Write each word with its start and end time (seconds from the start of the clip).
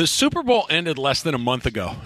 The 0.00 0.06
Super 0.06 0.42
Bowl 0.42 0.64
ended 0.70 0.96
less 0.96 1.20
than 1.20 1.34
a 1.34 1.38
month 1.38 1.66
ago. 1.66 1.96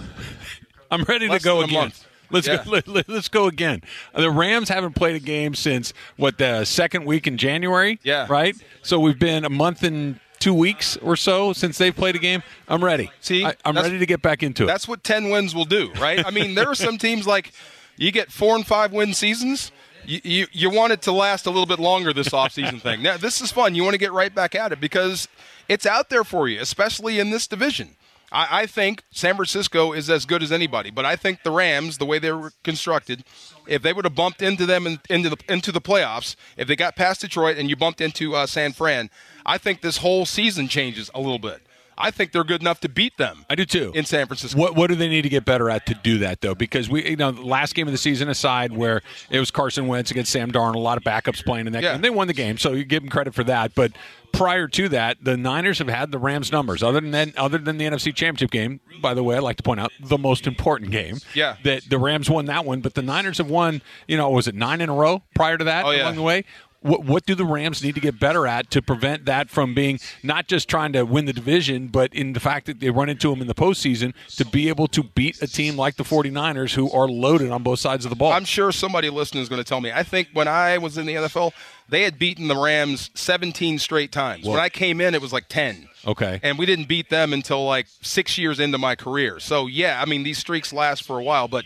I'm 0.90 1.04
ready 1.04 1.28
Less 1.28 1.42
to 1.42 1.44
go 1.44 1.60
again. 1.60 1.92
Let's 2.28 2.48
Yeah. 2.48 2.64
go. 2.64 2.80
Let, 2.88 3.08
let's 3.08 3.28
go 3.28 3.46
again. 3.46 3.82
The 4.16 4.32
Rams 4.32 4.68
haven't 4.68 4.94
played 4.96 5.14
a 5.14 5.20
game 5.20 5.54
since 5.54 5.92
what 6.16 6.36
the 6.38 6.64
second 6.64 7.04
week 7.04 7.28
in 7.28 7.38
January. 7.38 8.00
Yeah. 8.02 8.26
Right. 8.28 8.56
So 8.82 8.98
we've 8.98 9.20
been 9.20 9.44
a 9.44 9.48
month 9.48 9.84
and 9.84 10.18
two 10.40 10.54
weeks 10.54 10.96
or 10.96 11.14
so 11.14 11.52
since 11.52 11.78
they've 11.78 11.94
played 11.94 12.16
a 12.16 12.18
game. 12.18 12.42
I'm 12.66 12.82
ready. 12.82 13.12
See, 13.20 13.44
I, 13.44 13.54
I'm 13.64 13.76
ready 13.76 14.00
to 14.00 14.06
get 14.06 14.20
back 14.20 14.42
into 14.42 14.64
it. 14.64 14.66
That's 14.66 14.88
what 14.88 15.04
10 15.04 15.30
wins 15.30 15.54
will 15.54 15.64
do, 15.64 15.92
right? 16.00 16.26
I 16.26 16.32
mean, 16.32 16.56
there 16.56 16.66
are 16.68 16.74
some 16.74 16.98
teams 16.98 17.28
like 17.28 17.52
you 17.96 18.10
get 18.10 18.32
four 18.32 18.56
and 18.56 18.66
five 18.66 18.92
win 18.92 19.14
seasons. 19.14 19.70
You, 20.06 20.46
you, 20.52 20.70
want 20.70 20.92
it 20.92 21.02
to 21.02 21.12
last 21.12 21.46
a 21.46 21.50
little 21.50 21.66
bit 21.66 21.78
longer 21.78 22.12
this 22.12 22.28
offseason 22.28 22.80
thing. 22.80 23.02
Now, 23.02 23.16
this 23.16 23.40
is 23.40 23.50
fun. 23.50 23.74
You 23.74 23.82
want 23.82 23.94
to 23.94 23.98
get 23.98 24.12
right 24.12 24.34
back 24.34 24.54
at 24.54 24.72
it 24.72 24.80
because 24.80 25.28
it's 25.68 25.86
out 25.86 26.10
there 26.10 26.24
for 26.24 26.48
you, 26.48 26.60
especially 26.60 27.18
in 27.18 27.30
this 27.30 27.46
division. 27.46 27.96
I, 28.30 28.62
I 28.62 28.66
think 28.66 29.02
San 29.10 29.36
Francisco 29.36 29.92
is 29.92 30.10
as 30.10 30.26
good 30.26 30.42
as 30.42 30.52
anybody, 30.52 30.90
but 30.90 31.04
I 31.04 31.16
think 31.16 31.42
the 31.42 31.50
Rams, 31.50 31.98
the 31.98 32.06
way 32.06 32.18
they 32.18 32.32
were 32.32 32.52
constructed, 32.64 33.24
if 33.66 33.82
they 33.82 33.92
would 33.92 34.04
have 34.04 34.14
bumped 34.14 34.42
into 34.42 34.66
them 34.66 34.86
in, 34.86 35.00
into 35.08 35.30
the 35.30 35.36
into 35.48 35.72
the 35.72 35.80
playoffs, 35.80 36.36
if 36.56 36.68
they 36.68 36.76
got 36.76 36.96
past 36.96 37.20
Detroit 37.22 37.56
and 37.56 37.70
you 37.70 37.76
bumped 37.76 38.00
into 38.00 38.34
uh, 38.34 38.46
San 38.46 38.72
Fran, 38.72 39.08
I 39.46 39.58
think 39.58 39.80
this 39.80 39.98
whole 39.98 40.26
season 40.26 40.68
changes 40.68 41.10
a 41.14 41.20
little 41.20 41.38
bit. 41.38 41.62
I 41.96 42.10
think 42.10 42.32
they're 42.32 42.44
good 42.44 42.60
enough 42.60 42.80
to 42.80 42.88
beat 42.88 43.16
them. 43.18 43.44
I 43.48 43.54
do 43.54 43.64
too. 43.64 43.92
in 43.94 44.04
San 44.04 44.26
Francisco. 44.26 44.58
What 44.58 44.74
what 44.76 44.88
do 44.88 44.96
they 44.96 45.08
need 45.08 45.22
to 45.22 45.28
get 45.28 45.44
better 45.44 45.70
at 45.70 45.86
to 45.86 45.94
do 45.94 46.18
that 46.18 46.40
though? 46.40 46.54
Because 46.54 46.88
we 46.88 47.08
you 47.10 47.16
know 47.16 47.30
last 47.30 47.74
game 47.74 47.86
of 47.88 47.92
the 47.92 47.98
season 47.98 48.28
aside, 48.28 48.72
where 48.72 49.02
it 49.30 49.38
was 49.38 49.50
Carson 49.50 49.86
Wentz 49.86 50.10
against 50.10 50.32
Sam 50.32 50.50
Darnold, 50.52 50.74
a 50.76 50.78
lot 50.78 50.96
of 50.98 51.04
backups 51.04 51.44
playing 51.44 51.66
in 51.66 51.72
that 51.74 51.82
Yeah. 51.82 51.92
game. 51.92 52.02
They 52.02 52.10
won 52.10 52.26
the 52.26 52.32
game, 52.34 52.58
so 52.58 52.72
you 52.72 52.84
give 52.84 53.02
them 53.02 53.10
credit 53.10 53.34
for 53.34 53.44
that. 53.44 53.74
But 53.74 53.92
prior 54.32 54.66
to 54.66 54.88
that, 54.88 55.18
the 55.22 55.36
Niners 55.36 55.78
have 55.78 55.86
had 55.88 56.10
the 56.10 56.18
Rams 56.18 56.50
numbers. 56.50 56.82
Other 56.82 57.00
than 57.00 57.12
that, 57.12 57.36
other 57.38 57.56
than 57.58 57.78
the 57.78 57.84
NFC 57.84 58.12
Championship 58.12 58.50
game, 58.50 58.80
by 59.00 59.14
the 59.14 59.22
way, 59.22 59.36
I'd 59.36 59.44
like 59.44 59.56
to 59.58 59.62
point 59.62 59.78
out 59.78 59.92
the 60.00 60.18
most 60.18 60.46
important 60.48 60.90
game. 60.90 61.18
Yeah. 61.34 61.56
that 61.62 61.88
the 61.88 61.98
Rams 61.98 62.28
won 62.28 62.46
that 62.46 62.64
one, 62.64 62.80
but 62.80 62.94
the 62.94 63.02
Niners 63.02 63.38
have 63.38 63.48
won. 63.48 63.80
You 64.08 64.16
know, 64.16 64.28
was 64.30 64.48
it 64.48 64.54
nine 64.56 64.80
in 64.80 64.88
a 64.88 64.94
row 64.94 65.22
prior 65.36 65.56
to 65.56 65.64
that 65.64 65.84
Oh, 65.84 65.90
yeah. 65.92 66.02
along 66.02 66.16
the 66.16 66.22
way? 66.22 66.44
What, 66.84 67.04
what 67.04 67.24
do 67.24 67.34
the 67.34 67.46
Rams 67.46 67.82
need 67.82 67.94
to 67.94 68.00
get 68.00 68.20
better 68.20 68.46
at 68.46 68.70
to 68.72 68.82
prevent 68.82 69.24
that 69.24 69.48
from 69.48 69.74
being 69.74 69.98
not 70.22 70.48
just 70.48 70.68
trying 70.68 70.92
to 70.92 71.04
win 71.04 71.24
the 71.24 71.32
division, 71.32 71.88
but 71.88 72.12
in 72.12 72.34
the 72.34 72.40
fact 72.40 72.66
that 72.66 72.80
they 72.80 72.90
run 72.90 73.08
into 73.08 73.30
them 73.30 73.40
in 73.40 73.46
the 73.46 73.54
postseason 73.54 74.12
to 74.36 74.44
be 74.44 74.68
able 74.68 74.86
to 74.88 75.02
beat 75.02 75.40
a 75.40 75.46
team 75.46 75.76
like 75.76 75.96
the 75.96 76.04
49ers 76.04 76.74
who 76.74 76.90
are 76.92 77.08
loaded 77.08 77.50
on 77.50 77.62
both 77.62 77.78
sides 77.78 78.04
of 78.04 78.10
the 78.10 78.16
ball? 78.16 78.32
I'm 78.32 78.44
sure 78.44 78.70
somebody 78.70 79.08
listening 79.08 79.42
is 79.42 79.48
going 79.48 79.62
to 79.62 79.68
tell 79.68 79.80
me. 79.80 79.92
I 79.92 80.02
think 80.02 80.28
when 80.34 80.46
I 80.46 80.76
was 80.76 80.98
in 80.98 81.06
the 81.06 81.14
NFL, 81.14 81.52
they 81.88 82.02
had 82.02 82.18
beaten 82.18 82.48
the 82.48 82.56
Rams 82.56 83.10
17 83.14 83.78
straight 83.78 84.12
times. 84.12 84.46
When 84.46 84.60
I 84.60 84.68
came 84.68 85.00
in, 85.00 85.14
it 85.14 85.22
was 85.22 85.32
like 85.32 85.48
10. 85.48 85.88
okay. 86.06 86.38
And 86.42 86.58
we 86.58 86.66
didn't 86.66 86.86
beat 86.88 87.08
them 87.08 87.32
until 87.32 87.64
like 87.64 87.86
six 88.02 88.36
years 88.36 88.60
into 88.60 88.76
my 88.76 88.94
career. 88.94 89.40
So, 89.40 89.66
yeah, 89.66 90.02
I 90.02 90.04
mean, 90.04 90.22
these 90.22 90.36
streaks 90.38 90.70
last 90.72 91.02
for 91.02 91.18
a 91.18 91.22
while. 91.22 91.48
But 91.48 91.64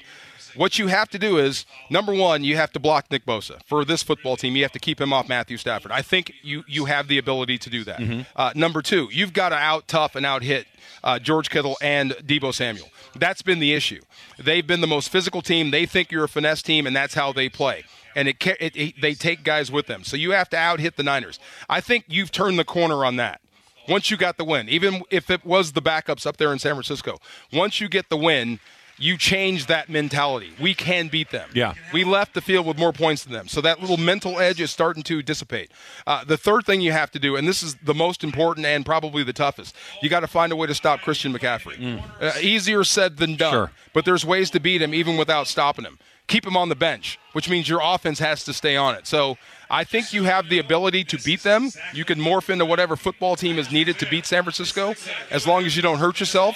what 0.59 0.78
you 0.78 0.89
have 0.89 1.09
to 1.11 1.19
do 1.19 1.39
is 1.39 1.64
number 1.89 2.12
one, 2.12 2.45
you 2.45 2.56
have 2.56 2.73
to 2.73 2.81
block 2.81 3.11
Nick 3.11 3.25
Bosa. 3.25 3.62
For 3.64 3.84
this 3.84 4.03
football 4.03 4.37
team, 4.37 4.56
you 4.56 4.62
have 4.62 4.73
to 4.73 4.78
keep 4.78 5.01
him 5.01 5.12
off 5.12 5.28
Matthew 5.28 5.56
Stafford. 5.56 5.92
I 5.92 6.03
think 6.03 6.33
you, 6.42 6.64
you 6.67 6.87
have 6.87 7.09
the 7.09 7.17
ability 7.17 7.59
to 7.59 7.70
do 7.70 7.84
that. 7.84 8.27
Uh, 8.37 8.53
number 8.55 8.83
two, 8.83 9.09
you've 9.12 9.33
got 9.33 9.51
to 9.51 9.55
out 9.55 9.89
tough 9.89 10.17
and 10.17 10.27
out 10.27 10.42
hit 10.42 10.67
uh, 11.05 11.19
George 11.19 11.48
Kittle 11.48 11.77
and 11.81 12.11
Deebo 12.12 12.53
Samuel. 12.53 12.89
That's 13.14 13.41
been 13.41 13.61
the 13.61 13.73
issue. 13.73 14.03
They've 14.39 14.67
been 14.67 14.81
the 14.81 14.86
most 14.86 15.09
physical 15.11 15.42
team. 15.42 15.70
They 15.70 15.86
think 15.86 16.11
you're 16.11 16.25
a 16.25 16.29
finesse 16.29 16.62
team, 16.62 16.86
and 16.86 16.95
that's 16.95 17.14
how 17.14 17.33
they 17.33 17.48
play. 17.48 17.84
And 18.17 18.27
it, 18.27 18.45
it, 18.47 18.77
it 18.77 19.01
they 19.01 19.14
take 19.14 19.45
guys 19.45 19.70
with 19.70 19.86
them. 19.86 20.03
So 20.03 20.17
you 20.17 20.33
have 20.33 20.48
to 20.51 20.56
out 20.56 20.81
hit 20.81 20.97
the 20.97 21.03
Niners. 21.05 21.39
I 21.69 21.81
think 21.81 22.05
you've 22.09 22.33
turned 22.33 22.59
the 22.59 22.64
corner 22.64 23.05
on 23.05 23.17
that 23.17 23.41
once 23.89 24.11
you 24.11 24.17
got 24.17 24.36
the 24.36 24.45
win, 24.45 24.69
even 24.69 25.03
if 25.11 25.31
it 25.31 25.45
was 25.45 25.73
the 25.73 25.83
backups 25.83 26.27
up 26.27 26.36
there 26.36 26.53
in 26.53 26.59
San 26.59 26.75
Francisco, 26.75 27.19
once 27.53 27.81
you 27.81 27.89
get 27.89 28.09
the 28.11 28.17
win, 28.17 28.61
you 28.98 29.16
change 29.16 29.66
that 29.66 29.88
mentality. 29.88 30.52
We 30.60 30.74
can 30.74 31.08
beat 31.08 31.30
them. 31.30 31.48
Yeah. 31.54 31.74
We 31.92 32.04
left 32.04 32.34
the 32.34 32.41
field 32.41 32.66
with 32.66 32.78
more 32.78 32.92
points 32.92 33.24
than 33.24 33.32
them. 33.32 33.48
So 33.48 33.60
that 33.60 33.80
little 33.80 33.96
mental 33.96 34.39
edge 34.39 34.61
is 34.61 34.70
starting 34.70 35.02
to 35.05 35.23
dissipate. 35.23 35.70
Uh, 36.06 36.24
the 36.24 36.36
third 36.36 36.67
thing 36.67 36.80
you 36.80 36.92
have 36.92 37.11
to 37.12 37.18
do, 37.18 37.36
and 37.36 37.46
this 37.46 37.62
is 37.62 37.77
the 37.77 37.95
most 37.95 38.24
important 38.24 38.67
and 38.67 38.84
probably 38.84 39.23
the 39.23 39.33
toughest, 39.33 39.74
you 40.02 40.08
got 40.08 40.20
to 40.20 40.27
find 40.27 40.52
a 40.52 40.56
way 40.56 40.67
to 40.67 40.74
stop 40.74 41.00
Christian 41.00 41.33
McCaffrey. 41.33 42.02
Uh, 42.20 42.33
easier 42.40 42.84
said 42.84 43.17
than 43.17 43.36
done. 43.36 43.52
Sure. 43.52 43.70
But 43.92 44.05
there's 44.05 44.24
ways 44.24 44.50
to 44.50 44.61
beat 44.61 44.83
him 44.83 44.92
even 44.95 45.17
without 45.17 45.46
stopping 45.46 45.84
him. 45.84 45.98
Keep 46.27 46.46
him 46.46 46.58
on 46.58 46.68
the 46.68 46.77
bench, 46.77 47.18
which 47.33 47.48
means 47.48 47.70
your 47.70 47.80
offense 47.83 48.18
has 48.18 48.44
to 48.44 48.52
stay 48.52 48.77
on 48.77 48.94
it. 48.94 49.06
So 49.06 49.39
I 49.70 49.84
think 49.84 50.12
you 50.12 50.24
have 50.24 50.50
the 50.50 50.58
ability 50.58 51.05
to 51.05 51.18
beat 51.18 51.42
them. 51.42 51.70
You 51.94 52.05
can 52.05 52.18
morph 52.18 52.50
into 52.50 52.67
whatever 52.67 52.96
football 52.96 53.34
team 53.34 53.58
is 53.58 53.73
needed 53.73 53.98
to 54.00 54.06
beat 54.11 54.27
San 54.27 54.42
Francisco 54.42 54.94
as 55.30 55.46
long 55.46 55.64
as 55.64 55.74
you 55.74 55.80
don't 55.80 55.98
hurt 55.98 56.20
yourself. 56.20 56.55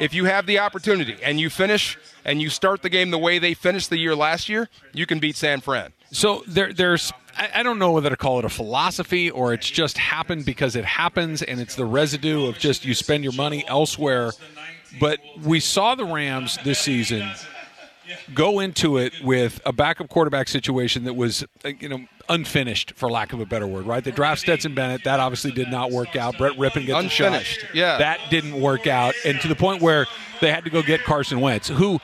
If 0.00 0.14
you 0.14 0.24
have 0.24 0.46
the 0.46 0.58
opportunity 0.58 1.16
and 1.22 1.38
you 1.38 1.50
finish 1.50 1.98
and 2.24 2.40
you 2.40 2.48
start 2.48 2.82
the 2.82 2.88
game 2.88 3.10
the 3.10 3.18
way 3.18 3.38
they 3.38 3.54
finished 3.54 3.90
the 3.90 3.98
year 3.98 4.16
last 4.16 4.48
year, 4.48 4.68
you 4.92 5.06
can 5.06 5.18
beat 5.18 5.36
San 5.36 5.60
Fran. 5.60 5.92
So 6.10 6.42
there, 6.46 6.72
there's, 6.72 7.12
I, 7.36 7.62
don't 7.62 7.78
know 7.78 7.92
whether 7.92 8.10
to 8.10 8.16
call 8.16 8.38
it 8.38 8.44
a 8.44 8.48
philosophy 8.48 9.30
or 9.30 9.52
it's 9.52 9.70
just 9.70 9.98
happened 9.98 10.44
because 10.44 10.74
it 10.74 10.84
happens 10.84 11.42
and 11.42 11.60
it's 11.60 11.74
the 11.74 11.84
residue 11.84 12.46
of 12.46 12.58
just 12.58 12.84
you 12.84 12.94
spend 12.94 13.24
your 13.24 13.34
money 13.34 13.64
elsewhere. 13.68 14.32
But 14.98 15.20
we 15.44 15.60
saw 15.60 15.94
the 15.94 16.04
Rams 16.04 16.58
this 16.64 16.80
season 16.80 17.30
go 18.34 18.58
into 18.60 18.98
it 18.98 19.12
with 19.22 19.60
a 19.64 19.72
backup 19.72 20.08
quarterback 20.08 20.48
situation 20.48 21.04
that 21.04 21.14
was, 21.14 21.44
uh, 21.64 21.68
you 21.78 21.88
know, 21.88 22.06
unfinished 22.30 22.92
for 22.96 23.10
lack 23.10 23.32
of 23.34 23.40
a 23.40 23.46
better 23.46 23.66
word. 23.66 23.84
Right? 23.86 24.02
They 24.02 24.10
draft 24.10 24.40
Stetson 24.40 24.74
Bennett. 24.74 25.04
That 25.04 25.20
obviously 25.20 25.50
did 25.52 25.68
not 25.68 25.90
work 25.90 26.16
out. 26.16 26.38
Brett 26.38 26.54
Rypien 26.54 26.86
gets 26.86 26.98
Unfinished, 27.20 27.60
shot. 27.60 27.74
yeah. 27.74 27.98
That 27.98 28.20
didn't 28.30 28.58
work 28.60 28.86
out, 28.86 29.14
and 29.26 29.40
to 29.42 29.48
the 29.48 29.54
point 29.56 29.82
where 29.82 30.06
they 30.40 30.50
had 30.50 30.64
to 30.64 30.70
go 30.70 30.80
get 30.82 31.04
Carson 31.04 31.40
Wentz, 31.40 31.68
who 31.68 32.00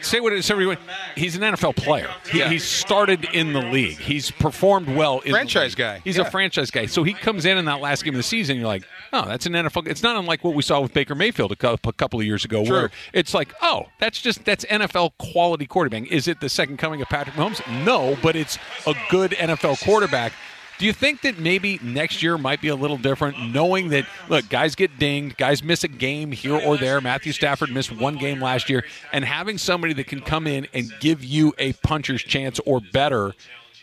say 0.00 0.18
what 0.20 0.32
it 0.32 0.38
is. 0.38 0.50
everyone- 0.50 0.78
He's 1.14 1.36
an 1.36 1.42
NFL 1.42 1.74
player. 1.76 2.08
He, 2.30 2.38
Yeah. 2.38 2.48
He's 2.48 2.64
started 2.64 3.26
in 3.32 3.52
the 3.52 3.60
league. 3.60 3.98
He's 3.98 4.30
performed 4.30 4.88
well. 4.88 5.18
In 5.20 5.24
the 5.32 5.36
Franchise 5.36 5.74
guy. 5.74 6.00
He's 6.02 6.16
Yeah. 6.16 6.22
a 6.26 6.30
franchise 6.30 6.70
guy. 6.70 6.86
So 6.86 7.02
he 7.02 7.12
comes 7.12 7.44
in 7.44 7.58
in 7.58 7.66
that 7.66 7.80
last 7.80 8.02
game 8.04 8.14
of 8.14 8.18
the 8.18 8.22
season. 8.22 8.56
You're 8.56 8.66
like, 8.66 8.84
oh, 9.12 9.26
that's 9.26 9.46
an 9.46 9.52
NFL. 9.52 9.86
It's 9.86 10.02
not 10.02 10.16
unlike 10.16 10.44
what 10.44 10.54
we 10.54 10.62
saw 10.62 10.80
with 10.80 10.92
Baker 10.92 11.14
Mayfield 11.14 11.52
a 11.52 11.56
couple 11.56 12.20
of 12.20 12.26
years 12.26 12.44
ago, 12.44 12.64
True. 12.64 12.76
where 12.76 12.90
it's 13.12 13.34
like, 13.34 13.52
oh, 13.62 13.86
that's 13.98 14.20
just 14.20 14.44
that's 14.44 14.64
NFL 14.66 15.12
quality 15.18 15.66
quarterback. 15.66 16.06
Is 16.10 16.28
it 16.28 16.40
the 16.40 16.48
second 16.48 16.78
coming 16.78 17.02
of 17.02 17.08
Patrick 17.08 17.36
Mahomes? 17.36 17.60
No, 17.84 18.16
but 18.22 18.36
it's 18.36 18.58
a 18.86 18.94
good 19.10 19.32
NFL 19.32 19.82
quarterback. 19.84 20.32
Do 20.78 20.86
you 20.86 20.94
think 20.94 21.20
that 21.22 21.38
maybe 21.38 21.78
next 21.82 22.22
year 22.22 22.38
might 22.38 22.62
be 22.62 22.68
a 22.68 22.74
little 22.74 22.96
different, 22.96 23.52
knowing 23.52 23.90
that 23.90 24.06
look, 24.30 24.48
guys 24.48 24.74
get 24.74 24.98
dinged, 24.98 25.36
guys 25.36 25.62
miss 25.62 25.84
a 25.84 25.88
game 25.88 26.32
here 26.32 26.54
or 26.54 26.78
there. 26.78 27.02
Matthew 27.02 27.32
Stafford 27.32 27.70
missed 27.70 27.92
one 27.92 28.16
game 28.16 28.40
last 28.40 28.70
year, 28.70 28.86
and 29.12 29.22
having 29.22 29.58
somebody 29.58 29.92
that 29.92 30.06
can 30.06 30.22
come 30.22 30.46
in 30.46 30.66
and 30.72 30.90
give 31.00 31.22
you 31.22 31.52
a 31.58 31.74
puncher's 31.74 32.22
chance 32.22 32.58
or 32.60 32.80
better. 32.80 33.34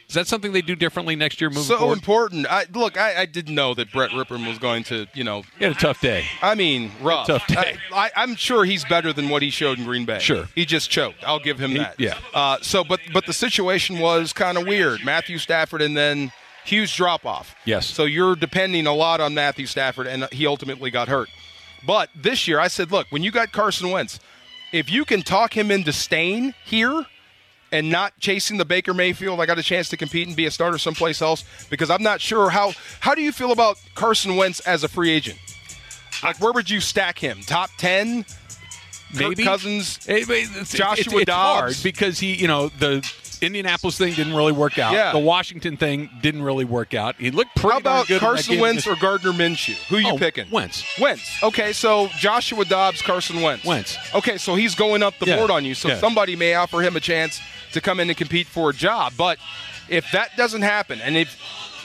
Is 0.09 0.15
that 0.15 0.25
something 0.25 0.53
they 0.53 0.61
do 0.61 0.73
differently 0.75 1.17
next 1.17 1.41
year 1.41 1.49
moving 1.49 1.63
So 1.63 1.79
forward? 1.79 1.93
important. 1.97 2.47
I, 2.49 2.65
look, 2.73 2.97
I, 2.97 3.21
I 3.21 3.25
didn't 3.25 3.53
know 3.55 3.73
that 3.73 3.91
Brett 3.91 4.11
Rypien 4.11 4.47
was 4.47 4.57
going 4.57 4.83
to, 4.85 5.05
you 5.13 5.25
know, 5.25 5.43
He 5.57 5.65
had 5.65 5.73
a 5.73 5.79
tough 5.79 5.99
day. 5.99 6.23
I 6.41 6.55
mean, 6.55 6.91
rough. 7.01 7.27
Tough 7.27 7.45
day. 7.47 7.75
I, 7.93 8.09
I'm 8.15 8.35
sure 8.35 8.63
he's 8.63 8.85
better 8.85 9.11
than 9.11 9.27
what 9.27 9.41
he 9.41 9.49
showed 9.49 9.79
in 9.79 9.83
Green 9.83 10.05
Bay. 10.05 10.19
Sure. 10.19 10.47
he 10.55 10.65
just 10.65 10.89
choked. 10.89 11.23
I'll 11.25 11.39
give 11.41 11.59
him 11.59 11.73
that. 11.73 11.99
yeah. 11.99 12.17
Uh, 12.33 12.57
so, 12.61 12.85
but 12.85 13.01
but 13.11 13.25
the 13.25 13.33
situation 13.33 13.99
was 13.99 14.31
kind 14.31 14.57
of 14.57 14.65
weird. 14.65 15.03
Matthew 15.03 15.37
Stafford, 15.39 15.81
and 15.81 15.97
then 15.97 16.31
huge 16.63 16.95
drop 16.95 17.25
off. 17.25 17.53
Yes. 17.65 17.85
So 17.85 18.05
you're 18.05 18.35
depending 18.37 18.87
a 18.87 18.93
lot 18.93 19.19
on 19.19 19.33
Matthew 19.33 19.65
Stafford, 19.65 20.07
and 20.07 20.25
he 20.31 20.47
ultimately 20.47 20.89
got 20.89 21.09
hurt. 21.09 21.27
But 21.85 22.09
this 22.15 22.47
year, 22.47 22.59
I 22.61 22.69
said, 22.69 22.91
look, 22.93 23.07
when 23.09 23.23
you 23.23 23.31
got 23.31 23.51
Carson 23.51 23.91
Wentz, 23.91 24.19
if 24.71 24.89
you 24.89 25.03
can 25.03 25.21
talk 25.21 25.55
him 25.55 25.69
into 25.69 25.91
staying 25.91 26.53
here 26.65 27.05
and 27.71 27.89
not 27.89 28.17
chasing 28.19 28.57
the 28.57 28.65
Baker 28.65 28.93
Mayfield, 28.93 29.39
I 29.39 29.45
got 29.45 29.59
a 29.59 29.63
chance 29.63 29.89
to 29.89 29.97
compete 29.97 30.27
and 30.27 30.35
be 30.35 30.45
a 30.45 30.51
starter 30.51 30.77
someplace 30.77 31.21
else 31.21 31.43
because 31.69 31.89
I'm 31.89 32.03
not 32.03 32.21
sure 32.21 32.49
how. 32.49 32.73
How 32.99 33.13
do 33.15 33.21
you 33.21 33.31
feel 33.31 33.51
about 33.51 33.77
Carson 33.95 34.35
Wentz 34.35 34.59
as 34.61 34.83
a 34.83 34.87
free 34.87 35.09
agent? 35.11 35.39
Like, 36.23 36.39
where 36.41 36.51
would 36.53 36.69
you 36.69 36.79
stack 36.81 37.19
him? 37.19 37.41
Top 37.41 37.69
ten? 37.77 38.23
Kirk 39.13 39.19
Maybe 39.29 39.43
Cousins. 39.45 39.99
It- 40.07 40.29
it- 40.29 40.49
it's, 40.55 40.73
Joshua 40.73 41.01
it's, 41.01 41.13
it's 41.13 41.25
Dobbs. 41.25 41.59
hard 41.59 41.75
because 41.83 42.19
he, 42.19 42.33
you 42.35 42.47
know, 42.47 42.69
the 42.69 42.99
Indianapolis 43.41 43.97
thing 43.97 44.13
didn't 44.13 44.33
really 44.35 44.51
work 44.51 44.77
out. 44.79 44.93
Yeah. 44.93 45.11
The 45.11 45.19
Washington 45.19 45.77
thing 45.77 46.09
didn't 46.21 46.41
really 46.41 46.65
work 46.65 46.93
out. 46.93 47.15
He 47.19 47.31
looked 47.31 47.55
pretty 47.55 47.71
How 47.73 47.77
about 47.79 48.07
good 48.07 48.19
Carson 48.19 48.59
Wentz 48.59 48.87
or 48.87 48.95
Gardner 48.95 49.31
Minshew? 49.31 49.75
Who 49.89 49.97
you 49.97 50.11
Oh, 50.13 50.17
picking? 50.17 50.49
Wentz. 50.49 50.83
Wentz. 50.99 51.43
Okay, 51.43 51.73
so 51.73 52.09
Joshua 52.17 52.65
Dobbs, 52.65 53.01
Carson 53.01 53.41
Wentz. 53.41 53.63
Wentz. 53.65 53.97
Okay, 54.15 54.37
so 54.37 54.55
he's 54.55 54.75
going 54.75 55.03
up 55.03 55.17
the 55.19 55.25
Yeah. 55.27 55.37
board 55.37 55.51
on 55.51 55.65
you. 55.65 55.75
So 55.75 55.89
Yeah. 55.89 55.99
somebody 55.99 56.35
may 56.35 56.53
offer 56.55 56.81
him 56.81 56.95
a 56.95 56.99
chance 56.99 57.39
to 57.73 57.81
come 57.81 57.99
in 57.99 58.09
and 58.09 58.17
compete 58.17 58.47
for 58.47 58.69
a 58.69 58.73
job. 58.73 59.13
But 59.17 59.37
if 59.89 60.09
that 60.11 60.35
doesn't 60.37 60.61
happen, 60.63 60.99
and 61.01 61.17
if 61.17 61.37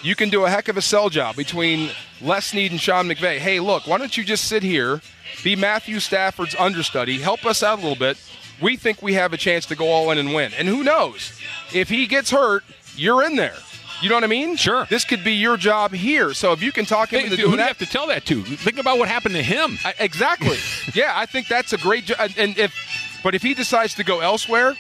you 0.03 0.15
can 0.17 0.29
do 0.31 0.45
a 0.45 0.51
heck 0.51 0.69
of 0.69 0.77
a 0.77 0.83
sell 0.83 1.09
job 1.11 1.37
between 1.37 1.91
Les 2.21 2.47
Snead 2.47 2.71
and 2.73 2.81
Sean 2.81 3.09
McVay, 3.09 3.39
hey, 3.39 3.61
look, 3.61 3.87
why 3.87 3.99
don't 3.99 4.17
you 4.17 4.25
just 4.25 4.45
sit 4.47 4.63
here, 4.63 5.01
be 5.45 5.55
Matthew 5.57 6.01
Stafford's 6.01 6.55
understudy, 6.59 7.21
help 7.21 7.45
us 7.47 7.63
out 7.63 7.79
a 7.79 7.83
little 7.83 7.97
bit. 7.97 8.17
We 8.63 8.77
think 8.77 9.03
we 9.03 9.15
have 9.15 9.33
a 9.33 9.37
chance 9.37 9.67
to 9.67 9.77
go 9.77 9.89
all 9.89 10.11
in 10.11 10.19
and 10.19 10.33
win. 10.33 10.53
And 10.57 10.69
who 10.69 10.85
knows? 10.85 11.39
If 11.75 11.89
he 11.89 12.07
gets 12.07 12.31
hurt, 12.31 12.63
you're 12.95 13.25
in 13.25 13.37
there. 13.37 13.57
You 14.01 14.09
know 14.09 14.17
what 14.17 14.25
I 14.25 14.29
mean? 14.29 14.57
Sure. 14.57 14.87
This 14.87 15.05
could 15.05 15.23
be 15.23 15.35
your 15.35 15.57
job 15.57 15.93
here. 15.93 16.35
So 16.35 16.53
if 16.53 16.63
you 16.63 16.73
can 16.73 16.85
talk 16.85 17.13
him 17.13 17.21
into 17.21 17.31
who 17.31 17.37
doing 17.37 17.47
do 17.47 17.51
you 17.53 17.57
that, 17.59 17.69
have 17.69 17.79
to 17.79 17.87
tell 17.87 18.09
that 18.09 18.25
to? 18.27 18.43
Think 18.43 18.79
about 18.79 18.99
what 18.99 19.09
happened 19.09 19.35
to 19.35 19.43
him. 19.43 19.79
I, 19.85 19.95
exactly. 20.01 20.57
yeah, 20.95 21.13
I 21.15 21.27
think 21.27 21.47
that's 21.47 21.73
a 21.73 21.79
great 21.79 22.07
job. 22.07 22.31
And 22.37 22.59
if, 22.59 22.75
but 23.23 23.35
if 23.35 23.43
he 23.43 23.55
decides 23.55 23.95
to 23.95 24.05
go 24.05 24.19
elsewhere, 24.21 24.75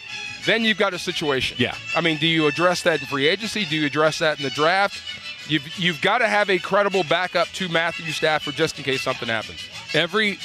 then 0.44 0.64
you've 0.64 0.78
got 0.78 0.92
a 0.92 0.98
situation. 0.98 1.56
Yeah. 1.60 1.76
I 1.94 2.00
mean, 2.00 2.18
do 2.18 2.26
you 2.26 2.48
address 2.48 2.82
that 2.82 3.00
in 3.00 3.06
free 3.06 3.28
agency? 3.28 3.64
Do 3.64 3.76
you 3.76 3.86
address 3.86 4.18
that 4.18 4.38
in 4.38 4.44
the 4.44 4.50
draft? 4.50 5.00
You've 5.48 5.78
you've 5.78 6.00
got 6.00 6.18
to 6.18 6.28
have 6.28 6.50
a 6.50 6.58
credible 6.58 7.04
backup 7.04 7.48
to 7.48 7.68
Matthew 7.68 8.12
Stafford 8.12 8.54
just 8.54 8.78
in 8.78 8.84
case 8.84 9.02
something 9.02 9.28
happens. 9.28 9.60
Every 9.92 10.38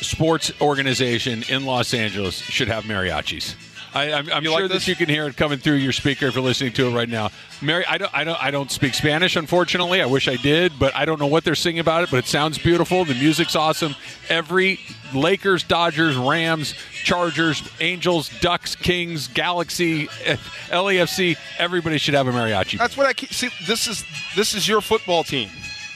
sports 0.00 0.52
organization 0.60 1.44
in 1.48 1.64
Los 1.64 1.94
Angeles 1.94 2.36
should 2.36 2.68
have 2.68 2.84
mariachis. 2.84 3.54
I, 3.94 4.12
I'm, 4.12 4.28
I'm 4.32 4.42
sure 4.42 4.62
like 4.62 4.72
that 4.72 4.88
you 4.88 4.96
can 4.96 5.08
hear 5.08 5.28
it 5.28 5.36
coming 5.36 5.60
through 5.60 5.74
your 5.76 5.92
speaker 5.92 6.26
if 6.26 6.34
you're 6.34 6.42
listening 6.42 6.72
to 6.72 6.88
it 6.88 6.94
right 6.96 7.08
now. 7.08 7.30
Mary, 7.62 7.84
I 7.86 7.96
don't, 7.96 8.12
I 8.12 8.24
don't, 8.24 8.42
I 8.42 8.50
don't 8.50 8.68
speak 8.68 8.92
Spanish, 8.92 9.36
unfortunately. 9.36 10.02
I 10.02 10.06
wish 10.06 10.26
I 10.26 10.34
did, 10.34 10.72
but 10.80 10.96
I 10.96 11.04
don't 11.04 11.20
know 11.20 11.28
what 11.28 11.44
they're 11.44 11.54
singing 11.54 11.78
about 11.78 12.02
it. 12.02 12.10
But 12.10 12.16
it 12.16 12.26
sounds 12.26 12.58
beautiful. 12.58 13.04
The 13.04 13.14
music's 13.14 13.54
awesome. 13.54 13.94
Every 14.28 14.80
Lakers, 15.14 15.62
Dodgers, 15.62 16.16
Rams, 16.16 16.74
Chargers, 17.04 17.62
Angels, 17.80 18.30
Ducks, 18.40 18.74
Kings, 18.74 19.28
Galaxy, 19.28 20.06
LAFC. 20.70 21.36
Everybody 21.58 21.98
should 21.98 22.14
have 22.14 22.26
a 22.26 22.32
mariachi. 22.32 22.78
That's 22.78 22.96
what 22.96 23.06
I 23.06 23.12
keep, 23.12 23.32
see. 23.32 23.50
This 23.68 23.86
is 23.86 24.04
this 24.34 24.54
is 24.54 24.66
your 24.66 24.80
football 24.80 25.22
team. 25.22 25.50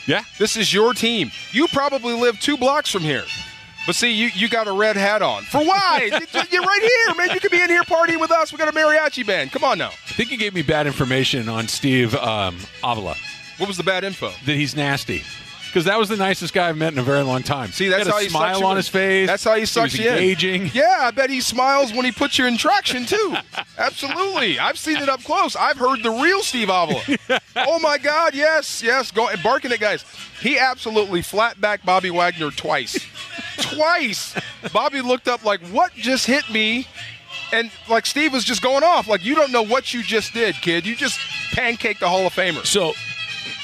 yeah. 0.07 0.23
This 0.39 0.57
is 0.57 0.73
your 0.73 0.95
team. 0.95 1.33
You 1.51 1.67
probably 1.67 2.15
live 2.15 2.39
two 2.39 2.57
blocks 2.57 2.93
from 2.93 3.03
here. 3.03 3.25
But 3.87 3.95
see, 3.95 4.13
you, 4.13 4.29
you 4.35 4.49
got 4.49 4.69
a 4.69 4.73
red 4.73 4.97
hat 4.97 5.23
on. 5.23 5.45
For 5.45 5.65
why? 5.65 6.11
You're 6.51 6.63
right 6.63 6.83
here, 6.83 7.15
man. 7.15 7.31
You 7.31 7.41
could 7.41 7.51
be 7.51 7.61
in 7.61 7.71
here 7.71 7.83
partying 7.85 8.21
with 8.21 8.31
us. 8.31 8.53
We 8.53 8.59
got 8.59 8.69
a 8.69 8.73
mariachi 8.73 9.27
band. 9.27 9.53
Come 9.53 9.65
on 9.65 9.79
now. 9.79 9.89
I 9.89 10.13
think 10.13 10.31
you 10.31 10.37
gave 10.37 10.55
me 10.55 10.63
bad 10.63 10.87
information 10.87 11.49
on 11.49 11.69
Steve 11.69 12.15
um, 12.15 12.59
Avila. 12.85 13.17
What 13.57 13.67
was 13.67 13.77
the 13.77 13.85
bad 13.85 14.05
info? 14.05 14.31
that 14.45 14.55
he's 14.57 14.77
nasty. 14.77 15.23
Because 15.69 15.85
that 15.85 15.99
was 15.99 16.09
the 16.09 16.17
nicest 16.17 16.55
guy 16.55 16.71
I've 16.71 16.79
met 16.79 16.95
in 16.95 16.99
a 16.99 17.03
very 17.03 17.23
long 17.23 17.43
time. 17.43 17.73
See, 17.73 17.89
that's 17.89 18.07
he 18.07 18.11
how 18.11 18.19
a 18.19 18.23
he 18.23 18.29
smile 18.31 18.65
on 18.65 18.73
in. 18.73 18.77
his 18.79 18.89
face. 18.89 19.27
That's 19.27 19.45
how 19.45 19.55
he 19.55 19.67
sucks 19.67 19.93
was 19.93 20.01
you 20.01 20.11
in. 20.11 20.71
Yeah, 20.73 20.97
I 21.01 21.11
bet 21.11 21.29
he 21.29 21.43
smiles 21.43 21.93
when 21.93 22.07
he 22.07 22.13
puts 22.13 22.39
you 22.39 22.47
in 22.47 22.57
traction 22.57 23.05
too. 23.05 23.37
Absolutely, 23.79 24.59
I've 24.59 24.79
seen 24.79 24.97
it 24.97 25.11
up 25.11 25.23
close. 25.25 25.57
I've 25.57 25.77
heard 25.77 26.03
the 26.03 26.11
real 26.11 26.41
Steve 26.41 26.71
Avila. 26.73 27.03
oh 27.57 27.79
my 27.81 27.99
God, 27.99 28.35
yes, 28.35 28.83
yes, 28.83 29.11
go 29.11 29.29
barking 29.43 29.71
at 29.71 29.79
guys. 29.79 30.07
He 30.41 30.59
absolutely 30.59 31.21
flat 31.21 31.61
back 31.61 31.85
Bobby 31.85 32.11
Wagner 32.11 32.51
twice, 32.51 33.05
twice. 33.59 34.35
Bobby 34.73 35.01
looked 35.01 35.29
up 35.29 35.45
like, 35.45 35.61
"What 35.69 35.93
just 35.95 36.27
hit 36.27 36.49
me?" 36.51 36.87
And 37.53 37.71
like 37.89 38.07
Steve 38.07 38.33
was 38.33 38.45
just 38.45 38.63
going 38.63 38.85
off, 38.85 39.09
like 39.09 39.25
you 39.25 39.35
don't 39.35 39.53
know 39.53 39.63
what 39.63 39.95
you 39.95 40.03
just 40.03 40.35
did, 40.35 40.55
kid. 40.57 40.87
You 40.87 40.95
just 40.95 41.19
pancaked 41.53 42.01
the 42.01 42.09
Hall 42.09 42.27
of 42.27 42.33
Famer. 42.35 42.65
So 42.67 42.93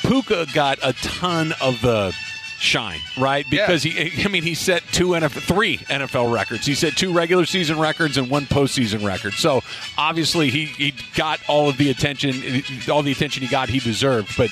Puka 0.06 0.46
got 0.54 0.78
a 0.82 0.92
ton 0.94 1.52
of 1.60 1.80
the 1.80 2.14
shine, 2.58 3.00
right? 3.18 3.44
Yeah. 3.50 3.66
Because 3.66 3.82
he, 3.82 4.24
I 4.24 4.28
mean, 4.28 4.42
he 4.42 4.54
set 4.54 4.82
two 4.92 5.08
NFL, 5.08 5.42
three 5.42 5.78
NFL 5.78 6.32
records. 6.32 6.66
He 6.66 6.74
set 6.74 6.96
two 6.96 7.12
regular 7.12 7.44
season 7.44 7.78
records 7.78 8.16
and 8.16 8.30
one 8.30 8.46
postseason 8.46 9.04
record. 9.06 9.34
So 9.34 9.62
obviously, 9.98 10.50
he 10.50 10.66
he 10.66 10.94
got 11.14 11.40
all 11.48 11.68
of 11.68 11.76
the 11.76 11.90
attention, 11.90 12.62
all 12.90 13.02
the 13.02 13.12
attention 13.12 13.42
he 13.42 13.48
got, 13.48 13.68
he 13.68 13.80
deserved. 13.80 14.36
But 14.36 14.50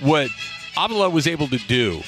what 0.00 0.30
Avila 0.76 1.10
was 1.10 1.26
able 1.26 1.48
to 1.48 1.58
do 1.58 2.02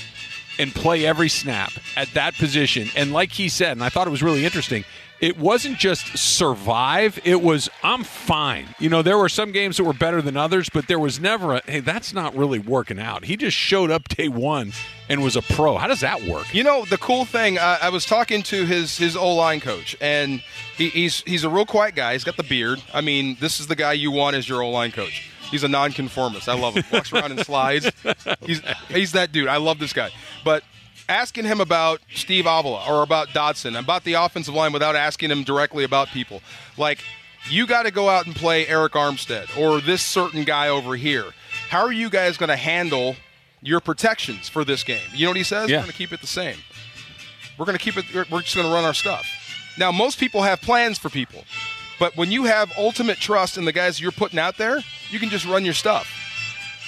and 0.63 0.73
play 0.75 1.05
every 1.05 1.29
snap 1.29 1.73
at 1.97 2.09
that 2.15 2.35
position, 2.35 2.89
and 2.97 3.13
like 3.13 3.33
he 3.33 3.49
said, 3.49 3.73
and 3.73 3.83
I 3.83 3.89
thought 3.89 4.07
it 4.07 4.11
was 4.11 4.23
really 4.23 4.45
interesting. 4.45 4.85
It 5.21 5.39
wasn't 5.39 5.79
just 5.79 6.19
survive, 6.19 7.21
it 7.25 7.41
was 7.41 7.69
I'm 7.85 8.03
fine. 8.03 8.67
You 8.81 8.89
know, 8.89 9.03
there 9.03 9.17
were 9.17 9.29
some 9.29 9.53
games 9.53 9.77
that 9.77 9.85
were 9.85 9.93
better 9.93 10.21
than 10.21 10.37
others, 10.37 10.69
but 10.69 10.89
there 10.89 10.99
was 10.99 11.21
never 11.21 11.55
a 11.55 11.63
hey, 11.65 11.79
that's 11.81 12.13
not 12.13 12.35
really 12.37 12.59
working 12.59 12.99
out. 12.99 13.25
He 13.25 13.37
just 13.37 13.57
showed 13.57 13.91
up 13.91 14.09
day 14.09 14.29
one 14.29 14.73
and 15.09 15.23
was 15.23 15.37
a 15.37 15.43
pro. 15.43 15.77
How 15.77 15.87
does 15.87 16.01
that 16.01 16.25
work? 16.25 16.53
You 16.53 16.65
know 16.65 16.85
the 16.85 16.99
cool 16.99 17.25
thing. 17.25 17.59
Uh, 17.59 17.79
I 17.81 17.91
was 17.91 18.05
talking 18.05 18.43
to 18.45 18.67
his 18.67 18.97
his 18.97 19.17
O 19.17 19.35
line 19.35 19.61
coach, 19.61 19.97
and 20.01 20.43
he, 20.77 20.89
he's 20.89 21.23
he's 21.23 21.45
a 21.45 21.49
real 21.51 21.67
quiet 21.67 21.95
guy. 21.95 22.15
He's 22.15 22.25
got 22.25 22.37
the 22.37 22.43
beard. 22.43 22.83
I 22.93 23.01
mean, 23.01 23.37
this 23.39 23.61
is 23.61 23.69
the 23.69 23.77
guy 23.77 23.93
you 23.93 24.11
want 24.11 24.35
as 24.35 24.49
your 24.49 24.63
O 24.63 24.71
line 24.71 24.91
coach. 24.91 25.29
He's 25.53 25.63
a 25.63 25.69
nonconformist. 25.69 26.49
I 26.49 26.55
love 26.55 26.75
him. 26.75 26.83
Walks 26.93 27.13
around 27.13 27.31
in 27.31 27.45
slides. 27.45 27.89
He's 28.45 28.61
he's 28.89 29.13
that 29.13 29.31
dude. 29.31 29.47
I 29.47 29.59
love 29.59 29.79
this 29.79 29.93
guy. 29.93 30.11
But 30.45 30.65
asking 31.09 31.45
him 31.45 31.61
about 31.61 32.01
Steve 32.13 32.47
Avila 32.47 32.85
or 32.89 33.03
about 33.05 33.29
Dotson, 33.29 33.79
about 33.79 34.03
the 34.03 34.15
offensive 34.15 34.55
line, 34.55 34.73
without 34.73 34.97
asking 34.97 35.31
him 35.31 35.45
directly 35.45 35.85
about 35.85 36.09
people, 36.09 36.43
like 36.77 36.99
you 37.49 37.67
got 37.67 37.85
to 37.85 37.91
go 37.91 38.09
out 38.09 38.27
and 38.27 38.35
play 38.35 38.65
Arik 38.65 38.91
Armstead 38.91 39.57
or 39.57 39.81
this 39.81 40.03
certain 40.03 40.43
guy 40.45 40.69
over 40.69 40.97
here. 40.97 41.27
How 41.69 41.83
are 41.83 41.93
you 41.93 42.11
guys 42.11 42.37
going 42.37 42.49
to 42.49 42.57
handle 42.57 43.15
your 43.61 43.81
protections 43.81 44.49
for 44.49 44.65
this 44.65 44.83
game? 44.83 45.01
You 45.15 45.27
know 45.27 45.31
what 45.31 45.37
he 45.37 45.45
says? 45.45 45.71
Yeah. 45.71 45.77
We're 45.77 45.83
going 45.83 45.93
to 45.93 45.99
keep 45.99 46.13
it 46.13 46.21
the 46.21 46.27
same. 46.27 46.57
We're 47.59 47.67
going 47.67 47.79
to 47.79 47.85
keep 47.85 47.97
it. 47.97 48.31
We're 48.31 48.41
just 48.41 48.55
going 48.55 48.67
to 48.67 48.73
run 48.73 48.85
our 48.85 48.95
stuff. 48.95 49.27
Now, 49.79 49.91
most 49.91 50.19
people 50.19 50.43
have 50.43 50.61
plans 50.61 50.99
for 50.99 51.09
people, 51.11 51.45
but 51.99 52.17
when 52.17 52.31
you 52.31 52.45
have 52.45 52.73
ultimate 52.77 53.19
trust 53.19 53.59
in 53.59 53.65
the 53.65 53.73
guys 53.73 54.01
you're 54.01 54.13
putting 54.13 54.39
out 54.39 54.57
there, 54.57 54.79
you 55.11 55.19
can 55.19 55.29
just 55.29 55.47
run 55.47 55.65
your 55.65 55.75
stuff. 55.75 56.09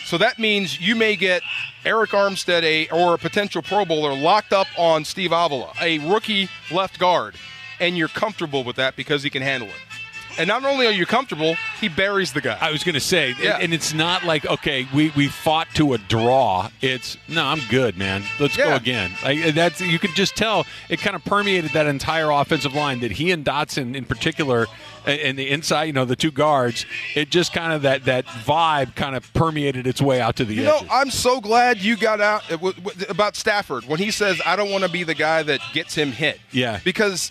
So 0.05 0.19
that 0.19 0.39
means 0.39 0.81
you 0.81 0.95
may 0.97 1.17
get 1.17 1.43
Arik 1.85 2.09
Armstead 2.09 2.63
a 2.63 2.89
or 2.91 3.15
a 3.15 3.19
potential 3.19 3.63
Pro 3.63 3.85
Bowler 3.85 4.15
locked 4.15 4.53
up 4.53 4.67
on 4.77 5.05
Steve 5.05 5.33
Avila, 5.33 5.73
a 5.81 5.99
rookie 5.99 6.49
left 6.71 6.99
guard, 6.99 7.37
and 7.81 7.97
you're 7.97 8.09
comfortable 8.09 8.65
with 8.65 8.77
that 8.77 8.97
because 8.97 9.23
he 9.23 9.31
can 9.31 9.43
handle 9.43 9.69
it. 9.69 9.94
And 10.39 10.49
not 10.49 10.65
only 10.65 10.87
are 10.87 10.93
you 10.93 11.07
comfortable, 11.07 11.57
he 11.81 11.89
buries 11.89 12.33
the 12.33 12.41
guy. 12.41 12.59
I 12.61 12.71
was 12.71 12.83
going 12.85 12.95
to 12.95 13.01
say, 13.01 13.35
Yeah. 13.41 13.59
and 13.61 13.73
it's 13.73 13.93
not 13.95 14.25
like 14.25 14.47
okay, 14.47 14.87
we, 14.95 15.11
we 15.17 15.29
fought 15.29 15.69
to 15.75 15.95
a 15.95 15.99
draw. 15.99 16.71
It's 16.81 17.17
no, 17.29 17.45
I'm 17.45 17.61
good, 17.71 17.97
man. 17.97 18.23
Let's 18.41 18.57
go 18.57 18.75
again. 18.75 19.13
Like, 19.23 19.55
that's 19.55 19.81
you 19.81 19.99
could 19.99 20.15
just 20.15 20.37
tell 20.37 20.67
it 20.89 21.01
kind 21.01 21.15
of 21.17 21.25
permeated 21.25 21.71
that 21.73 21.87
entire 21.87 22.31
offensive 22.31 22.75
line 22.75 23.01
that 23.01 23.13
he 23.13 23.31
and 23.31 23.45
Dotson 23.45 23.95
in 23.95 24.05
particular, 24.05 24.67
and 25.07 25.21
and 25.21 25.39
the 25.39 25.49
inside, 25.51 25.85
you 25.85 25.93
know, 25.93 26.05
the 26.05 26.17
two 26.17 26.31
guards. 26.31 26.85
It 27.15 27.31
just 27.31 27.53
kind 27.53 27.73
of 27.73 27.83
that 27.83 28.05
that 28.05 28.27
vibe 28.27 28.95
kind 28.97 29.15
of 29.17 29.33
permeated 29.35 29.87
its 29.87 30.01
way 30.03 30.21
out 30.21 30.37
to 30.37 30.45
the 30.45 30.55
You 30.55 30.63
know. 30.65 30.81
I'm 30.91 31.11
so 31.11 31.41
glad 31.41 31.81
you 31.83 31.97
got 31.97 32.21
out 32.21 32.43
uh, 32.51 32.57
w- 32.57 32.75
w- 32.75 33.07
about 33.09 33.37
Stafford 33.37 33.85
when 33.87 33.99
he 33.99 34.11
says, 34.11 34.41
I 34.45 34.57
don't 34.57 34.71
want 34.71 34.85
to 34.85 34.91
be 34.91 35.03
the 35.05 35.15
guy 35.15 35.43
that 35.45 35.61
gets 35.73 35.95
him 35.95 36.13
hit. 36.13 36.41
Yeah. 36.53 36.81
Because 36.85 37.31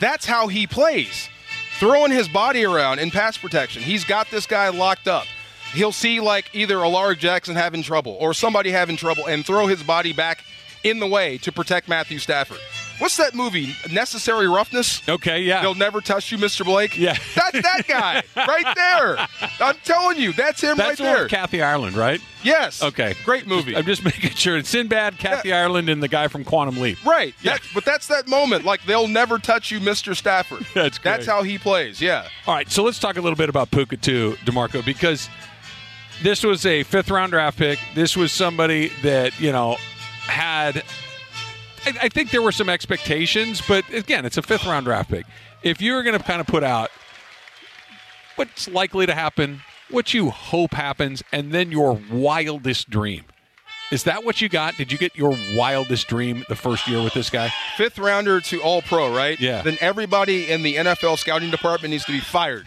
that's 0.00 0.26
how 0.26 0.48
he 0.48 0.66
plays. 0.66 1.28
Throwing 1.84 2.12
his 2.12 2.28
body 2.28 2.64
around 2.64 2.98
in 2.98 3.10
pass 3.10 3.36
protection. 3.36 3.82
He's 3.82 4.04
got 4.04 4.30
this 4.30 4.46
guy 4.46 4.70
locked 4.70 5.06
up. 5.06 5.26
He'll 5.74 5.92
see 5.92 6.18
like 6.18 6.48
either 6.54 6.82
Alaric 6.82 7.18
Jackson 7.18 7.56
having 7.56 7.82
trouble 7.82 8.16
or 8.18 8.32
somebody 8.32 8.70
having 8.70 8.96
trouble 8.96 9.26
and 9.26 9.44
throw 9.44 9.66
his 9.66 9.82
body 9.82 10.14
back 10.14 10.42
in 10.82 10.98
the 10.98 11.06
way 11.06 11.36
to 11.36 11.52
protect 11.52 11.86
Matthew 11.86 12.18
Stafford. 12.18 12.56
What's 12.98 13.16
that 13.16 13.34
movie? 13.34 13.74
Necessary 13.90 14.46
Roughness? 14.48 15.02
okay, 15.08 15.40
yeah. 15.40 15.60
They'll 15.62 15.74
never 15.74 16.00
touch 16.00 16.30
you, 16.30 16.38
Mr. 16.38 16.64
Blake. 16.64 16.96
Yeah. 16.96 17.16
That's 17.34 17.62
that 17.62 17.82
guy 17.88 18.22
right 18.36 18.74
there. 18.76 19.18
I'm 19.60 19.76
telling 19.84 20.18
you, 20.18 20.32
that's 20.32 20.60
him 20.60 20.76
that's 20.76 20.88
right 20.88 20.96
the 20.98 21.02
there. 21.04 21.22
with 21.24 21.30
Kathy 21.30 21.62
Ireland, 21.62 21.96
right? 21.96 22.20
yes. 22.42 22.82
Okay, 22.82 23.14
Great 23.24 23.46
movie. 23.46 23.76
I'm 23.76 23.84
just 23.84 24.04
making 24.04 24.30
sure 24.30 24.56
it's 24.56 24.68
Sinbad, 24.68 25.18
Kathy 25.18 25.52
Ireland, 25.52 25.88
and 25.88 26.02
the 26.02 26.08
guy 26.08 26.28
from 26.28 26.44
Quantum 26.44 26.80
Leap. 26.80 27.04
Right. 27.04 27.34
Yeah. 27.42 27.52
That, 27.54 27.62
but 27.74 27.84
that's 27.84 28.06
that 28.08 28.28
moment. 28.28 28.64
Like 28.64 28.84
they'll 28.84 29.08
never 29.08 29.38
touch 29.38 29.70
you, 29.70 29.80
Mr. 29.80 30.14
Stafford. 30.16 30.66
That's 30.74 30.98
great. 30.98 31.12
That's 31.12 31.26
how 31.26 31.42
he 31.42 31.58
plays. 31.58 32.00
Yeah. 32.00 32.28
All 32.46 32.54
right, 32.54 32.70
so 32.70 32.82
let's 32.84 32.98
talk 32.98 33.16
a 33.16 33.20
little 33.20 33.36
bit 33.36 33.48
about 33.48 33.70
Puka 33.70 33.96
too, 33.96 34.36
D'Marco, 34.44 34.82
because 34.82 35.28
this 36.22 36.42
was 36.44 36.64
a 36.66 36.82
fifth 36.84 37.10
round 37.10 37.32
draft 37.32 37.58
pick. 37.58 37.78
This 37.94 38.16
was 38.16 38.32
somebody 38.32 38.88
that 39.02 39.38
you 39.40 39.52
know 39.52 39.76
had. 40.26 40.82
I, 41.86 41.94
I 42.02 42.08
think 42.08 42.30
there 42.30 42.42
were 42.42 42.52
some 42.52 42.68
expectations, 42.68 43.62
but 43.66 43.88
again, 43.92 44.24
it's 44.24 44.36
a 44.36 44.42
fifth 44.42 44.64
round 44.64 44.86
draft 44.86 45.10
pick. 45.10 45.26
If 45.62 45.80
you're 45.80 46.02
going 46.02 46.18
to 46.18 46.24
kind 46.24 46.40
of 46.40 46.46
put 46.46 46.62
out 46.62 46.90
what's 48.36 48.68
likely 48.68 49.06
to 49.06 49.14
happen, 49.14 49.62
what 49.90 50.14
you 50.14 50.30
hope 50.30 50.74
happens, 50.74 51.22
and 51.32 51.52
then 51.52 51.70
your 51.70 52.00
wildest 52.10 52.90
dream. 52.90 53.24
Is 53.94 54.02
that 54.04 54.24
what 54.24 54.40
you 54.40 54.48
got? 54.48 54.76
Did 54.76 54.90
you 54.90 54.98
get 54.98 55.14
your 55.16 55.36
wildest 55.54 56.08
dream 56.08 56.44
the 56.48 56.56
first 56.56 56.88
year 56.88 57.00
with 57.00 57.14
this 57.14 57.30
guy? 57.30 57.52
Fifth 57.76 57.96
rounder 57.96 58.40
to 58.40 58.60
all 58.60 58.82
pro, 58.82 59.14
right? 59.14 59.38
Yeah. 59.38 59.62
Then 59.62 59.78
everybody 59.80 60.50
in 60.50 60.64
the 60.64 60.74
NFL 60.74 61.16
scouting 61.16 61.50
department 61.52 61.92
needs 61.92 62.04
to 62.06 62.10
be 62.12 62.18
fired 62.18 62.66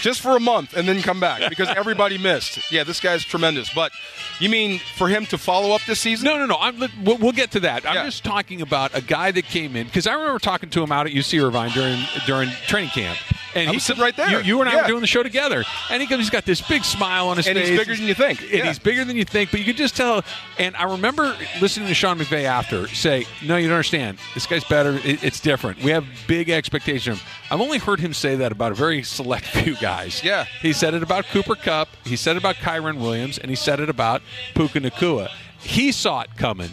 just 0.00 0.20
for 0.20 0.36
a 0.36 0.40
month 0.40 0.76
and 0.76 0.88
then 0.88 1.00
come 1.00 1.20
back 1.20 1.48
because 1.48 1.68
everybody 1.68 2.18
missed. 2.18 2.72
Yeah, 2.72 2.82
this 2.82 2.98
guy's 2.98 3.22
tremendous. 3.22 3.72
But 3.72 3.92
you 4.40 4.48
mean 4.48 4.80
for 4.96 5.06
him 5.08 5.26
to 5.26 5.38
follow 5.38 5.76
up 5.76 5.82
this 5.86 6.00
season? 6.00 6.24
No, 6.26 6.38
no, 6.38 6.46
no. 6.46 6.56
I'm, 6.60 6.76
we'll, 7.04 7.18
we'll 7.18 7.30
get 7.32 7.52
to 7.52 7.60
that. 7.60 7.86
I'm 7.88 7.94
Yeah. 7.94 8.04
just 8.06 8.24
talking 8.24 8.60
about 8.60 8.96
a 8.98 9.00
guy 9.00 9.30
that 9.30 9.44
came 9.44 9.76
in 9.76 9.86
because 9.86 10.08
I 10.08 10.14
remember 10.14 10.40
talking 10.40 10.70
to 10.70 10.82
him 10.82 10.90
out 10.90 11.06
at 11.06 11.12
UC 11.12 11.40
Irvine 11.40 11.70
during 11.70 12.00
during 12.26 12.50
training 12.66 12.90
camp, 12.90 13.16
And 13.54 13.68
I 13.68 13.72
he 13.72 13.76
was 13.76 13.84
sitting 13.84 14.02
right 14.02 14.16
there. 14.16 14.28
You, 14.30 14.38
you 14.40 14.60
and 14.60 14.68
I 14.68 14.74
Yeah. 14.74 14.82
were 14.82 14.88
doing 14.88 15.00
the 15.00 15.06
show 15.06 15.22
together, 15.22 15.64
and 15.90 16.00
he 16.02 16.06
comes. 16.08 16.20
He's 16.24 16.30
got 16.30 16.44
this 16.44 16.60
big 16.60 16.84
smile 16.84 17.28
on 17.28 17.36
his 17.36 17.46
And 17.46 17.56
face. 17.56 17.68
And 17.68 17.78
he's 17.78 17.86
bigger 17.86 17.96
than 17.96 18.06
you 18.08 18.14
think. 18.14 18.40
And 18.42 18.50
Yeah. 18.50 18.66
he's 18.66 18.78
bigger 18.78 19.04
than 19.04 19.16
you 19.16 19.24
think. 19.24 19.50
But 19.50 19.60
you 19.60 19.66
could 19.66 19.76
just 19.76 19.96
tell. 19.96 20.24
And 20.58 20.76
I 20.76 20.84
remember 20.84 21.36
listening 21.60 21.88
to 21.88 21.94
Sean 21.94 22.18
McVay 22.18 22.44
after 22.44 22.88
say, 22.88 23.26
"No, 23.42 23.56
you 23.56 23.68
don't 23.68 23.76
understand. 23.76 24.18
This 24.34 24.46
guy's 24.46 24.64
better. 24.64 25.00
It, 25.04 25.22
it's 25.22 25.40
different. 25.40 25.82
We 25.82 25.90
have 25.90 26.04
big 26.26 26.50
expectations." 26.50 27.20
I've 27.50 27.60
only 27.60 27.78
heard 27.78 28.00
him 28.00 28.14
say 28.14 28.36
that 28.36 28.52
about 28.52 28.72
a 28.72 28.74
very 28.74 29.02
select 29.02 29.44
few 29.56 29.76
guys. 29.76 30.22
Yeah. 30.24 30.46
He 30.62 30.72
said 30.72 30.94
it 30.94 31.02
about 31.02 31.26
Cooper 31.26 31.54
Kupp. 31.54 31.88
He 32.04 32.16
said 32.16 32.36
it 32.36 32.38
about 32.38 32.56
Kyren 32.56 32.96
Williams, 32.98 33.38
and 33.38 33.50
he 33.50 33.56
said 33.56 33.80
it 33.80 33.88
about 33.88 34.22
Puka 34.54 34.80
Nacua. 34.80 35.28
He 35.60 35.92
saw 35.92 36.20
it 36.22 36.30
coming. 36.36 36.70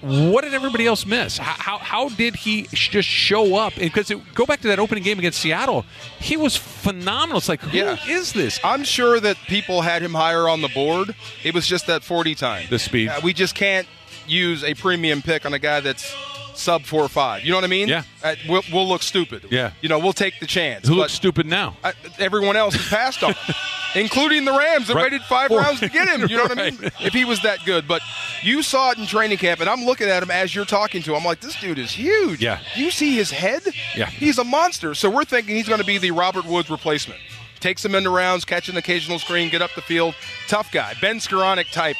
What 0.00 0.44
did 0.44 0.54
everybody 0.54 0.86
else 0.86 1.04
miss? 1.06 1.38
How, 1.38 1.54
how, 1.58 1.78
how 1.78 2.08
did 2.10 2.36
he 2.36 2.64
sh- 2.72 2.90
just 2.90 3.08
show 3.08 3.56
up? 3.56 3.74
Because 3.74 4.10
go 4.34 4.46
back 4.46 4.60
to 4.62 4.68
that 4.68 4.78
opening 4.78 5.02
game 5.04 5.18
against 5.18 5.40
Seattle, 5.40 5.84
he 6.20 6.36
was 6.36 6.56
phenomenal. 6.56 7.38
It's 7.38 7.48
like, 7.48 7.60
who 7.60 7.68
is 7.76 8.34
Yeah. 8.34 8.42
this? 8.42 8.60
I'm 8.62 8.84
sure 8.84 9.20
that 9.20 9.36
people 9.48 9.82
had 9.82 10.02
him 10.02 10.14
higher 10.14 10.48
on 10.48 10.60
the 10.62 10.68
board. 10.68 11.14
It 11.44 11.54
was 11.54 11.66
just 11.66 11.86
that 11.86 12.02
40 12.04 12.34
time. 12.34 12.66
The 12.70 12.78
speed. 12.78 13.08
Uh, 13.08 13.20
we 13.22 13.32
just 13.32 13.54
can't 13.54 13.86
use 14.26 14.62
a 14.64 14.74
premium 14.74 15.22
pick 15.22 15.44
on 15.46 15.54
a 15.54 15.58
guy 15.58 15.80
that's 15.80 16.14
sub 16.54 16.82
four 16.82 17.02
or 17.02 17.08
five. 17.08 17.44
You 17.44 17.50
know 17.52 17.56
what 17.56 17.64
I 17.64 17.68
mean? 17.68 17.88
Yeah. 17.88 18.02
Uh, 18.22 18.34
we'll, 18.48 18.62
we'll 18.72 18.88
look 18.88 19.02
stupid. 19.02 19.46
Yeah. 19.50 19.72
You 19.80 19.88
know, 19.88 19.98
we'll 19.98 20.12
take 20.12 20.40
the 20.40 20.46
chance. 20.46 20.88
Who 20.88 20.94
looks 20.96 21.12
stupid 21.12 21.46
now? 21.46 21.76
I, 21.84 21.92
everyone 22.18 22.56
else 22.56 22.74
has 22.74 22.86
passed 22.88 23.22
on 23.22 23.32
him, 23.34 23.54
including 23.94 24.44
the 24.44 24.52
Rams 24.52 24.86
that 24.88 24.94
Right. 24.94 25.04
waited 25.04 25.22
five 25.22 25.48
Four. 25.48 25.60
rounds 25.60 25.80
to 25.80 25.88
get 25.88 26.08
him. 26.08 26.28
You 26.28 26.36
know 26.36 26.44
what 26.44 26.58
I 26.58 26.70
mean? 26.70 26.90
If 27.00 27.12
he 27.12 27.24
was 27.24 27.40
that 27.42 27.64
good, 27.64 27.86
but 27.88 28.02
you 28.42 28.62
saw 28.62 28.90
it 28.90 28.98
in 28.98 29.06
training 29.06 29.38
camp, 29.38 29.60
and 29.60 29.68
I'm 29.68 29.84
looking 29.84 30.08
at 30.08 30.22
him 30.22 30.30
as 30.30 30.54
you're 30.54 30.64
talking 30.64 31.02
to 31.02 31.10
him. 31.12 31.16
I'm 31.18 31.24
like, 31.24 31.40
this 31.40 31.58
dude 31.60 31.78
is 31.78 31.90
huge. 31.92 32.40
Yeah. 32.42 32.60
Do 32.74 32.82
You 32.84 32.90
see 32.90 33.14
his 33.16 33.30
head? 33.30 33.62
Yeah. 33.96 34.06
He's 34.06 34.38
a 34.38 34.44
monster. 34.44 34.94
So 34.94 35.10
we're 35.10 35.24
thinking 35.24 35.56
he's 35.56 35.68
going 35.68 35.80
to 35.80 35.86
be 35.86 35.98
the 35.98 36.10
Robert 36.12 36.44
Woods 36.44 36.70
replacement. 36.70 37.20
Takes 37.60 37.84
him 37.84 37.94
into 37.96 38.10
rounds, 38.10 38.44
catch 38.44 38.68
an 38.68 38.76
occasional 38.76 39.18
screen, 39.18 39.48
get 39.50 39.62
up 39.62 39.70
the 39.74 39.82
field. 39.82 40.14
Tough 40.46 40.70
guy, 40.70 40.94
Ben 41.00 41.18
Skowronek 41.18 41.70
type 41.72 41.96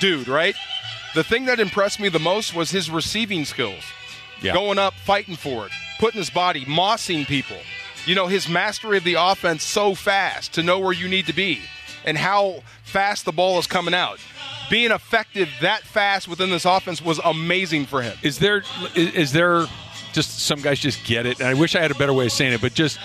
dude, 0.00 0.28
right? 0.28 0.54
The 1.14 1.24
thing 1.24 1.46
that 1.46 1.58
impressed 1.58 1.98
me 1.98 2.08
the 2.08 2.20
most 2.20 2.54
was 2.54 2.70
his 2.70 2.90
receiving 2.90 3.44
skills 3.44 3.82
Yeah. 4.40 4.52
going 4.52 4.78
up, 4.78 4.94
fighting 5.04 5.34
for 5.36 5.66
it, 5.66 5.72
putting 5.98 6.18
his 6.18 6.30
body, 6.30 6.64
mossing 6.64 7.26
people. 7.26 7.56
You 8.06 8.14
know, 8.14 8.26
his 8.26 8.48
mastery 8.48 8.98
of 8.98 9.04
the 9.04 9.14
offense 9.14 9.62
so 9.62 9.94
fast 9.94 10.54
to 10.54 10.62
know 10.62 10.78
where 10.78 10.92
you 10.92 11.08
need 11.08 11.26
to 11.26 11.32
be 11.32 11.60
and 12.04 12.18
how 12.18 12.62
fast 12.82 13.24
the 13.24 13.32
ball 13.32 13.58
is 13.58 13.66
coming 13.66 13.94
out. 13.94 14.18
Being 14.70 14.90
effective 14.90 15.48
that 15.60 15.82
fast 15.82 16.28
within 16.28 16.50
this 16.50 16.64
offense 16.64 17.02
was 17.02 17.18
amazing 17.24 17.86
for 17.86 18.02
him. 18.02 18.16
Is 18.22 18.38
there 18.38 18.62
is, 18.94 19.32
there 19.32 19.66
just 20.12 20.40
some 20.40 20.60
guys 20.60 20.78
just 20.78 21.04
get 21.04 21.26
it? 21.26 21.40
And 21.40 21.48
I 21.48 21.54
wish 21.54 21.74
I 21.74 21.80
had 21.80 21.90
a 21.90 21.94
better 21.94 22.12
way 22.12 22.26
of 22.26 22.32
saying 22.32 22.52
it, 22.52 22.60
but 22.60 22.74
just 22.74 22.98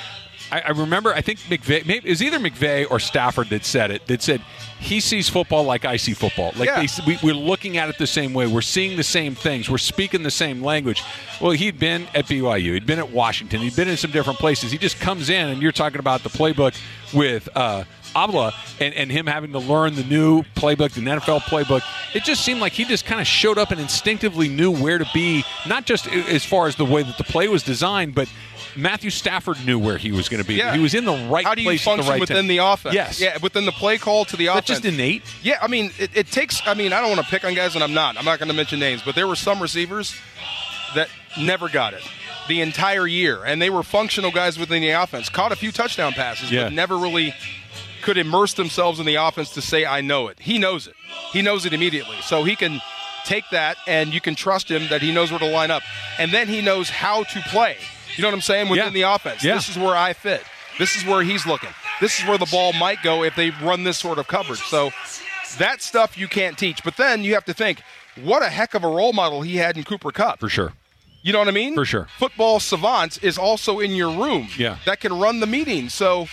I, 0.51 0.61
I 0.61 0.69
remember 0.69 1.13
I 1.13 1.21
think 1.21 1.39
McVay 1.41 1.85
maybe 1.85 2.07
it 2.07 2.11
was 2.11 2.21
either 2.23 2.39
McVay 2.39 2.89
or 2.89 2.99
Stafford 2.99 3.49
that 3.49 3.65
said 3.65 3.91
it. 3.91 4.05
That 4.07 4.21
said 4.21 4.41
he 4.79 4.99
sees 4.99 5.27
football 5.29 5.63
like 5.63 5.85
I 5.85 5.97
see 5.97 6.13
football. 6.13 6.53
Like 6.55 6.67
Yeah. 6.67 6.81
they, 6.85 6.87
we, 7.05 7.19
we're 7.21 7.33
looking 7.33 7.77
at 7.77 7.89
it 7.89 7.97
the 7.97 8.07
same 8.07 8.33
way. 8.33 8.47
We're 8.47 8.61
seeing 8.61 8.95
the 8.97 9.03
same 9.03 9.35
things. 9.35 9.69
We're 9.69 9.77
speaking 9.77 10.23
the 10.23 10.31
same 10.31 10.63
language. 10.63 11.03
Well, 11.41 11.51
he'd 11.51 11.77
been 11.79 12.07
at 12.15 12.25
BYU. 12.25 12.73
He'd 12.73 12.85
been 12.85 12.99
at 12.99 13.11
Washington. 13.11 13.59
He'd 13.61 13.75
been 13.75 13.87
in 13.89 13.97
some 13.97 14.11
different 14.11 14.39
places. 14.39 14.71
He 14.71 14.77
just 14.77 14.99
comes 14.99 15.29
in, 15.29 15.49
and 15.49 15.61
you're 15.61 15.71
talking 15.71 15.99
about 15.99 16.23
the 16.23 16.29
playbook 16.29 16.79
with. 17.13 17.49
Uh, 17.55 17.83
Abla 18.15 18.53
and, 18.79 18.93
and 18.93 19.11
him 19.11 19.25
having 19.27 19.51
to 19.53 19.59
learn 19.59 19.95
the 19.95 20.03
new 20.03 20.43
playbook, 20.55 20.91
the 20.91 21.01
NFL 21.01 21.41
playbook, 21.41 21.81
it 22.15 22.23
just 22.23 22.43
seemed 22.43 22.59
like 22.61 22.73
he 22.73 22.85
just 22.85 23.05
kind 23.05 23.21
of 23.21 23.27
showed 23.27 23.57
up 23.57 23.71
and 23.71 23.79
instinctively 23.79 24.47
knew 24.47 24.71
where 24.71 24.97
to 24.97 25.07
be, 25.13 25.43
not 25.67 25.85
just 25.85 26.07
as 26.07 26.43
far 26.45 26.67
as 26.67 26.75
the 26.75 26.85
way 26.85 27.03
that 27.03 27.17
the 27.17 27.23
play 27.23 27.47
was 27.47 27.63
designed, 27.63 28.15
but 28.15 28.31
Matthew 28.75 29.09
Stafford 29.09 29.57
knew 29.65 29.79
where 29.79 29.97
he 29.97 30.11
was 30.11 30.29
going 30.29 30.41
to 30.41 30.47
be. 30.47 30.55
Yeah. 30.55 30.73
He 30.75 30.79
was 30.81 30.93
in 30.93 31.03
the 31.03 31.27
right 31.29 31.43
How 31.43 31.55
do 31.55 31.61
you 31.61 31.67
place 31.67 31.83
function 31.83 32.05
the 32.05 32.11
right 32.11 32.19
within 32.19 32.37
time. 32.37 32.47
the 32.47 32.57
offense? 32.59 32.93
Yes. 32.95 33.19
Yeah, 33.19 33.37
within 33.41 33.65
the 33.65 33.71
play 33.71 33.97
call 33.97 34.25
to 34.25 34.37
the 34.37 34.47
offense. 34.47 34.67
That's 34.67 34.81
just 34.81 34.93
innate. 34.93 35.23
Yeah, 35.41 35.57
I 35.61 35.67
mean, 35.67 35.91
it, 35.97 36.11
it 36.15 36.27
takes. 36.27 36.61
I 36.67 36.75
mean, 36.75 36.93
I 36.93 37.01
don't 37.01 37.09
want 37.09 37.21
to 37.21 37.27
pick 37.29 37.43
on 37.43 37.55
guys, 37.55 37.73
and 37.75 37.83
I'm 37.83 37.93
not. 37.93 38.15
I'm 38.17 38.25
not 38.25 38.37
going 38.39 38.49
to 38.49 38.55
mention 38.55 38.79
names, 38.79 39.01
but 39.03 39.15
there 39.15 39.27
were 39.27 39.35
some 39.35 39.59
receivers 39.61 40.15
that 40.95 41.09
never 41.39 41.67
got 41.67 41.93
it 41.93 42.03
the 42.47 42.61
entire 42.61 43.05
year, 43.07 43.43
and 43.43 43.61
they 43.61 43.69
were 43.69 43.83
functional 43.83 44.31
guys 44.31 44.57
within 44.57 44.81
the 44.81 44.89
offense. 44.91 45.29
Caught 45.29 45.51
a 45.51 45.55
few 45.55 45.71
touchdown 45.71 46.13
passes, 46.13 46.51
Yeah. 46.51 46.65
but 46.65 46.73
never 46.73 46.97
really 46.97 47.33
could 47.99 48.17
immerse 48.17 48.53
themselves 48.53 48.99
in 48.99 49.05
the 49.05 49.15
offense 49.15 49.51
to 49.51 49.61
say, 49.61 49.85
"I 49.85 50.01
know 50.01 50.27
it." 50.27 50.37
He 50.39 50.57
knows 50.57 50.87
it. 50.87 50.95
He 51.33 51.41
knows 51.41 51.65
it 51.65 51.73
immediately, 51.73 52.17
so 52.23 52.43
he 52.43 52.55
can 52.55 52.81
take 53.25 53.43
that, 53.51 53.77
and 53.87 54.13
you 54.13 54.21
can 54.21 54.33
trust 54.33 54.69
him 54.71 54.87
that 54.89 55.01
he 55.01 55.11
knows 55.11 55.29
where 55.29 55.39
to 55.39 55.45
line 55.45 55.69
up, 55.71 55.83
and 56.17 56.31
then 56.31 56.47
he 56.47 56.61
knows 56.61 56.89
how 56.89 57.23
to 57.23 57.41
play. 57.51 57.77
You 58.15 58.23
know 58.23 58.29
what 58.29 58.33
I'm 58.35 58.41
saying 58.41 58.69
within 58.69 58.85
Yeah. 58.87 58.91
the 58.91 59.01
offense. 59.03 59.43
Yeah. 59.43 59.55
This 59.55 59.69
is 59.69 59.77
where 59.77 59.95
I 59.95 60.13
fit. 60.13 60.43
This 60.79 60.95
is 60.95 61.05
where 61.05 61.21
he's 61.21 61.45
looking. 61.45 61.69
This 62.01 62.19
is 62.19 62.25
where 62.25 62.37
the 62.37 62.45
ball 62.47 62.73
might 62.73 63.03
go 63.03 63.23
if 63.23 63.35
they 63.35 63.49
run 63.51 63.83
this 63.83 63.97
sort 63.97 64.17
of 64.17 64.27
coverage. 64.27 64.61
So 64.61 64.91
that 65.57 65.81
stuff 65.81 66.17
you 66.17 66.27
can't 66.27 66.57
teach. 66.57 66.83
But 66.83 66.95
then 66.97 67.23
you 67.23 67.33
have 67.33 67.45
to 67.45 67.53
think, 67.53 67.81
what 68.21 68.41
a 68.41 68.49
heck 68.49 68.73
of 68.73 68.83
a 68.83 68.87
role 68.87 69.13
model 69.13 69.41
he 69.41 69.57
had 69.57 69.77
in 69.77 69.83
Cooper 69.83 70.11
Kupp. 70.11 70.39
For 70.39 70.49
sure. 70.49 70.73
You 71.21 71.33
know 71.33 71.39
what 71.39 71.49
I 71.49 71.51
mean? 71.51 71.75
For 71.75 71.83
sure. 71.85 72.07
Football 72.17 72.61
savant 72.61 73.19
is 73.21 73.37
also 73.37 73.79
in 73.79 73.91
your 73.91 74.09
room. 74.09 74.47
Yeah. 74.57 74.77
That 74.85 75.01
can 75.01 75.19
run 75.19 75.41
the 75.41 75.47
meeting. 75.47 75.89
So 75.89 76.29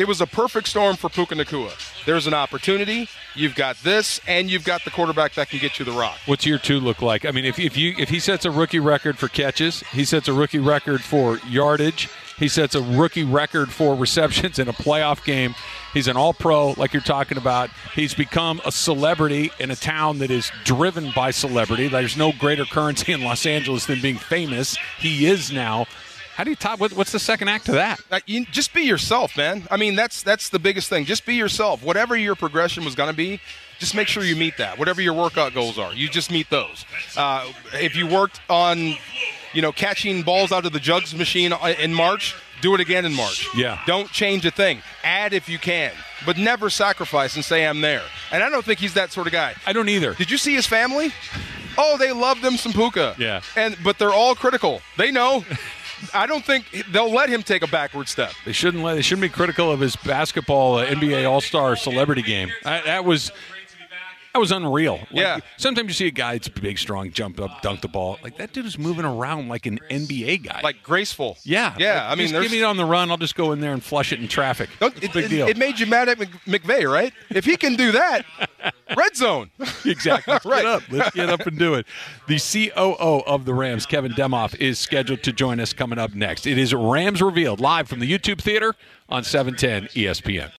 it 0.00 0.08
was 0.08 0.22
a 0.22 0.26
perfect 0.26 0.66
storm 0.66 0.96
for 0.96 1.10
Puka 1.10 1.34
Nacua. 1.34 1.70
There's 2.06 2.26
an 2.26 2.32
opportunity. 2.32 3.06
You've 3.34 3.54
got 3.54 3.76
this, 3.82 4.18
and 4.26 4.50
you've 4.50 4.64
got 4.64 4.82
the 4.82 4.90
quarterback 4.90 5.34
that 5.34 5.50
can 5.50 5.58
get 5.58 5.78
you 5.78 5.84
the 5.84 5.92
rock. 5.92 6.16
What's 6.24 6.46
year 6.46 6.56
two 6.56 6.80
look 6.80 7.02
like? 7.02 7.26
I 7.26 7.32
mean, 7.32 7.44
if, 7.44 7.58
if 7.58 7.76
you 7.76 7.94
if 7.98 8.08
he 8.08 8.18
sets 8.18 8.46
a 8.46 8.50
rookie 8.50 8.78
record 8.78 9.18
for 9.18 9.28
catches, 9.28 9.80
he 9.92 10.06
sets 10.06 10.26
a 10.26 10.32
rookie 10.32 10.58
record 10.58 11.02
for 11.02 11.38
yardage, 11.46 12.08
he 12.38 12.48
sets 12.48 12.74
a 12.74 12.80
rookie 12.80 13.24
record 13.24 13.70
for 13.70 13.94
receptions 13.94 14.58
in 14.58 14.68
a 14.68 14.72
playoff 14.72 15.22
game. 15.22 15.54
He's 15.92 16.08
an 16.08 16.16
all 16.16 16.32
pro, 16.32 16.72
like 16.78 16.94
you're 16.94 17.02
talking 17.02 17.36
about. 17.36 17.68
He's 17.94 18.14
become 18.14 18.62
a 18.64 18.72
celebrity 18.72 19.52
in 19.60 19.70
a 19.70 19.76
town 19.76 20.18
that 20.20 20.30
is 20.30 20.50
driven 20.64 21.10
by 21.14 21.30
celebrity. 21.30 21.88
There's 21.88 22.16
no 22.16 22.32
greater 22.32 22.64
currency 22.64 23.12
in 23.12 23.22
Los 23.22 23.44
Angeles 23.44 23.84
than 23.84 24.00
being 24.00 24.16
famous. 24.16 24.78
He 24.98 25.26
is 25.26 25.52
now. 25.52 25.86
How 26.40 26.44
do 26.44 26.48
you 26.48 26.56
top? 26.56 26.80
What, 26.80 26.94
what's 26.94 27.12
the 27.12 27.18
second 27.18 27.48
act 27.48 27.66
to 27.66 27.72
that? 27.72 28.00
Uh, 28.10 28.20
you, 28.24 28.46
just 28.46 28.72
be 28.72 28.80
yourself, 28.80 29.36
man. 29.36 29.68
I 29.70 29.76
mean, 29.76 29.94
that's 29.94 30.22
that's 30.22 30.48
the 30.48 30.58
biggest 30.58 30.88
thing. 30.88 31.04
Just 31.04 31.26
be 31.26 31.34
yourself. 31.34 31.82
Whatever 31.82 32.16
your 32.16 32.34
progression 32.34 32.82
was 32.82 32.94
going 32.94 33.10
to 33.10 33.14
be, 33.14 33.42
just 33.78 33.94
make 33.94 34.08
sure 34.08 34.24
you 34.24 34.34
meet 34.34 34.56
that. 34.56 34.78
Whatever 34.78 35.02
your 35.02 35.12
workout 35.12 35.52
goals 35.52 35.78
are, 35.78 35.92
you 35.92 36.08
just 36.08 36.30
meet 36.30 36.48
those. 36.48 36.86
Uh, 37.14 37.52
if 37.74 37.94
you 37.94 38.06
worked 38.06 38.40
on, 38.48 38.94
you 39.52 39.60
know, 39.60 39.70
catching 39.70 40.22
balls 40.22 40.50
out 40.50 40.64
of 40.64 40.72
the 40.72 40.80
jugs 40.80 41.14
machine 41.14 41.52
uh, 41.52 41.74
in 41.78 41.92
March, 41.92 42.34
do 42.62 42.74
it 42.74 42.80
again 42.80 43.04
in 43.04 43.12
March. 43.12 43.46
Yeah. 43.54 43.78
Don't 43.86 44.10
change 44.10 44.46
a 44.46 44.50
thing. 44.50 44.80
Add 45.04 45.34
if 45.34 45.46
you 45.46 45.58
can, 45.58 45.92
but 46.24 46.38
never 46.38 46.70
sacrifice 46.70 47.34
and 47.34 47.44
say 47.44 47.66
I'm 47.66 47.82
there. 47.82 48.04
And 48.32 48.42
I 48.42 48.48
don't 48.48 48.64
think 48.64 48.80
he's 48.80 48.94
that 48.94 49.12
sort 49.12 49.26
of 49.26 49.34
guy. 49.34 49.56
I 49.66 49.74
don't 49.74 49.90
either. 49.90 50.14
Did 50.14 50.30
you 50.30 50.38
see 50.38 50.54
his 50.54 50.66
family? 50.66 51.12
Oh, 51.76 51.98
they 51.98 52.12
love 52.12 52.40
them 52.40 52.56
some 52.56 52.72
puka. 52.72 53.14
Yeah. 53.18 53.42
And 53.56 53.76
but 53.84 53.98
they're 53.98 54.14
all 54.14 54.34
critical. 54.34 54.80
They 54.96 55.10
know. 55.10 55.44
I 56.14 56.26
don't 56.26 56.44
think 56.44 56.84
they'll 56.90 57.12
let 57.12 57.28
him 57.28 57.42
take 57.42 57.62
a 57.62 57.66
backward 57.66 58.08
step. 58.08 58.32
They 58.44 58.52
shouldn't 58.52 58.82
let. 58.82 58.94
They 58.94 59.02
shouldn't 59.02 59.22
be 59.22 59.28
critical 59.28 59.70
of 59.70 59.80
his 59.80 59.96
basketball 59.96 60.76
uh, 60.76 60.86
NBA 60.86 61.28
All 61.28 61.40
Star 61.40 61.76
celebrity 61.76 62.22
game. 62.22 62.50
I, 62.64 62.80
that 62.82 63.04
was 63.04 63.32
that 64.32 64.38
was 64.38 64.52
unreal. 64.52 64.98
Like, 64.98 65.08
Yeah. 65.12 65.38
Sometimes 65.56 65.88
you 65.88 65.94
see 65.94 66.06
a 66.06 66.10
guy 66.10 66.32
that's 66.34 66.48
big, 66.48 66.78
strong, 66.78 67.10
jump 67.10 67.40
up, 67.40 67.62
dunk 67.62 67.80
the 67.80 67.88
ball. 67.88 68.18
Like 68.22 68.36
that 68.38 68.52
dude 68.52 68.66
is 68.66 68.78
moving 68.78 69.04
around 69.04 69.48
like 69.48 69.66
an 69.66 69.78
NBA 69.90 70.44
guy. 70.44 70.60
Like 70.62 70.82
graceful. 70.82 71.38
yeah, 71.42 71.74
Yeah. 71.78 72.02
Like, 72.08 72.12
I 72.12 72.14
mean, 72.14 72.30
give 72.42 72.50
me 72.52 72.60
it 72.60 72.64
on 72.64 72.76
the 72.76 72.84
run. 72.84 73.10
I'll 73.10 73.16
just 73.16 73.34
go 73.34 73.52
in 73.52 73.60
there 73.60 73.72
and 73.72 73.82
flush 73.82 74.12
it 74.12 74.20
in 74.20 74.28
traffic. 74.28 74.70
It, 74.80 75.12
big 75.12 75.24
it- 75.24 75.28
deal. 75.28 75.48
it 75.48 75.56
made 75.56 75.78
you 75.78 75.86
mad 75.86 76.08
at 76.08 76.18
Mc- 76.18 76.44
McVay, 76.46 76.90
right? 76.90 77.12
If 77.30 77.44
he 77.44 77.56
can 77.56 77.74
do 77.76 77.92
that, 77.92 78.24
red 78.96 79.16
zone. 79.16 79.50
exactly. 79.84 80.32
Let's 80.34 80.44
Right. 80.46 80.62
get 80.62 80.66
up. 80.66 80.82
Let's 80.90 81.10
get 81.14 81.28
up 81.28 81.46
and 81.46 81.58
do 81.58 81.74
it. 81.74 81.86
The 82.28 82.38
COO 82.38 83.22
of 83.26 83.44
the 83.44 83.54
Rams, 83.54 83.86
Kevin 83.86 84.12
Demoff, 84.12 84.54
is 84.60 84.78
scheduled 84.78 85.22
to 85.24 85.32
join 85.32 85.60
us 85.60 85.72
coming 85.72 85.98
up 85.98 86.14
next. 86.14 86.46
It 86.46 86.58
is 86.58 86.72
Rams 86.74 87.20
Revealed 87.22 87.60
live 87.60 87.88
from 87.88 88.00
the 88.00 88.10
YouTube 88.10 88.40
Theater 88.40 88.74
on 89.08 89.22
E 89.22 89.24
710 89.24 89.88
ESPN. 89.94 90.50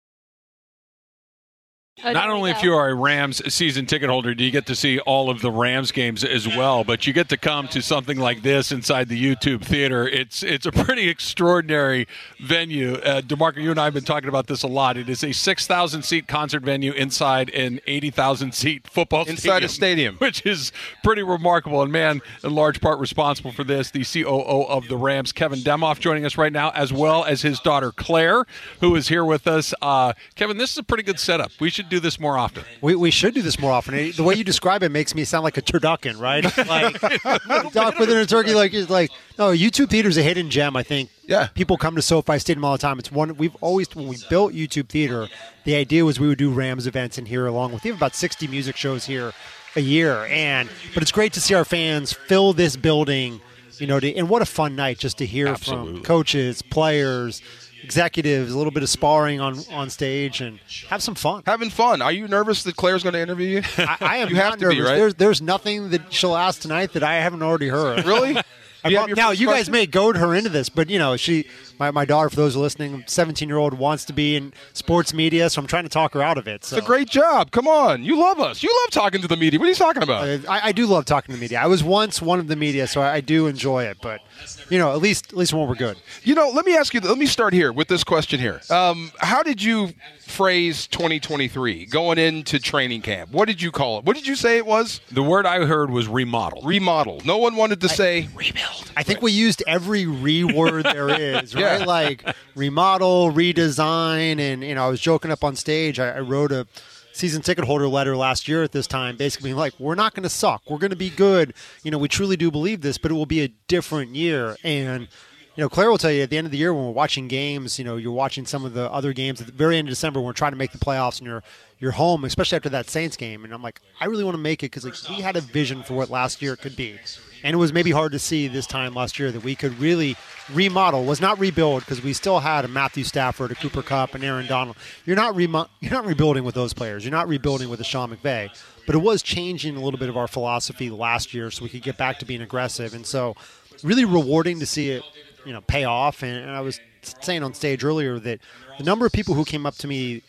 Oh, 2.03 2.13
Not 2.13 2.21
there 2.21 2.31
we 2.31 2.37
only 2.37 2.51
if 2.51 2.63
you 2.63 2.73
are 2.73 2.89
a 2.89 2.95
Rams 2.95 3.53
season 3.53 3.85
ticket 3.85 4.09
holder 4.09 4.33
do 4.33 4.43
you 4.43 4.49
get 4.49 4.65
to 4.67 4.75
see 4.75 4.97
all 4.99 5.29
of 5.29 5.41
the 5.41 5.51
Rams 5.51 5.91
games 5.91 6.23
as 6.23 6.47
well, 6.47 6.83
but 6.83 7.05
you 7.05 7.11
get 7.13 7.29
to 7.29 7.37
come 7.37 7.67
to 7.67 7.81
something 7.81 8.17
like 8.17 8.41
this 8.41 8.71
inside 8.71 9.07
the 9.07 9.21
YouTube 9.21 9.63
theater. 9.63 10.07
It's 10.07 10.41
it's 10.41 10.65
a 10.65 10.71
pretty 10.71 11.09
extraordinary 11.09 12.07
venue. 12.39 12.93
Uh, 12.95 13.21
D'Marco, 13.21 13.59
you 13.61 13.71
and 13.71 13.79
I 13.79 13.83
have 13.83 13.93
been 13.93 14.05
talking 14.05 14.29
about 14.29 14.47
this 14.47 14.63
a 14.63 14.67
lot. 14.67 14.97
It 14.97 15.09
is 15.09 15.23
a 15.23 15.31
six 15.33 15.67
thousand 15.67 16.03
seat 16.03 16.27
concert 16.27 16.63
venue 16.63 16.91
inside 16.93 17.49
an 17.51 17.81
eighty 17.85 18.09
thousand 18.09 18.53
seat 18.55 18.87
football 18.87 19.25
Inside 19.25 19.63
a 19.63 19.69
stadium. 19.69 20.15
which 20.19 20.45
is 20.45 20.71
pretty 21.03 21.23
remarkable. 21.23 21.83
And 21.83 21.91
man, 21.91 22.21
in 22.43 22.55
large 22.55 22.81
part 22.81 22.99
responsible 22.99 23.51
for 23.51 23.65
this, 23.65 23.91
the 23.91 24.05
COO 24.05 24.63
of 24.63 24.87
the 24.87 24.97
Rams, 24.97 25.33
Kevin 25.33 25.59
Demoff, 25.59 25.99
joining 25.99 26.25
us 26.25 26.37
right 26.37 26.53
now, 26.53 26.71
as 26.71 26.91
well 26.91 27.25
as 27.25 27.41
his 27.43 27.59
daughter 27.59 27.91
Claire, 27.91 28.45
who 28.79 28.95
is 28.95 29.09
here 29.09 29.25
with 29.25 29.45
us. 29.45 29.73
Uh, 29.83 30.13
Kevin, 30.35 30.57
this 30.57 30.71
is 30.71 30.77
a 30.79 30.83
pretty 30.83 31.03
good 31.03 31.19
setup. 31.19 31.51
We 31.59 31.69
should 31.69 31.80
should 31.81 31.89
do 31.89 31.99
this 31.99 32.19
more 32.19 32.37
often. 32.37 32.63
We, 32.81 32.95
we 32.95 33.09
should 33.11 33.33
do 33.33 33.41
this 33.41 33.59
more 33.59 33.71
often. 33.71 34.11
The 34.11 34.23
way 34.23 34.35
you 34.35 34.43
describe 34.43 34.83
it 34.83 34.91
makes 34.91 35.15
me 35.15 35.23
sound 35.23 35.43
like 35.43 35.57
a 35.57 35.61
turducken, 35.61 36.19
right? 36.19 36.45
Like 36.71 37.73
duck 37.73 37.97
within 37.97 38.17
a 38.17 38.25
turkey. 38.25 38.53
Like 38.53 38.73
it's 38.73 38.89
like 38.89 39.11
no. 39.37 39.49
YouTube 39.49 39.89
Theater's 39.89 40.15
a 40.15 40.21
hidden 40.21 40.49
gem. 40.49 40.75
I 40.75 40.83
think. 40.83 41.09
Yeah. 41.25 41.47
People 41.47 41.75
come 41.75 41.95
to 41.95 42.01
SoFi 42.01 42.39
Stadium 42.39 42.63
all 42.63 42.73
the 42.73 42.77
time. 42.77 42.99
It's 42.99 43.11
one 43.11 43.35
we've 43.35 43.55
always 43.61 43.93
when 43.95 44.07
we 44.07 44.17
built 44.29 44.53
YouTube 44.53 44.89
Theater, 44.89 45.27
the 45.65 45.75
idea 45.75 46.05
was 46.05 46.19
we 46.19 46.27
would 46.27 46.37
do 46.37 46.51
Rams 46.51 46.87
events 46.87 47.17
in 47.17 47.25
here 47.25 47.47
along 47.47 47.73
with 47.73 47.83
we 47.83 47.89
have 47.89 47.97
about 47.97 48.15
sixty 48.15 48.47
music 48.47 48.77
shows 48.77 49.05
here 49.05 49.33
a 49.75 49.81
year, 49.81 50.25
and 50.29 50.69
but 50.93 51.01
it's 51.01 51.11
great 51.11 51.33
to 51.33 51.41
see 51.41 51.53
our 51.55 51.65
fans 51.65 52.13
fill 52.13 52.53
this 52.53 52.75
building. 52.77 53.41
You 53.81 53.87
know, 53.87 53.99
to, 53.99 54.15
and 54.15 54.29
what 54.29 54.41
a 54.41 54.45
fun 54.45 54.75
night 54.75 54.99
just 54.99 55.17
to 55.17 55.25
hear 55.25 55.47
Absolutely. 55.47 55.93
from 55.95 56.03
coaches, 56.03 56.61
players, 56.61 57.41
executives, 57.83 58.51
a 58.53 58.57
little 58.57 58.71
bit 58.71 58.83
of 58.83 58.89
sparring 58.89 59.39
on 59.41 59.57
on 59.71 59.89
stage, 59.89 60.39
and 60.39 60.59
have 60.89 61.01
some 61.01 61.15
fun. 61.15 61.43
Having 61.45 61.71
fun. 61.71 62.01
Are 62.01 62.11
you 62.11 62.27
nervous 62.27 62.63
that 62.63 62.75
Claire's 62.75 63.03
going 63.03 63.13
to 63.13 63.19
interview 63.21 63.59
you? 63.59 63.61
I, 63.77 63.97
I 63.99 64.17
am 64.17 64.29
You 64.29 64.35
not 64.35 64.43
have 64.51 64.59
to 64.59 64.69
be, 64.69 64.75
nervous. 64.75 64.89
right? 64.89 64.97
There's 64.97 65.15
there's 65.15 65.41
nothing 65.41 65.89
that 65.89 66.13
she'll 66.13 66.35
ask 66.37 66.61
tonight 66.61 66.93
that 66.93 67.03
I 67.03 67.15
haven't 67.15 67.41
already 67.43 67.67
heard. 67.69 68.05
really? 68.05 68.37
You 68.83 69.13
now 69.13 69.29
you 69.29 69.45
guys 69.45 69.55
question? 69.69 69.73
may 69.73 69.85
goad 69.85 70.17
her 70.17 70.33
into 70.33 70.49
this, 70.49 70.67
but 70.69 70.89
you 70.89 70.97
know 70.97 71.15
she, 71.15 71.47
my, 71.81 71.89
my 71.89 72.05
daughter, 72.05 72.29
for 72.29 72.35
those 72.35 72.55
listening, 72.55 73.03
17 73.07 73.49
year 73.49 73.57
old 73.57 73.73
wants 73.73 74.05
to 74.05 74.13
be 74.13 74.35
in 74.35 74.53
sports 74.73 75.15
media, 75.15 75.49
so 75.49 75.59
I'm 75.59 75.67
trying 75.67 75.81
to 75.83 75.89
talk 75.89 76.13
her 76.13 76.21
out 76.21 76.37
of 76.37 76.47
it. 76.47 76.63
So. 76.63 76.77
It's 76.77 76.85
a 76.85 76.87
great 76.87 77.09
job. 77.09 77.49
Come 77.49 77.67
on. 77.67 78.03
You 78.03 78.19
love 78.19 78.39
us. 78.39 78.61
You 78.61 78.69
love 78.83 78.91
talking 78.91 79.19
to 79.21 79.27
the 79.27 79.35
media. 79.35 79.59
What 79.59 79.65
are 79.65 79.69
you 79.69 79.75
talking 79.75 80.03
about? 80.03 80.27
Uh, 80.27 80.37
I, 80.47 80.67
I 80.67 80.71
do 80.73 80.85
love 80.85 81.05
talking 81.05 81.33
to 81.33 81.37
the 81.39 81.41
media. 81.41 81.59
I 81.59 81.65
was 81.65 81.83
once 81.83 82.21
one 82.21 82.37
of 82.39 82.47
the 82.47 82.55
media, 82.55 82.85
so 82.85 83.01
I, 83.01 83.13
I 83.15 83.21
do 83.21 83.47
enjoy 83.47 83.85
it. 83.85 83.97
But 83.99 84.21
you 84.69 84.77
know, 84.77 84.91
at 84.91 84.99
least 84.99 85.31
at 85.31 85.37
least 85.37 85.53
when 85.53 85.67
we're 85.67 85.73
good. 85.73 85.97
You 86.21 86.35
know, 86.35 86.51
let 86.53 86.67
me 86.67 86.77
ask 86.77 86.93
you. 86.93 86.99
Let 86.99 87.17
me 87.17 87.25
start 87.25 87.51
here 87.51 87.73
with 87.73 87.87
this 87.87 88.03
question 88.03 88.39
here. 88.39 88.61
Um, 88.69 89.11
how 89.17 89.41
did 89.41 89.63
you 89.63 89.93
phrase 90.19 90.85
2023 90.87 91.87
going 91.87 92.19
into 92.19 92.59
training 92.59 93.01
camp? 93.01 93.31
What 93.31 93.47
did 93.47 93.59
you 93.59 93.71
call 93.71 93.97
it? 93.97 94.05
What 94.05 94.15
did 94.15 94.27
you 94.27 94.35
say 94.35 94.57
it 94.57 94.65
was? 94.67 95.01
The 95.11 95.23
word 95.23 95.47
I 95.47 95.65
heard 95.65 95.89
was 95.89 96.07
remodel. 96.07 96.61
Remodel. 96.61 97.21
No 97.25 97.37
one 97.37 97.55
wanted 97.55 97.81
to 97.81 97.89
say 97.89 98.29
Rebuild. 98.35 98.91
I 98.95 99.03
think 99.03 99.21
we 99.21 99.31
used 99.31 99.63
every 99.67 100.05
re 100.05 100.43
word 100.43 100.85
there 100.85 101.09
is, 101.09 101.55
right? 101.55 101.70
Yeah. 101.79 101.85
Like 101.85 102.35
remodel, 102.55 103.31
redesign, 103.31 104.39
and 104.39 104.63
you 104.63 104.75
know, 104.75 104.85
I 104.85 104.89
was 104.89 105.01
joking 105.01 105.31
up 105.31 105.43
on 105.43 105.55
stage. 105.55 105.99
I, 105.99 106.17
I 106.17 106.19
wrote 106.19 106.51
a 106.51 106.67
season 107.13 107.41
ticket 107.41 107.65
holder 107.65 107.87
letter 107.87 108.15
last 108.15 108.47
year 108.47 108.63
at 108.63 108.71
this 108.71 108.87
time, 108.87 109.17
basically 109.17 109.49
being 109.49 109.57
like, 109.57 109.73
"We're 109.79 109.95
not 109.95 110.13
going 110.13 110.23
to 110.23 110.29
suck. 110.29 110.63
We're 110.69 110.77
going 110.77 110.91
to 110.91 110.95
be 110.95 111.09
good. 111.09 111.53
You 111.83 111.91
know, 111.91 111.97
we 111.97 112.07
truly 112.07 112.37
do 112.37 112.51
believe 112.51 112.81
this, 112.81 112.97
but 112.97 113.11
it 113.11 113.15
will 113.15 113.25
be 113.25 113.41
a 113.41 113.47
different 113.67 114.15
year." 114.15 114.55
And 114.63 115.07
you 115.55 115.61
know, 115.61 115.69
Claire 115.69 115.89
will 115.89 115.97
tell 115.97 116.11
you 116.11 116.23
at 116.23 116.29
the 116.29 116.37
end 116.37 116.45
of 116.47 116.51
the 116.51 116.57
year 116.57 116.73
when 116.73 116.85
we're 116.85 116.91
watching 116.91 117.27
games, 117.27 117.77
you 117.77 117.83
know, 117.83 117.97
you're 117.97 118.13
watching 118.13 118.45
some 118.45 118.63
of 118.63 118.73
the 118.73 118.89
other 118.89 119.11
games 119.11 119.41
at 119.41 119.47
the 119.47 119.53
very 119.53 119.77
end 119.77 119.87
of 119.87 119.91
December 119.91 120.19
when 120.19 120.27
we're 120.27 120.33
trying 120.33 120.53
to 120.53 120.57
make 120.57 120.71
the 120.71 120.77
playoffs 120.77 121.19
and 121.19 121.27
you're 121.27 121.43
you're 121.77 121.91
home, 121.91 122.23
especially 122.23 122.55
after 122.55 122.69
that 122.69 122.89
Saints 122.89 123.17
game. 123.17 123.43
And 123.43 123.53
I'm 123.53 123.61
like, 123.61 123.81
I 123.99 124.05
really 124.05 124.23
want 124.23 124.35
to 124.35 124.41
make 124.41 124.63
it 124.63 124.71
because 124.71 124.85
like 124.85 124.95
we 125.09 125.21
had 125.21 125.35
a 125.35 125.41
vision 125.41 125.83
for 125.83 125.95
what 125.95 126.09
last 126.09 126.41
year 126.41 126.55
could 126.55 126.75
be. 126.75 126.97
And 127.43 127.53
it 127.53 127.57
was 127.57 127.73
maybe 127.73 127.91
hard 127.91 128.11
to 128.11 128.19
see 128.19 128.47
this 128.47 128.65
time 128.65 128.93
last 128.93 129.17
year 129.19 129.31
that 129.31 129.43
we 129.43 129.55
could 129.55 129.79
really 129.79 130.15
remodel. 130.53 131.03
Was 131.03 131.21
not 131.21 131.39
rebuild 131.39 131.81
because 131.81 132.01
we 132.01 132.13
still 132.13 132.39
had 132.39 132.65
a 132.65 132.67
Matthew 132.67 133.03
Stafford, 133.03 133.51
a 133.51 133.55
Cooper 133.55 133.81
Kupp, 133.81 134.13
and 134.15 134.23
Aaron 134.23 134.47
Donald. 134.47 134.77
You're 135.05 135.15
not 135.15 135.35
remo- 135.35 135.69
you're 135.79 135.91
not 135.91 136.05
rebuilding 136.05 136.43
with 136.43 136.55
those 136.55 136.73
players. 136.73 137.03
You're 137.03 137.11
not 137.11 137.27
rebuilding 137.27 137.69
with 137.69 137.79
a 137.81 137.83
Sean 137.83 138.15
McVay. 138.15 138.49
But 138.85 138.95
it 138.95 138.99
was 138.99 139.21
changing 139.21 139.75
a 139.77 139.81
little 139.81 139.99
bit 139.99 140.09
of 140.09 140.17
our 140.17 140.27
philosophy 140.27 140.89
last 140.89 141.33
year, 141.33 141.51
so 141.51 141.63
we 141.63 141.69
could 141.69 141.83
get 141.83 141.97
back 141.97 142.19
to 142.19 142.25
being 142.25 142.41
aggressive. 142.41 142.93
And 142.93 143.05
so, 143.05 143.35
really 143.83 144.05
rewarding 144.05 144.59
to 144.59 144.65
see 144.65 144.89
it, 144.89 145.03
you 145.45 145.53
know, 145.53 145.61
pay 145.61 145.83
off. 145.83 146.23
And, 146.23 146.35
and 146.35 146.51
I 146.51 146.61
was 146.61 146.79
saying 147.21 147.43
on 147.43 147.53
stage 147.53 147.83
earlier 147.83 148.19
that 148.19 148.39
the 148.77 148.83
number 148.83 149.05
of 149.05 149.11
people 149.11 149.35
who 149.35 149.45
came 149.45 149.65
up 149.65 149.75
to 149.75 149.87
me 149.87 150.23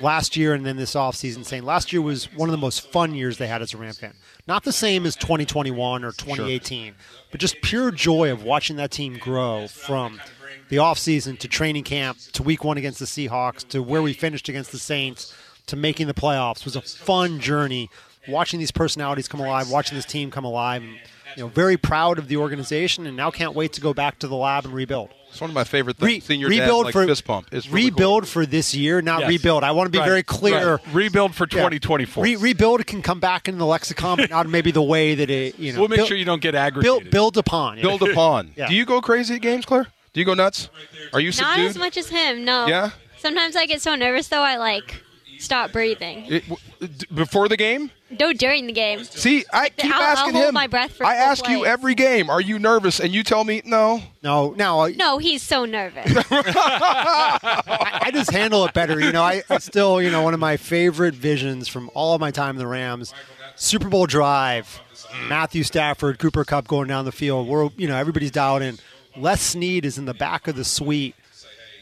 last 0.00 0.36
year 0.36 0.54
and 0.54 0.64
then 0.66 0.76
this 0.76 0.94
offseason 0.94 1.44
saying 1.44 1.64
last 1.64 1.92
year 1.92 2.02
was 2.02 2.32
one 2.34 2.48
of 2.48 2.52
the 2.52 2.58
most 2.58 2.90
fun 2.90 3.14
years 3.14 3.38
they 3.38 3.46
had 3.46 3.62
as 3.62 3.74
a 3.74 3.76
Ram 3.76 3.94
fan. 3.94 4.14
Not 4.46 4.64
the 4.64 4.72
same 4.72 5.06
as 5.06 5.16
2021 5.16 6.04
or 6.04 6.12
2018, 6.12 6.94
but 7.30 7.40
just 7.40 7.60
pure 7.62 7.90
joy 7.90 8.30
of 8.30 8.42
watching 8.42 8.76
that 8.76 8.90
team 8.90 9.18
grow 9.18 9.66
from 9.68 10.20
the 10.68 10.76
offseason 10.76 11.38
to 11.38 11.48
training 11.48 11.84
camp 11.84 12.18
to 12.32 12.42
week 12.42 12.64
one 12.64 12.76
against 12.76 12.98
the 12.98 13.06
Seahawks 13.06 13.66
to 13.68 13.82
where 13.82 14.02
we 14.02 14.12
finished 14.12 14.48
against 14.48 14.72
the 14.72 14.78
Saints 14.78 15.34
to 15.66 15.76
making 15.76 16.06
the 16.06 16.14
playoffs 16.14 16.64
was 16.64 16.76
a 16.76 16.82
fun 16.82 17.40
journey. 17.40 17.90
Watching 18.28 18.58
these 18.58 18.72
personalities 18.72 19.28
come 19.28 19.40
alive, 19.40 19.70
watching 19.70 19.96
this 19.96 20.04
team 20.04 20.30
come 20.32 20.44
alive, 20.44 20.82
and, 20.82 20.98
you 21.36 21.42
know, 21.42 21.48
very 21.48 21.76
proud 21.76 22.18
of 22.18 22.28
the 22.28 22.36
organization, 22.38 23.06
and 23.06 23.16
now 23.16 23.30
can't 23.30 23.54
wait 23.54 23.72
to 23.74 23.80
go 23.80 23.92
back 23.94 24.18
to 24.20 24.28
the 24.28 24.34
lab 24.36 24.64
and 24.64 24.72
rebuild. 24.74 25.10
it's 25.30 25.40
one 25.40 25.50
of 25.50 25.54
my 25.54 25.64
favorite 25.64 25.96
Re- 26.00 26.12
things. 26.14 26.24
Seeing 26.24 26.40
your 26.40 26.48
rebuild 26.48 26.84
dad 26.86 26.86
like 26.86 26.92
for 26.94 27.06
fist 27.06 27.24
pump. 27.26 27.48
It's 27.52 27.68
really 27.68 27.90
cool. 27.90 27.96
rebuild 27.96 28.28
for 28.28 28.46
this 28.46 28.74
year, 28.74 29.02
not 29.02 29.20
Yes. 29.20 29.28
rebuild. 29.28 29.64
I 29.64 29.72
want 29.72 29.86
to 29.88 29.90
be 29.90 29.98
Right, 29.98 30.08
very 30.08 30.22
clear. 30.22 30.76
right. 30.76 30.94
Rebuild 30.94 31.34
for 31.34 31.44
Yeah. 31.44 31.58
2024. 31.58 32.24
Re- 32.24 32.36
rebuild 32.36 32.86
can 32.86 33.02
come 33.02 33.20
back 33.20 33.46
in 33.48 33.58
the 33.58 33.66
lexicon, 33.66 34.16
but 34.16 34.30
not 34.30 34.48
maybe 34.48 34.70
the 34.70 34.82
way 34.82 35.14
that 35.14 35.28
it. 35.28 35.58
You 35.58 35.72
know, 35.74 35.80
we'll 35.80 35.88
make 35.88 35.98
build- 35.98 36.08
sure 36.08 36.16
you 36.16 36.24
don't 36.24 36.40
get 36.40 36.52
build 36.52 36.64
aggravated. 36.64 37.10
build 37.10 37.36
upon. 37.36 37.80
Build 37.82 38.02
upon. 38.02 38.52
Yeah. 38.56 38.68
Do 38.68 38.74
you 38.74 38.86
go 38.86 39.00
crazy 39.02 39.34
at 39.34 39.42
games, 39.42 39.66
Claire? 39.66 39.86
Do 40.14 40.20
you 40.20 40.24
go 40.24 40.32
nuts? 40.34 40.70
Are 41.12 41.20
you 41.20 41.30
Not 41.38 41.58
as 41.58 41.76
much 41.76 41.98
as 41.98 42.08
him, 42.08 42.44
no. 42.44 42.66
Yeah? 42.66 42.90
Sometimes 43.18 43.56
I 43.56 43.66
get 43.66 43.82
so 43.82 43.94
nervous 43.94 44.28
though 44.28 44.40
I 44.42 44.56
like 44.56 45.02
stop 45.38 45.72
breathing. 45.72 46.24
It- 46.26 46.48
w- 46.48 46.58
d- 46.80 47.06
before 47.14 47.48
the 47.48 47.56
game? 47.56 47.90
No, 48.20 48.32
during 48.32 48.66
the 48.68 48.72
game. 48.72 49.02
See, 49.02 49.44
I 49.52 49.68
keep 49.70 49.92
I'll- 49.92 50.00
I'll 50.00 50.06
asking 50.16 50.34
hold 50.34 50.48
him. 50.48 50.54
my 50.54 50.66
breath 50.68 50.92
for 50.92 51.04
I 51.04 51.14
full 51.16 51.22
ask 51.24 51.48
you 51.48 51.66
every 51.66 51.94
game, 51.96 52.30
are 52.30 52.40
you 52.40 52.58
nervous? 52.60 53.00
And 53.00 53.12
you 53.12 53.22
tell 53.24 53.42
me 53.42 53.62
no. 53.64 54.00
No, 54.22 54.52
no, 54.56 54.80
I, 54.84 54.90
No, 54.92 55.18
he's 55.18 55.42
so 55.42 55.64
nervous. 55.64 56.06
I 56.30 58.10
just 58.12 58.30
handle 58.30 58.64
it 58.64 58.72
better. 58.74 59.00
You 59.00 59.12
know, 59.12 59.22
I, 59.22 59.42
I 59.50 59.58
still, 59.58 60.00
you 60.00 60.10
know, 60.10 60.22
one 60.22 60.34
of 60.34 60.40
my 60.40 60.56
favorite 60.56 61.14
visions 61.14 61.68
from 61.68 61.90
all 61.94 62.14
of 62.14 62.20
my 62.20 62.30
time 62.30 62.50
in 62.50 62.58
the 62.58 62.66
Rams, 62.66 63.12
Super 63.56 63.88
Bowl 63.88 64.06
drive, 64.06 64.80
Matthew 65.28 65.62
Stafford, 65.62 66.18
Cooper 66.18 66.44
Kupp 66.44 66.68
going 66.68 66.88
down 66.88 67.04
the 67.04 67.12
field. 67.12 67.48
We're, 67.48 67.70
you 67.76 67.88
know, 67.88 67.96
everybody's 67.96 68.30
dialed 68.30 68.62
in. 68.62 68.78
Les 69.16 69.40
Snead 69.40 69.84
is 69.84 69.98
in 69.98 70.04
the 70.04 70.14
back 70.14 70.46
of 70.46 70.56
the 70.56 70.64
suite. 70.64 71.14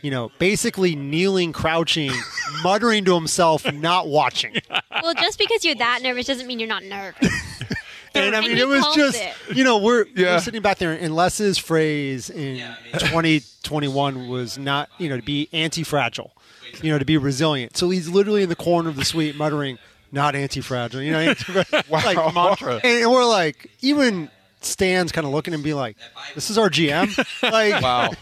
You 0.05 0.11
know, 0.11 0.31
basically 0.39 0.95
kneeling, 0.95 1.55
crouching, 1.55 2.11
muttering 2.63 3.07
to 3.07 3.15
himself, 3.15 3.65
not 3.73 4.07
watching. 4.07 4.55
well, 5.03 5.15
just 5.15 5.39
because 5.39 5.65
you're 5.65 5.77
that 5.77 6.01
nervous 6.03 6.27
doesn't 6.27 6.47
mean 6.47 6.59
you're 6.61 6.69
not 6.69 6.85
nervous. 6.85 7.31
And 8.17 8.37
I 8.37 8.43
mean, 8.43 8.53
he 8.53 8.61
it 8.61 8.69
was 8.69 8.85
just, 8.95 9.21
it. 9.21 9.57
you 9.57 9.65
know, 9.65 9.79
we're, 9.79 10.05
Yeah. 10.15 10.35
we're 10.35 10.41
sitting 10.41 10.63
back 10.63 10.79
there, 10.79 10.93
and 10.93 11.17
Les's 11.17 11.59
phrase 11.59 12.31
in 12.31 12.59
2021 12.93 14.29
was 14.29 14.57
not, 14.57 14.89
you 14.99 15.09
know, 15.09 15.17
to 15.17 15.23
be 15.23 15.49
anti 15.53 15.83
fragile, 15.83 16.33
you 16.81 16.93
know, 16.93 16.99
to 17.01 17.05
be 17.05 17.17
resilient. 17.17 17.77
So 17.77 17.91
he's 17.91 18.09
literally 18.09 18.45
in 18.45 18.49
the 18.49 18.55
corner 18.57 18.89
of 18.89 18.95
the 18.95 19.05
suite 19.05 19.35
muttering, 19.37 19.79
not 20.13 20.37
anti 20.37 20.61
fragile, 20.61 21.03
you 21.03 21.11
know, 21.11 21.19
anti-fragile. 21.19 21.83
like, 21.91 22.35
mantra. 22.35 22.75
And, 22.85 23.03
and 23.03 23.11
we're 23.11 23.27
like, 23.27 23.71
even 23.81 24.31
Stan's 24.61 25.11
kind 25.11 25.27
of 25.27 25.33
looking 25.33 25.53
and 25.53 25.65
be 25.65 25.75
like, 25.75 25.97
this 26.37 26.51
is 26.51 26.59
our 26.59 26.71
GM. 26.71 27.17
Like, 27.43 27.83
Wow. 27.83 28.13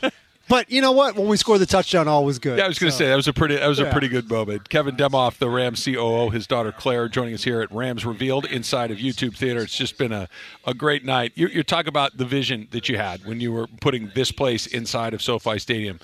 But 0.49 0.71
you 0.71 0.81
know 0.81 0.93
what? 0.93 1.17
When 1.17 1.29
we 1.29 1.37
scored 1.37 1.61
the 1.61 1.67
touchdown, 1.67 2.09
all 2.09 2.25
was 2.25 2.39
good. 2.39 2.59
Yeah, 2.59 2.65
I 2.65 2.69
was 2.69 2.79
going 2.79 2.91
to 2.91 2.93
So- 2.97 3.05
say 3.05 3.09
that 3.09 3.17
was 3.17 3.29
a 3.29 3.33
pretty 3.33 3.57
that 3.57 3.67
was 3.69 3.79
a 3.79 3.87
pretty 3.91 4.09
good 4.09 4.29
moment. 4.31 4.69
Kevin 4.69 4.97
Demoff, 4.97 5.39
the 5.39 5.49
Rams 5.49 5.85
COO, 5.85 6.31
his 6.31 6.47
daughter 6.47 6.73
Claire, 6.73 7.09
joining 7.09 7.35
us 7.35 7.45
here 7.45 7.61
at 7.61 7.71
Rams 7.73 8.05
Revealed 8.05 8.45
inside 8.47 8.91
of 8.91 8.99
YouTube 8.99 9.37
Theater. 9.37 9.61
It's 9.63 9.77
just 9.77 9.99
been 9.99 10.13
a, 10.13 10.29
a 10.67 10.75
great 10.75 11.05
night. 11.05 11.33
You, 11.35 11.49
you're 11.49 11.63
talking 11.63 11.89
about 11.89 12.17
the 12.17 12.25
vision 12.25 12.69
that 12.73 12.89
you 12.89 12.97
had 12.97 13.25
when 13.25 13.41
you 13.41 13.53
were 13.53 13.67
putting 13.81 14.11
this 14.15 14.31
place 14.33 14.67
inside 14.67 15.15
of 15.15 15.23
SoFi 15.23 15.59
Stadium. 15.59 16.01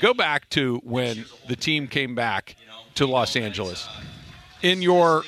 Go 0.00 0.12
back 0.12 0.48
to 0.50 0.80
when 0.84 1.24
the 1.48 1.56
team 1.56 1.86
came 1.88 2.14
back 2.14 2.56
to 2.96 3.06
Los 3.06 3.34
Angeles. 3.36 3.88
In 4.62 4.82
your 4.82 5.22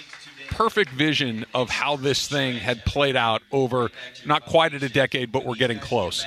perfect 0.50 0.90
vision 0.90 1.44
of 1.54 1.70
how 1.70 1.96
this 1.96 2.26
thing 2.28 2.56
had 2.56 2.84
played 2.84 3.14
out 3.16 3.42
over 3.52 3.90
not 4.26 4.44
quite 4.46 4.74
at 4.74 4.82
a 4.82 4.88
decade, 4.88 5.30
but 5.30 5.44
we're 5.44 5.54
getting 5.54 5.78
close. 5.78 6.24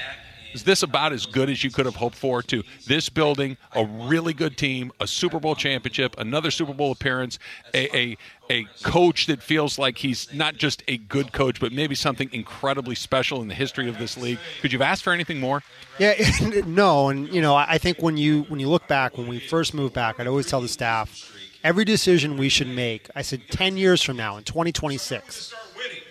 Is 0.53 0.63
this 0.63 0.83
about 0.83 1.13
as 1.13 1.25
good 1.25 1.49
as 1.49 1.63
you 1.63 1.71
could 1.71 1.85
have 1.85 1.95
hoped 1.95 2.15
for? 2.15 2.41
To 2.43 2.63
this 2.85 3.09
building, 3.09 3.57
a 3.73 3.85
really 3.85 4.33
good 4.33 4.57
team, 4.57 4.91
a 4.99 5.07
Super 5.07 5.39
Bowl 5.39 5.55
championship, 5.55 6.15
another 6.17 6.51
Super 6.51 6.73
Bowl 6.73 6.91
appearance, 6.91 7.39
a, 7.73 7.95
a 7.95 8.17
a 8.49 8.65
coach 8.83 9.27
that 9.27 9.41
feels 9.41 9.79
like 9.79 9.97
he's 9.97 10.33
not 10.33 10.55
just 10.57 10.83
a 10.89 10.97
good 10.97 11.31
coach, 11.31 11.59
but 11.61 11.71
maybe 11.71 11.95
something 11.95 12.29
incredibly 12.33 12.95
special 12.95 13.41
in 13.41 13.47
the 13.47 13.53
history 13.53 13.87
of 13.87 13.97
this 13.97 14.17
league. 14.17 14.39
Could 14.61 14.73
you 14.73 14.79
have 14.79 14.87
asked 14.87 15.03
for 15.03 15.13
anything 15.13 15.39
more? 15.39 15.63
Yeah, 15.99 16.15
no, 16.65 17.09
and 17.09 17.33
you 17.33 17.41
know, 17.41 17.55
I 17.55 17.77
think 17.77 18.01
when 18.01 18.17
you 18.17 18.43
when 18.43 18.59
you 18.59 18.69
look 18.69 18.87
back, 18.87 19.17
when 19.17 19.27
we 19.27 19.39
first 19.39 19.73
moved 19.73 19.93
back, 19.93 20.19
I'd 20.19 20.27
always 20.27 20.47
tell 20.47 20.59
the 20.61 20.67
staff, 20.67 21.33
every 21.63 21.85
decision 21.85 22.37
we 22.37 22.49
should 22.49 22.67
make. 22.67 23.09
I 23.15 23.21
said, 23.21 23.41
ten 23.49 23.77
years 23.77 24.01
from 24.01 24.17
now, 24.17 24.37
in 24.37 24.43
2026, 24.43 25.53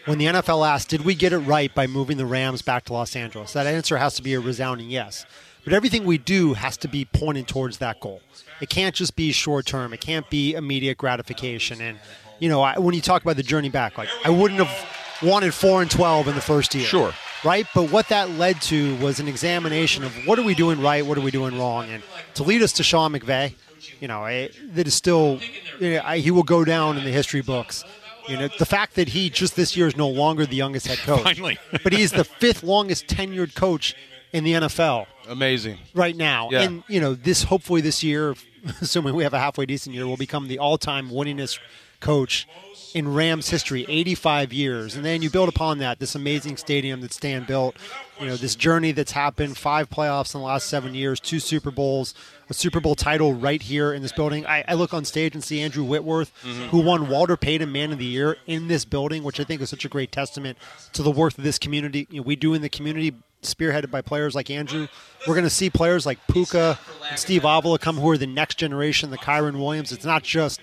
when 0.06 0.18
the 0.18 0.26
NFL 0.26 0.66
asked, 0.66 0.88
did 0.88 1.04
we 1.04 1.14
get 1.14 1.32
it 1.32 1.38
right 1.38 1.74
by 1.74 1.86
moving 1.86 2.16
the 2.16 2.26
Rams 2.26 2.62
back 2.62 2.84
to 2.86 2.92
Los 2.92 3.14
Angeles? 3.16 3.52
That 3.52 3.66
answer 3.66 3.98
has 3.98 4.14
to 4.14 4.22
be 4.22 4.34
a 4.34 4.40
resounding 4.40 4.90
yes. 4.90 5.26
But 5.64 5.72
everything 5.74 6.04
we 6.04 6.16
do 6.18 6.54
has 6.54 6.76
to 6.78 6.88
be 6.88 7.04
pointed 7.04 7.46
towards 7.46 7.78
that 7.78 8.00
goal. 8.00 8.22
It 8.60 8.70
can't 8.70 8.94
just 8.94 9.14
be 9.14 9.30
short 9.32 9.66
term. 9.66 9.92
It 9.92 10.00
can't 10.00 10.28
be 10.30 10.54
immediate 10.54 10.96
gratification. 10.98 11.80
And 11.80 11.98
you 12.38 12.48
know, 12.48 12.62
I, 12.62 12.78
when 12.78 12.94
you 12.94 13.02
talk 13.02 13.22
about 13.22 13.36
the 13.36 13.42
journey 13.42 13.68
back, 13.68 13.98
like 13.98 14.08
I 14.24 14.30
wouldn't 14.30 14.58
have 14.60 15.22
wanted 15.22 15.52
four 15.52 15.82
and 15.82 15.90
twelve 15.90 16.28
in 16.28 16.34
the 16.34 16.40
first 16.40 16.74
year 16.74 16.86
Sure. 16.86 17.12
right? 17.44 17.66
But 17.74 17.90
what 17.90 18.08
that 18.08 18.30
led 18.30 18.62
to 18.62 18.96
was 18.96 19.20
an 19.20 19.28
examination 19.28 20.02
of 20.02 20.12
what 20.26 20.38
are 20.38 20.42
we 20.44 20.54
doing 20.54 20.80
right, 20.80 21.04
what 21.04 21.18
are 21.18 21.22
we 21.22 21.30
doing 21.30 21.58
wrong, 21.58 21.90
and 21.90 22.02
to 22.34 22.42
lead 22.42 22.62
us 22.62 22.72
to 22.74 22.82
Sean 22.82 23.12
McVay, 23.12 23.54
you 24.00 24.08
know, 24.08 24.24
I, 24.24 24.48
that 24.72 24.86
is 24.86 24.94
still, 24.94 25.40
you 25.78 25.94
know, 25.96 26.00
I, 26.02 26.18
he 26.18 26.30
will 26.30 26.42
go 26.42 26.64
down 26.64 26.96
in 26.96 27.04
the 27.04 27.10
history 27.10 27.42
books. 27.42 27.84
You 28.30 28.36
know, 28.36 28.48
the 28.58 28.66
fact 28.66 28.94
that 28.94 29.08
he 29.08 29.30
just 29.30 29.56
this 29.56 29.76
year 29.76 29.86
is 29.86 29.96
no 29.96 30.08
longer 30.08 30.46
the 30.46 30.56
youngest 30.56 30.86
head 30.86 30.98
coach, 30.98 31.22
Finally. 31.22 31.58
but 31.82 31.92
he's 31.92 32.12
the 32.12 32.24
fifth 32.24 32.62
longest 32.62 33.06
tenured 33.06 33.54
coach 33.54 33.94
in 34.32 34.44
the 34.44 34.52
NFL 34.52 35.06
Amazing. 35.28 35.78
right 35.94 36.16
now. 36.16 36.48
Yeah. 36.50 36.62
And 36.62 36.84
you 36.88 37.00
know, 37.00 37.14
this 37.14 37.42
hopefully 37.44 37.80
this 37.80 38.02
year, 38.02 38.34
assuming 38.80 39.14
we 39.14 39.24
have 39.24 39.34
a 39.34 39.38
halfway 39.38 39.66
decent 39.66 39.94
year, 39.94 40.06
will 40.06 40.16
become 40.16 40.48
the 40.48 40.58
all-time 40.58 41.10
winningest 41.10 41.58
coach 42.00 42.46
in 42.94 43.12
Rams 43.12 43.48
history, 43.48 43.84
85 43.88 44.52
years. 44.52 44.96
And 44.96 45.04
then 45.04 45.22
you 45.22 45.30
build 45.30 45.48
upon 45.48 45.78
that 45.78 45.98
this 45.98 46.14
amazing 46.14 46.56
stadium 46.56 47.00
that 47.00 47.12
Stan 47.12 47.44
built. 47.44 47.76
You 48.18 48.26
know, 48.26 48.36
this 48.36 48.54
journey 48.54 48.92
that's 48.92 49.12
happened, 49.12 49.56
five 49.56 49.88
playoffs 49.88 50.34
in 50.34 50.40
the 50.40 50.46
last 50.46 50.66
seven 50.66 50.94
years, 50.94 51.20
two 51.20 51.40
Super 51.40 51.70
Bowls, 51.70 52.14
a 52.48 52.54
Super 52.54 52.80
Bowl 52.80 52.94
title 52.94 53.32
right 53.32 53.62
here 53.62 53.92
in 53.92 54.02
this 54.02 54.12
building. 54.12 54.44
I, 54.46 54.64
I 54.68 54.74
look 54.74 54.92
on 54.92 55.04
stage 55.04 55.34
and 55.34 55.42
see 55.42 55.60
Andrew 55.60 55.84
Whitworth, 55.84 56.32
mm-hmm. 56.42 56.64
who 56.68 56.80
won 56.80 57.08
Walter 57.08 57.36
Payton 57.36 57.70
Man 57.70 57.92
of 57.92 57.98
the 57.98 58.04
Year 58.04 58.36
in 58.46 58.68
this 58.68 58.84
building, 58.84 59.22
which 59.22 59.40
I 59.40 59.44
think 59.44 59.60
is 59.62 59.70
such 59.70 59.84
a 59.84 59.88
great 59.88 60.12
testament 60.12 60.58
to 60.92 61.02
the 61.02 61.10
worth 61.10 61.38
of 61.38 61.44
this 61.44 61.58
community. 61.58 62.06
You 62.10 62.20
know, 62.20 62.22
we 62.24 62.36
do 62.36 62.54
in 62.54 62.62
the 62.62 62.68
community 62.68 63.14
spearheaded 63.42 63.90
by 63.90 64.02
players 64.02 64.34
like 64.34 64.50
Andrew. 64.50 64.86
We're 65.26 65.34
going 65.34 65.44
to 65.44 65.50
see 65.50 65.70
players 65.70 66.04
like 66.04 66.18
Puka 66.26 66.78
and 67.08 67.18
Steve 67.18 67.44
Avila 67.44 67.78
come 67.78 67.96
who 67.96 68.10
are 68.10 68.18
the 68.18 68.26
next 68.26 68.58
generation, 68.58 69.10
the 69.10 69.18
Kyren 69.18 69.54
Williams. 69.58 69.92
It's 69.92 70.04
not 70.04 70.22
just 70.22 70.60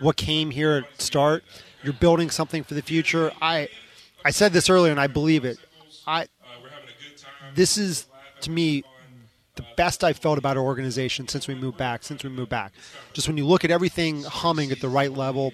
what 0.00 0.16
came 0.16 0.50
here 0.50 0.84
at 0.84 1.00
start. 1.00 1.44
You're 1.82 1.92
building 1.92 2.30
something 2.30 2.64
for 2.64 2.74
the 2.74 2.82
future. 2.82 3.32
I 3.40 3.68
I 4.24 4.30
said 4.30 4.52
this 4.52 4.68
earlier 4.68 4.90
and 4.90 5.00
I 5.00 5.06
believe 5.06 5.44
it. 5.44 5.58
I 6.06 6.26
this 7.54 7.78
is 7.78 8.06
to 8.42 8.50
me 8.50 8.84
the 9.58 9.64
best 9.76 10.04
I've 10.04 10.18
felt 10.18 10.38
about 10.38 10.56
our 10.56 10.62
organization 10.62 11.26
since 11.26 11.48
we 11.48 11.54
moved 11.54 11.76
back, 11.76 12.04
since 12.04 12.22
we 12.22 12.30
moved 12.30 12.48
back. 12.48 12.72
Just 13.12 13.26
when 13.26 13.36
you 13.36 13.44
look 13.44 13.64
at 13.64 13.72
everything 13.72 14.22
humming 14.22 14.70
at 14.70 14.80
the 14.80 14.88
right 14.88 15.12
level, 15.12 15.52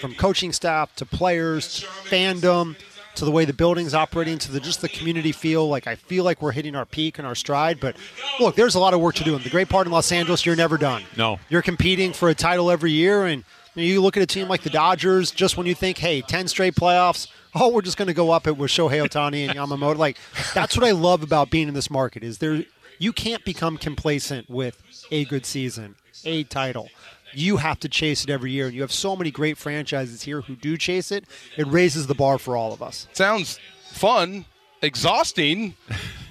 from 0.00 0.14
coaching 0.14 0.52
staff 0.52 0.94
to 0.96 1.04
players 1.04 1.80
to 1.80 1.86
fandom 1.86 2.76
to 3.14 3.26
the 3.26 3.30
way 3.30 3.44
the 3.44 3.52
building's 3.52 3.92
operating 3.92 4.38
to 4.38 4.50
the 4.50 4.58
just 4.58 4.80
the 4.80 4.88
community 4.88 5.32
feel, 5.32 5.68
like 5.68 5.86
I 5.86 5.96
feel 5.96 6.24
like 6.24 6.40
we're 6.40 6.52
hitting 6.52 6.74
our 6.74 6.86
peak 6.86 7.18
and 7.18 7.26
our 7.26 7.34
stride. 7.34 7.78
But 7.78 7.96
look, 8.40 8.56
there's 8.56 8.74
a 8.74 8.80
lot 8.80 8.94
of 8.94 9.00
work 9.00 9.16
to 9.16 9.24
do. 9.24 9.34
And 9.34 9.44
the 9.44 9.50
great 9.50 9.68
part 9.68 9.86
in 9.86 9.92
Los 9.92 10.10
Angeles, 10.12 10.46
you're 10.46 10.56
never 10.56 10.78
done. 10.78 11.02
No. 11.16 11.38
You're 11.50 11.62
competing 11.62 12.14
for 12.14 12.30
a 12.30 12.34
title 12.34 12.70
every 12.70 12.92
year 12.92 13.26
and 13.26 13.44
you 13.74 14.00
look 14.00 14.16
at 14.16 14.22
a 14.22 14.26
team 14.26 14.48
like 14.48 14.62
the 14.62 14.70
Dodgers, 14.70 15.30
just 15.30 15.56
when 15.56 15.66
you 15.66 15.74
think, 15.74 15.98
hey, 15.98 16.20
10 16.20 16.48
straight 16.48 16.74
playoffs, 16.74 17.28
oh, 17.54 17.68
we're 17.68 17.82
just 17.82 17.96
going 17.96 18.08
to 18.08 18.14
go 18.14 18.30
up 18.30 18.46
it 18.46 18.56
with 18.56 18.70
Shohei 18.70 19.06
Ohtani 19.06 19.48
and 19.48 19.58
Yamamoto. 19.58 19.96
Like, 19.96 20.18
that's 20.54 20.76
what 20.76 20.86
I 20.86 20.92
love 20.92 21.22
about 21.22 21.50
being 21.50 21.68
in 21.68 21.74
this 21.74 21.90
market 21.90 22.22
is 22.22 22.38
there 22.38 22.64
you 22.98 23.12
can't 23.12 23.44
become 23.44 23.78
complacent 23.78 24.48
with 24.48 24.82
a 25.10 25.24
good 25.24 25.46
season, 25.46 25.96
a 26.24 26.44
title. 26.44 26.88
You 27.34 27.56
have 27.56 27.80
to 27.80 27.88
chase 27.88 28.24
it 28.24 28.30
every 28.30 28.52
year, 28.52 28.66
and 28.66 28.74
you 28.74 28.82
have 28.82 28.92
so 28.92 29.16
many 29.16 29.30
great 29.30 29.56
franchises 29.56 30.22
here 30.22 30.42
who 30.42 30.54
do 30.54 30.76
chase 30.76 31.10
it. 31.10 31.24
It 31.56 31.66
raises 31.66 32.06
the 32.06 32.14
bar 32.14 32.38
for 32.38 32.56
all 32.56 32.72
of 32.72 32.82
us. 32.82 33.08
Sounds 33.12 33.58
fun, 33.90 34.44
exhausting, 34.82 35.74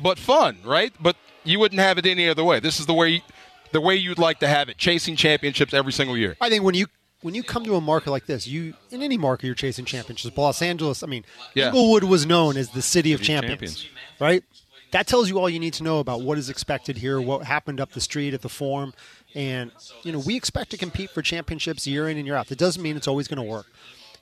but 0.01 0.19
fun, 0.19 0.57
right? 0.63 0.93
But 0.99 1.15
you 1.43 1.59
wouldn't 1.59 1.81
have 1.81 1.97
it 1.97 2.05
any 2.05 2.29
other 2.29 2.43
way. 2.43 2.59
This 2.59 2.79
is 2.79 2.85
the 2.85 2.93
way 2.93 3.23
the 3.71 3.81
way 3.81 3.95
you'd 3.95 4.19
like 4.19 4.39
to 4.39 4.47
have 4.47 4.69
it, 4.69 4.77
chasing 4.77 5.15
championships 5.15 5.73
every 5.73 5.93
single 5.93 6.17
year. 6.17 6.35
I 6.41 6.49
think 6.49 6.63
when 6.63 6.75
you 6.75 6.87
when 7.21 7.35
you 7.35 7.43
come 7.43 7.63
to 7.65 7.75
a 7.75 7.81
market 7.81 8.11
like 8.11 8.25
this, 8.25 8.47
you 8.47 8.73
in 8.89 9.01
any 9.01 9.17
market 9.17 9.45
you're 9.45 9.55
chasing 9.55 9.85
championships. 9.85 10.35
Los 10.37 10.61
Angeles, 10.61 11.03
I 11.03 11.07
mean, 11.07 11.23
Yeah. 11.53 11.67
Inglewood 11.67 12.03
was 12.03 12.25
known 12.25 12.57
as 12.57 12.69
the 12.69 12.81
city 12.81 13.13
of 13.13 13.19
City 13.21 13.33
of 13.35 13.41
champions, 13.43 13.75
champions. 13.81 14.19
right? 14.19 14.43
That 14.91 15.07
tells 15.07 15.29
you 15.29 15.39
all 15.39 15.49
you 15.49 15.59
need 15.59 15.73
to 15.75 15.83
know 15.83 15.99
about 15.99 16.21
what 16.21 16.37
is 16.37 16.49
expected 16.49 16.97
here, 16.97 17.21
what 17.21 17.45
happened 17.45 17.79
up 17.79 17.91
the 17.93 18.01
street 18.01 18.33
at 18.33 18.41
the 18.41 18.49
Forum, 18.49 18.93
and 19.33 19.71
you 20.03 20.11
know 20.11 20.19
we 20.19 20.35
expect 20.35 20.71
to 20.71 20.77
compete 20.77 21.09
for 21.11 21.21
championships 21.21 21.87
year 21.87 22.09
in 22.09 22.17
and 22.17 22.25
year 22.25 22.35
out. 22.35 22.47
That 22.47 22.57
doesn't 22.57 22.81
mean 22.81 22.97
it's 22.97 23.07
always 23.07 23.27
going 23.29 23.37
to 23.37 23.49
work, 23.49 23.67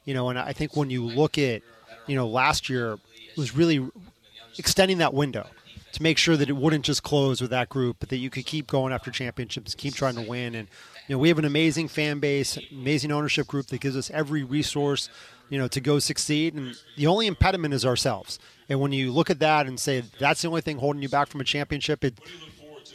you 0.05 0.13
know. 0.13 0.29
And 0.29 0.37
I 0.37 0.53
think 0.53 0.75
when 0.75 0.89
you 0.91 1.03
look 1.03 1.37
at, 1.39 1.63
you 2.05 2.15
know, 2.15 2.27
last 2.27 2.69
year 2.69 2.99
was 3.35 3.55
really 3.55 3.87
extending 4.59 4.99
that 4.99 5.13
window 5.13 5.47
to 5.93 6.03
make 6.03 6.19
sure 6.19 6.37
that 6.37 6.49
it 6.49 6.55
wouldn't 6.55 6.85
just 6.85 7.01
close 7.01 7.41
with 7.41 7.49
that 7.49 7.69
group, 7.69 7.97
but 7.99 8.09
that 8.09 8.17
you 8.17 8.29
could 8.29 8.45
keep 8.45 8.67
going 8.67 8.93
after 8.93 9.09
championships, 9.09 9.73
keep 9.73 9.95
trying 9.95 10.13
to 10.15 10.21
win. 10.21 10.53
And 10.53 10.67
you 11.09 11.15
know, 11.15 11.19
we 11.19 11.27
have 11.29 11.39
an 11.39 11.45
amazing 11.45 11.87
fan 11.87 12.19
base, 12.19 12.57
amazing 12.71 13.11
ownership 13.11 13.47
group 13.47 13.65
that 13.67 13.81
gives 13.81 13.97
us 13.97 14.11
every 14.11 14.43
resource, 14.43 15.09
you 15.49 15.57
know, 15.57 15.67
to 15.67 15.81
go 15.81 15.97
succeed. 15.97 16.53
And 16.53 16.75
the 16.97 17.07
only 17.07 17.25
impediment 17.25 17.73
is 17.73 17.83
ourselves. 17.83 18.37
And 18.69 18.79
when 18.79 18.91
you 18.91 19.11
look 19.11 19.31
at 19.31 19.39
that 19.39 19.65
and 19.65 19.79
say 19.79 20.03
that's 20.19 20.43
the 20.43 20.47
only 20.49 20.61
thing 20.61 20.77
holding 20.77 21.01
you 21.01 21.09
back 21.09 21.27
from 21.27 21.41
a 21.41 21.43
championship, 21.43 22.03
it 22.03 22.13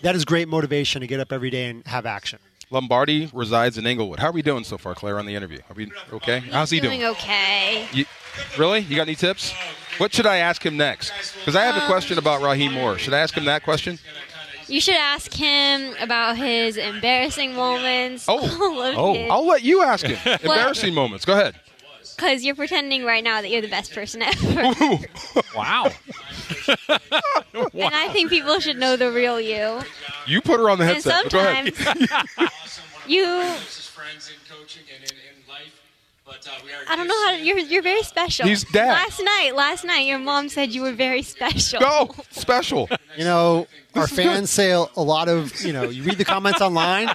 that 0.03 0.15
is 0.15 0.25
great 0.25 0.47
motivation 0.47 1.01
to 1.01 1.09
get 1.09 1.19
up 1.19 1.33
every 1.33 1.51
day 1.51 1.69
and 1.69 1.85
have 1.89 2.07
action. 2.07 2.39
Lombardi 2.71 3.31
resides 3.33 3.79
in 3.79 3.87
Inglewood. 3.87 4.21
How 4.21 4.29
are 4.29 4.33
we 4.33 4.43
doing 4.43 4.63
so 4.63 4.79
far, 4.79 4.95
Claire, 4.95 5.19
on 5.19 5.27
the 5.27 5.35
interview? 5.35 5.59
Are 5.69 5.75
we 5.75 5.91
okay? 6.13 6.39
How's 6.39 6.71
he 6.71 6.79
Doing 6.79 7.01
doing? 7.01 7.11
okay. 7.13 7.89
You, 7.93 8.05
really? 8.57 8.81
You 8.81 8.95
got 8.95 9.03
any 9.03 9.17
tips? 9.17 9.53
What 9.99 10.13
should 10.13 10.27
I 10.27 10.39
ask 10.39 10.65
him 10.65 10.77
next? 10.77 11.13
Because 11.39 11.57
I 11.57 11.65
have 11.65 11.83
a 11.83 11.87
question 11.87 12.19
about 12.19 12.43
Raheem 12.43 12.73
Moore. 12.73 12.97
Should 12.99 13.15
I 13.15 13.19
ask 13.19 13.37
him 13.37 13.45
that 13.47 13.65
question? 13.65 13.99
You 14.67 14.81
should 14.81 14.97
ask 14.97 15.33
him 15.33 15.95
about 16.01 16.37
his 16.37 16.77
embarrassing 16.77 17.55
moments. 17.55 18.27
Oh. 18.29 18.41
Oh. 18.97 19.15
his- 19.15 19.31
I'll 19.31 19.47
let 19.47 19.63
you 19.63 19.83
ask 19.83 20.07
him. 20.07 20.19
Embarrassing 20.43 20.95
moments. 20.95 21.25
Go 21.25 21.33
ahead. 21.35 21.55
Because 22.17 22.45
you're 22.45 22.55
pretending 22.55 23.05
right 23.05 23.25
now 23.25 23.41
that 23.43 23.51
you're 23.51 23.61
the 23.63 23.69
best 23.69 23.93
person 23.93 24.23
ever. 24.23 24.99
Wow. 25.57 25.89
And 27.55 27.95
I 27.95 28.09
think 28.13 28.31
people 28.31 28.59
should 28.61 28.77
know 28.79 28.97
the 28.97 29.11
real 29.13 29.41
you. 29.41 29.81
You 30.27 30.41
put 30.41 30.59
her 30.61 30.69
on 30.71 30.79
the 30.79 30.85
And 30.85 30.95
headset. 30.95 31.25
but 31.25 31.33
Go 31.33 31.39
ahead. 31.41 31.75
sometimes 31.75 32.81
you, 33.07 33.25
closest 33.25 33.91
friends 33.91 34.31
in 34.31 34.57
coaching 34.57 34.83
and 34.95 35.05
in, 35.05 35.17
in 35.17 35.49
life. 35.49 35.81
But 36.27 36.47
uh, 36.49 36.51
we 36.65 36.71
are. 36.73 36.79
I 36.89 36.97
don't 36.97 37.07
know 37.07 37.27
how 37.27 37.37
to, 37.37 37.45
you're 37.45 37.59
you're 37.59 37.83
very 37.83 38.03
special. 38.03 38.47
He's 38.47 38.65
dad. 38.65 38.89
Last 38.89 39.21
night, 39.23 39.53
last 39.55 39.85
night, 39.85 40.07
your 40.07 40.19
mom 40.19 40.49
said 40.49 40.73
you 40.73 40.83
were 40.83 40.93
very 40.93 41.23
special. 41.23 41.81
Go 41.81 42.11
special. 42.31 42.89
You 43.17 43.25
know, 43.25 43.67
our 43.97 44.07
fans 44.07 44.51
say 44.51 44.71
a, 44.73 44.85
a 44.97 45.03
lot 45.03 45.29
of, 45.29 45.61
you 45.63 45.73
know, 45.73 45.85
you 45.85 46.03
read 46.03 46.19
the 46.19 46.25
comments 46.25 46.61
online, 46.61 47.09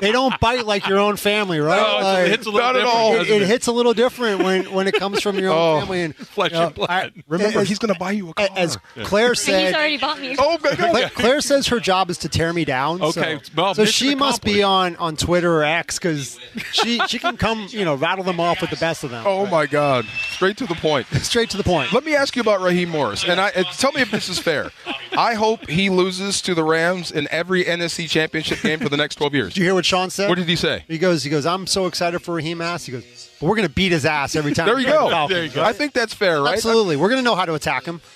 they 0.00 0.12
don't 0.12 0.38
bite 0.40 0.66
like 0.66 0.86
your 0.88 0.98
own 0.98 1.16
family, 1.16 1.60
right? 1.60 1.76
No, 1.76 1.98
it's- 1.98 2.04
Like- 2.04 2.24
it 2.26 2.30
hits 2.30 2.46
a 2.46 2.50
little 2.50 2.60
Not 2.66 2.76
at 2.76 2.78
different, 2.80 2.96
all. 2.96 3.14
it, 3.14 3.18
doesn't 3.18 3.42
it 3.42 3.46
hits 3.48 3.66
a 3.66 3.72
little 3.72 3.94
different 3.94 4.42
when, 4.42 4.72
when 4.72 4.86
it 4.88 4.94
comes 4.94 5.20
from 5.20 5.38
your 5.38 5.52
own 5.52 5.58
Oh. 5.58 5.80
family. 5.80 6.02
And 6.02 6.16
Flesh 6.34 6.52
you 6.52 6.58
know, 6.58 6.66
and 6.66 6.74
blood. 6.74 6.90
I- 6.90 7.10
Remember, 7.28 7.60
as- 7.60 7.68
he's 7.68 7.78
going 7.78 7.92
to 7.92 7.98
buy 7.98 8.12
you 8.12 8.30
a 8.30 8.34
car. 8.34 8.48
as 8.56 8.76
Claire 9.04 9.28
And 9.28 9.36
he's 9.36 9.44
said. 9.44 9.74
already 9.74 9.98
bought 9.98 10.20
me. 10.20 10.32
A 10.34 10.36
oh, 10.38 10.58
my 10.62 10.74
God. 10.74 10.90
Claire, 10.90 11.08
Claire 11.10 11.40
says 11.40 11.66
her 11.68 11.80
job 11.80 12.10
is 12.10 12.18
to 12.18 12.28
tear 12.28 12.52
me 12.52 12.64
down. 12.64 13.02
Okay, 13.02 13.38
so, 13.42 13.52
well, 13.56 13.74
so 13.74 13.82
mission 13.82 14.08
she 14.08 14.14
must 14.14 14.42
be 14.42 14.62
on, 14.62 14.96
on 14.96 15.16
Twitter 15.16 15.52
or 15.58 15.64
X 15.64 15.98
because 15.98 16.38
she 16.72 16.98
she 17.08 17.18
can 17.18 17.36
come, 17.36 17.66
you 17.70 17.84
know, 17.84 17.94
rattle 17.94 18.24
them 18.24 18.40
off 18.40 18.60
with 18.60 18.70
the 18.70 18.76
best 18.76 19.04
of 19.04 19.10
them. 19.10 19.24
Oh, 19.26 19.46
my 19.46 19.66
God. 19.66 20.06
Straight 20.30 20.56
to 20.58 20.66
the 20.66 20.74
point. 20.74 21.06
Straight 21.22 21.50
to 21.50 21.56
the 21.56 21.64
point. 21.64 21.92
Let 21.92 22.04
me 22.04 22.14
ask 22.14 22.34
you 22.36 22.42
about 22.42 22.60
Raheem 22.60 22.88
Morris, 22.90 23.24
and 23.24 23.40
I, 23.40 23.50
uh, 23.50 23.64
tell 23.76 23.92
me 23.92 24.00
if 24.02 24.10
this 24.10 24.28
is 24.28 24.38
fair. 24.38 24.70
I 25.16 25.34
hope 25.34 25.68
he 25.68 25.90
loses 26.20 26.42
to 26.42 26.54
the 26.54 26.64
Rams 26.64 27.10
in 27.10 27.28
every 27.30 27.64
NFC 27.64 28.08
Championship 28.08 28.60
game 28.60 28.78
for 28.78 28.88
the 28.88 28.96
next 28.96 29.16
12 29.16 29.34
years. 29.34 29.48
Did 29.54 29.60
you 29.60 29.66
hear 29.66 29.74
what 29.74 29.84
Sean 29.84 30.10
said? 30.10 30.28
What 30.28 30.38
did 30.38 30.48
he 30.48 30.56
say? 30.56 30.84
He 30.88 30.98
goes, 30.98 31.22
he 31.22 31.30
goes. 31.30 31.46
I'm 31.46 31.66
so 31.66 31.86
excited 31.86 32.20
for 32.20 32.34
Raheem 32.34 32.60
Ass. 32.60 32.86
He 32.86 32.92
goes, 32.92 33.04
but 33.40 33.46
we're 33.46 33.56
going 33.56 33.68
to 33.68 33.74
beat 33.74 33.92
his 33.92 34.04
ass 34.06 34.36
every 34.36 34.52
time. 34.54 34.66
There 34.66 34.78
you 34.78 34.86
go. 34.86 35.10
Falcons." 35.10 35.34
There 35.34 35.44
you 35.44 35.50
go. 35.50 35.62
I 35.62 35.72
think 35.72 35.92
that's 35.92 36.14
fair, 36.14 36.42
right? 36.42 36.54
Absolutely, 36.54 36.96
we're 36.96 37.08
going 37.08 37.20
to 37.20 37.24
know 37.24 37.34
how 37.34 37.44
to 37.44 37.54
attack 37.54 37.84
him. 37.84 38.00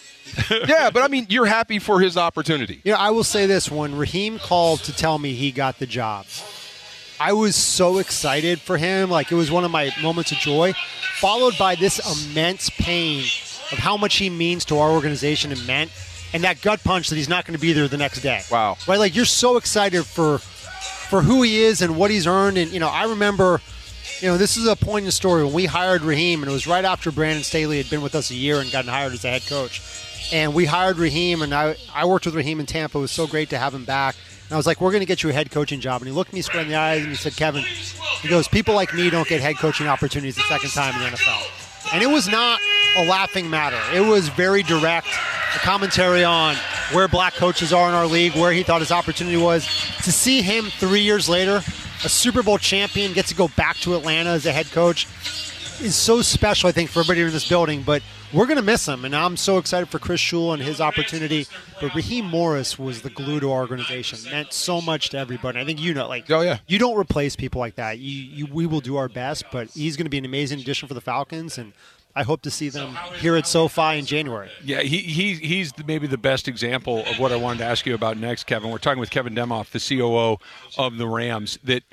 Yeah, 0.69 0.91
but 0.91 1.03
I 1.03 1.09
mean, 1.09 1.27
you're 1.31 1.47
happy 1.47 1.79
for 1.79 2.01
his 2.01 2.19
opportunity. 2.19 2.83
You 2.85 2.93
know, 2.93 2.99
I 2.99 3.11
will 3.11 3.25
say 3.25 3.47
this: 3.47 3.71
when 3.71 3.97
Raheem 3.97 4.39
called 4.39 4.81
to 4.81 4.93
tell 4.95 5.19
me 5.19 5.33
he 5.33 5.51
got 5.51 5.79
the 5.79 5.87
job, 5.87 6.27
I 7.19 7.33
was 7.33 7.57
so 7.57 7.97
excited 7.97 8.61
for 8.61 8.77
him. 8.77 9.11
Like 9.11 9.33
it 9.33 9.37
was 9.37 9.51
one 9.51 9.65
of 9.65 9.71
my 9.71 9.91
moments 10.03 10.31
of 10.31 10.37
joy, 10.37 10.75
followed 11.19 11.57
by 11.59 11.77
this 11.77 11.99
immense 12.29 12.69
pain 12.69 13.21
of 13.73 13.79
how 13.79 13.97
much 13.97 14.17
he 14.17 14.29
means 14.29 14.67
to 14.67 14.79
our 14.79 14.91
organization 14.91 15.51
and 15.51 15.67
meant, 15.67 15.91
and 16.33 16.45
that 16.45 16.61
gut 16.61 16.83
punch 16.85 17.09
that 17.09 17.17
he's 17.17 17.29
not 17.29 17.45
going 17.45 17.55
to 17.55 17.61
be 17.61 17.73
there 17.73 17.89
the 17.89 17.97
next 17.97 18.21
day. 18.21 18.43
Wow. 18.51 18.77
Right? 18.87 18.99
Like 18.99 19.15
you're 19.15 19.25
so 19.25 19.57
excited 19.57 20.05
for 20.05 20.39
for 20.39 21.23
who 21.23 21.43
he 21.43 21.63
is 21.63 21.81
and 21.81 21.97
what 21.97 22.11
he's 22.11 22.27
earned. 22.27 22.59
And 22.59 22.71
you 22.73 22.81
know, 22.81 22.89
I 22.89 23.05
remember. 23.05 23.61
You 24.21 24.27
know, 24.27 24.37
this 24.37 24.57
is 24.57 24.67
a 24.67 24.75
poignant 24.75 25.15
story. 25.15 25.45
When 25.45 25.53
we 25.53 25.67
hired 25.67 26.03
Raheem, 26.03 26.43
and 26.43 26.51
it 26.51 26.53
was 26.53 26.67
right 26.67 26.85
after 26.85 27.13
Brandon 27.13 27.45
Staley 27.45 27.77
had 27.77 27.89
been 27.89 28.03
with 28.03 28.17
us 28.17 28.33
a 28.33 28.35
year 28.35 28.59
and 28.59 28.73
gotten 28.73 28.91
hired 28.91 29.13
as 29.13 29.25
a 29.25 29.29
head 29.29 29.47
coach. 29.47 29.81
And 30.33 30.55
we 30.55 30.65
hired 30.65 30.99
Raheem, 30.99 31.41
and 31.41 31.55
I, 31.55 31.77
I 31.95 32.05
worked 32.05 32.27
with 32.27 32.35
Raheem 32.35 32.59
in 32.59 32.67
Tampa. 32.67 32.99
It 32.99 33.03
was 33.03 33.13
so 33.13 33.29
great 33.29 33.51
to 33.51 33.59
have 33.59 33.73
him 33.73 33.85
back. 33.85 34.17
And 34.49 34.55
I 34.55 34.57
was 34.57 34.67
like, 34.67 34.81
we're 34.81 34.91
going 34.91 35.03
to 35.03 35.07
get 35.07 35.23
you 35.23 35.29
a 35.29 35.33
head 35.33 35.51
coaching 35.51 35.79
job. 35.79 36.01
And 36.01 36.09
he 36.09 36.13
looked 36.13 36.33
me 36.33 36.41
square 36.41 36.63
in 36.63 36.69
the 36.69 36.75
eyes 36.75 37.03
and 37.03 37.11
he 37.11 37.17
said, 37.17 37.37
Kevin, 37.37 37.63
he 37.63 38.29
goes, 38.29 38.49
people 38.49 38.75
like 38.75 38.95
me 38.95 39.11
don't 39.11 39.29
get 39.29 39.43
head 39.43 39.57
coaching 39.57 39.87
opportunities 39.87 40.37
the 40.37 40.43
second 40.43 40.71
time 40.71 40.95
in 40.95 41.11
the 41.11 41.17
NFL. 41.17 41.93
And 41.93 42.03
it 42.03 42.07
was 42.07 42.29
not 42.29 42.59
a 42.99 43.05
laughing 43.09 43.49
matter. 43.49 43.79
It 43.95 44.01
was 44.01 44.29
very 44.29 44.63
direct, 44.63 45.07
a 45.55 45.59
commentary 45.61 46.25
on 46.25 46.57
where 46.93 47.07
black 47.09 47.35
coaches 47.35 47.73
are 47.73 47.89
in 47.89 47.95
our 47.95 48.07
league, 48.07 48.35
where 48.35 48.53
he 48.53 48.63
thought 48.63 48.81
his 48.81 48.91
opportunity 48.93 49.37
was. 49.37 49.65
To 50.05 50.13
see 50.13 50.43
him 50.43 50.65
three 50.67 51.01
years 51.01 51.29
later, 51.29 51.63
a 52.05 52.09
Super 52.09 52.43
Bowl 52.43 52.59
champion, 52.59 53.13
get 53.13 53.27
to 53.27 53.35
go 53.35 53.49
back 53.57 53.77
to 53.79 53.95
Atlanta 53.97 54.31
as 54.31 54.47
a 54.47 54.53
head 54.53 54.67
coach, 54.73 55.07
is 55.81 55.95
so 55.95 56.23
special, 56.23 56.69
I 56.69 56.73
think, 56.73 56.91
for 56.91 57.01
everybody 57.01 57.23
in 57.23 57.31
this 57.31 57.49
building. 57.49 57.83
But 57.83 58.03
we're 58.33 58.47
going 58.47 58.57
to 58.57 58.63
miss 58.65 58.87
him, 58.89 59.05
and 59.05 59.15
I'm 59.15 59.37
so 59.37 59.59
excited 59.59 59.89
for 59.89 59.99
Chris 59.99 60.21
Shula 60.21 60.55
and 60.55 60.63
his 60.63 60.81
opportunity. 60.81 61.47
But 61.81 61.95
Raheem 61.95 62.25
Morris 62.27 62.79
was 62.79 63.03
the 63.03 63.11
glue 63.11 63.39
to 63.41 63.53
our 63.53 63.61
organization. 63.61 64.19
Meant 64.31 64.53
so 64.53 64.81
much 64.81 65.11
to 65.11 65.19
everybody. 65.19 65.61
I 65.61 65.65
think 65.65 65.81
you 65.81 65.95
know, 65.95 66.09
like, 66.09 66.29
Oh, 66.31 66.41
yeah. 66.41 66.59
you 66.67 66.79
don't 66.79 66.99
replace 66.99 67.37
people 67.37 67.61
like 67.61 67.77
that. 67.77 67.99
You, 68.01 68.11
you 68.13 68.47
we 68.47 68.67
will 68.67 68.81
do 68.81 68.97
our 68.97 69.09
best, 69.09 69.45
but 69.53 69.69
he's 69.71 69.97
going 69.97 70.07
to 70.07 70.11
be 70.11 70.19
an 70.19 70.25
amazing 70.25 70.59
addition 70.61 70.89
for 70.89 70.95
the 70.95 71.01
Falcons, 71.01 71.59
and 71.59 71.73
I 72.17 72.25
hope 72.25 72.43
to 72.43 72.51
see 72.51 72.69
them 72.69 72.97
here 73.21 73.37
at 73.37 73.47
SoFi 73.47 73.99
in 73.99 74.05
January. 74.07 74.51
Yeah, 74.65 74.81
he, 74.81 74.99
he 74.99 75.35
he's 75.35 75.73
maybe 75.87 76.07
the 76.09 76.19
best 76.19 76.49
example 76.49 77.05
of 77.07 77.19
what 77.19 77.31
I 77.33 77.37
wanted 77.37 77.59
to 77.61 77.65
ask 77.67 77.87
you 77.87 77.95
about 77.95 78.17
next, 78.17 78.45
Kevin. 78.45 78.71
We're 78.71 78.79
talking 78.79 78.99
with 79.01 79.11
Kevin 79.11 79.35
Demoff, 79.35 79.71
the 79.71 79.79
COO 79.79 80.39
of 80.83 80.97
the 80.99 81.07
Rams. 81.07 81.59
That 81.65 81.85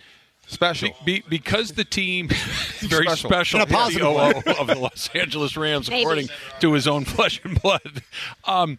Special. 0.48 0.90
be, 1.04 1.24
because 1.28 1.72
the 1.72 1.84
team 1.84 2.28
very 2.82 3.06
Special. 3.08 3.30
special, 3.30 3.62
In 3.62 3.68
a 3.68 3.72
positive 3.72 4.02
COO 4.02 4.52
of 4.60 4.68
the 4.68 4.76
Los 4.76 5.10
Angeles 5.16 5.58
Rams, 5.58 5.90
Maybe. 5.90 6.02
according 6.04 6.28
to 6.60 6.74
his 6.74 6.88
own 6.88 7.04
flesh 7.06 7.42
and 7.44 7.60
blood. 7.62 8.04
Um, 8.46 8.78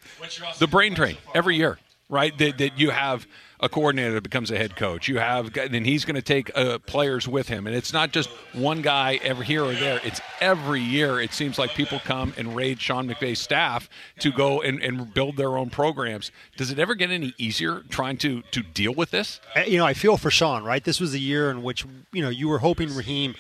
the 0.59 0.69
brain 0.69 0.95
drain 0.95 1.17
every 1.35 1.57
year, 1.57 1.79
right? 2.09 2.37
That, 2.39 2.59
that 2.59 2.79
you 2.79 2.91
have 2.91 3.27
a 3.67 3.69
coordinator 3.69 4.15
that 4.15 4.23
becomes 4.23 4.51
a 4.51 4.57
head 4.57 4.77
coach. 4.77 5.09
You 5.09 5.19
have, 5.19 5.53
then 5.53 5.85
he's 5.85 6.05
going 6.05 6.15
to 6.17 6.23
take 6.23 6.51
uh, 6.57 6.79
players 6.79 7.29
with 7.29 7.49
him, 7.49 7.67
and 7.67 7.77
it's 7.77 7.93
not 7.93 8.13
just 8.13 8.31
one 8.55 8.81
guy 8.81 9.21
every 9.23 9.45
here 9.45 9.63
or 9.65 9.75
there. 9.75 10.01
It's 10.03 10.21
every 10.41 10.81
year. 10.81 11.21
It 11.21 11.33
seems 11.35 11.59
like 11.59 11.75
people 11.75 12.01
come 12.01 12.33
and 12.37 12.57
raid 12.57 12.81
Sean 12.81 13.09
McVay's 13.09 13.41
staff 13.41 13.89
to 14.21 14.33
go 14.33 14.63
and, 14.63 14.81
and 14.83 15.13
build 15.13 15.37
their 15.37 15.59
own 15.59 15.69
programs. 15.69 16.31
Does 16.57 16.71
it 16.71 16.79
ever 16.79 16.95
get 16.95 17.11
any 17.11 17.35
easier 17.39 17.83
trying 17.91 18.17
to 18.19 18.43
to 18.53 18.63
deal 18.63 18.95
with 18.95 19.11
this? 19.11 19.41
Uh, 19.55 19.61
you 19.61 19.79
know, 19.79 19.85
I 19.85 19.95
feel 19.95 20.17
for 20.17 20.31
Sean, 20.31 20.65
right? 20.65 20.83
This 20.83 21.01
was 21.01 21.13
a 21.15 21.19
year 21.19 21.51
in 21.51 21.63
which, 21.63 21.85
you 22.13 22.23
know, 22.23 22.31
you 22.31 22.49
were 22.49 22.59
hoping 22.59 22.95
Raheem 22.95 23.35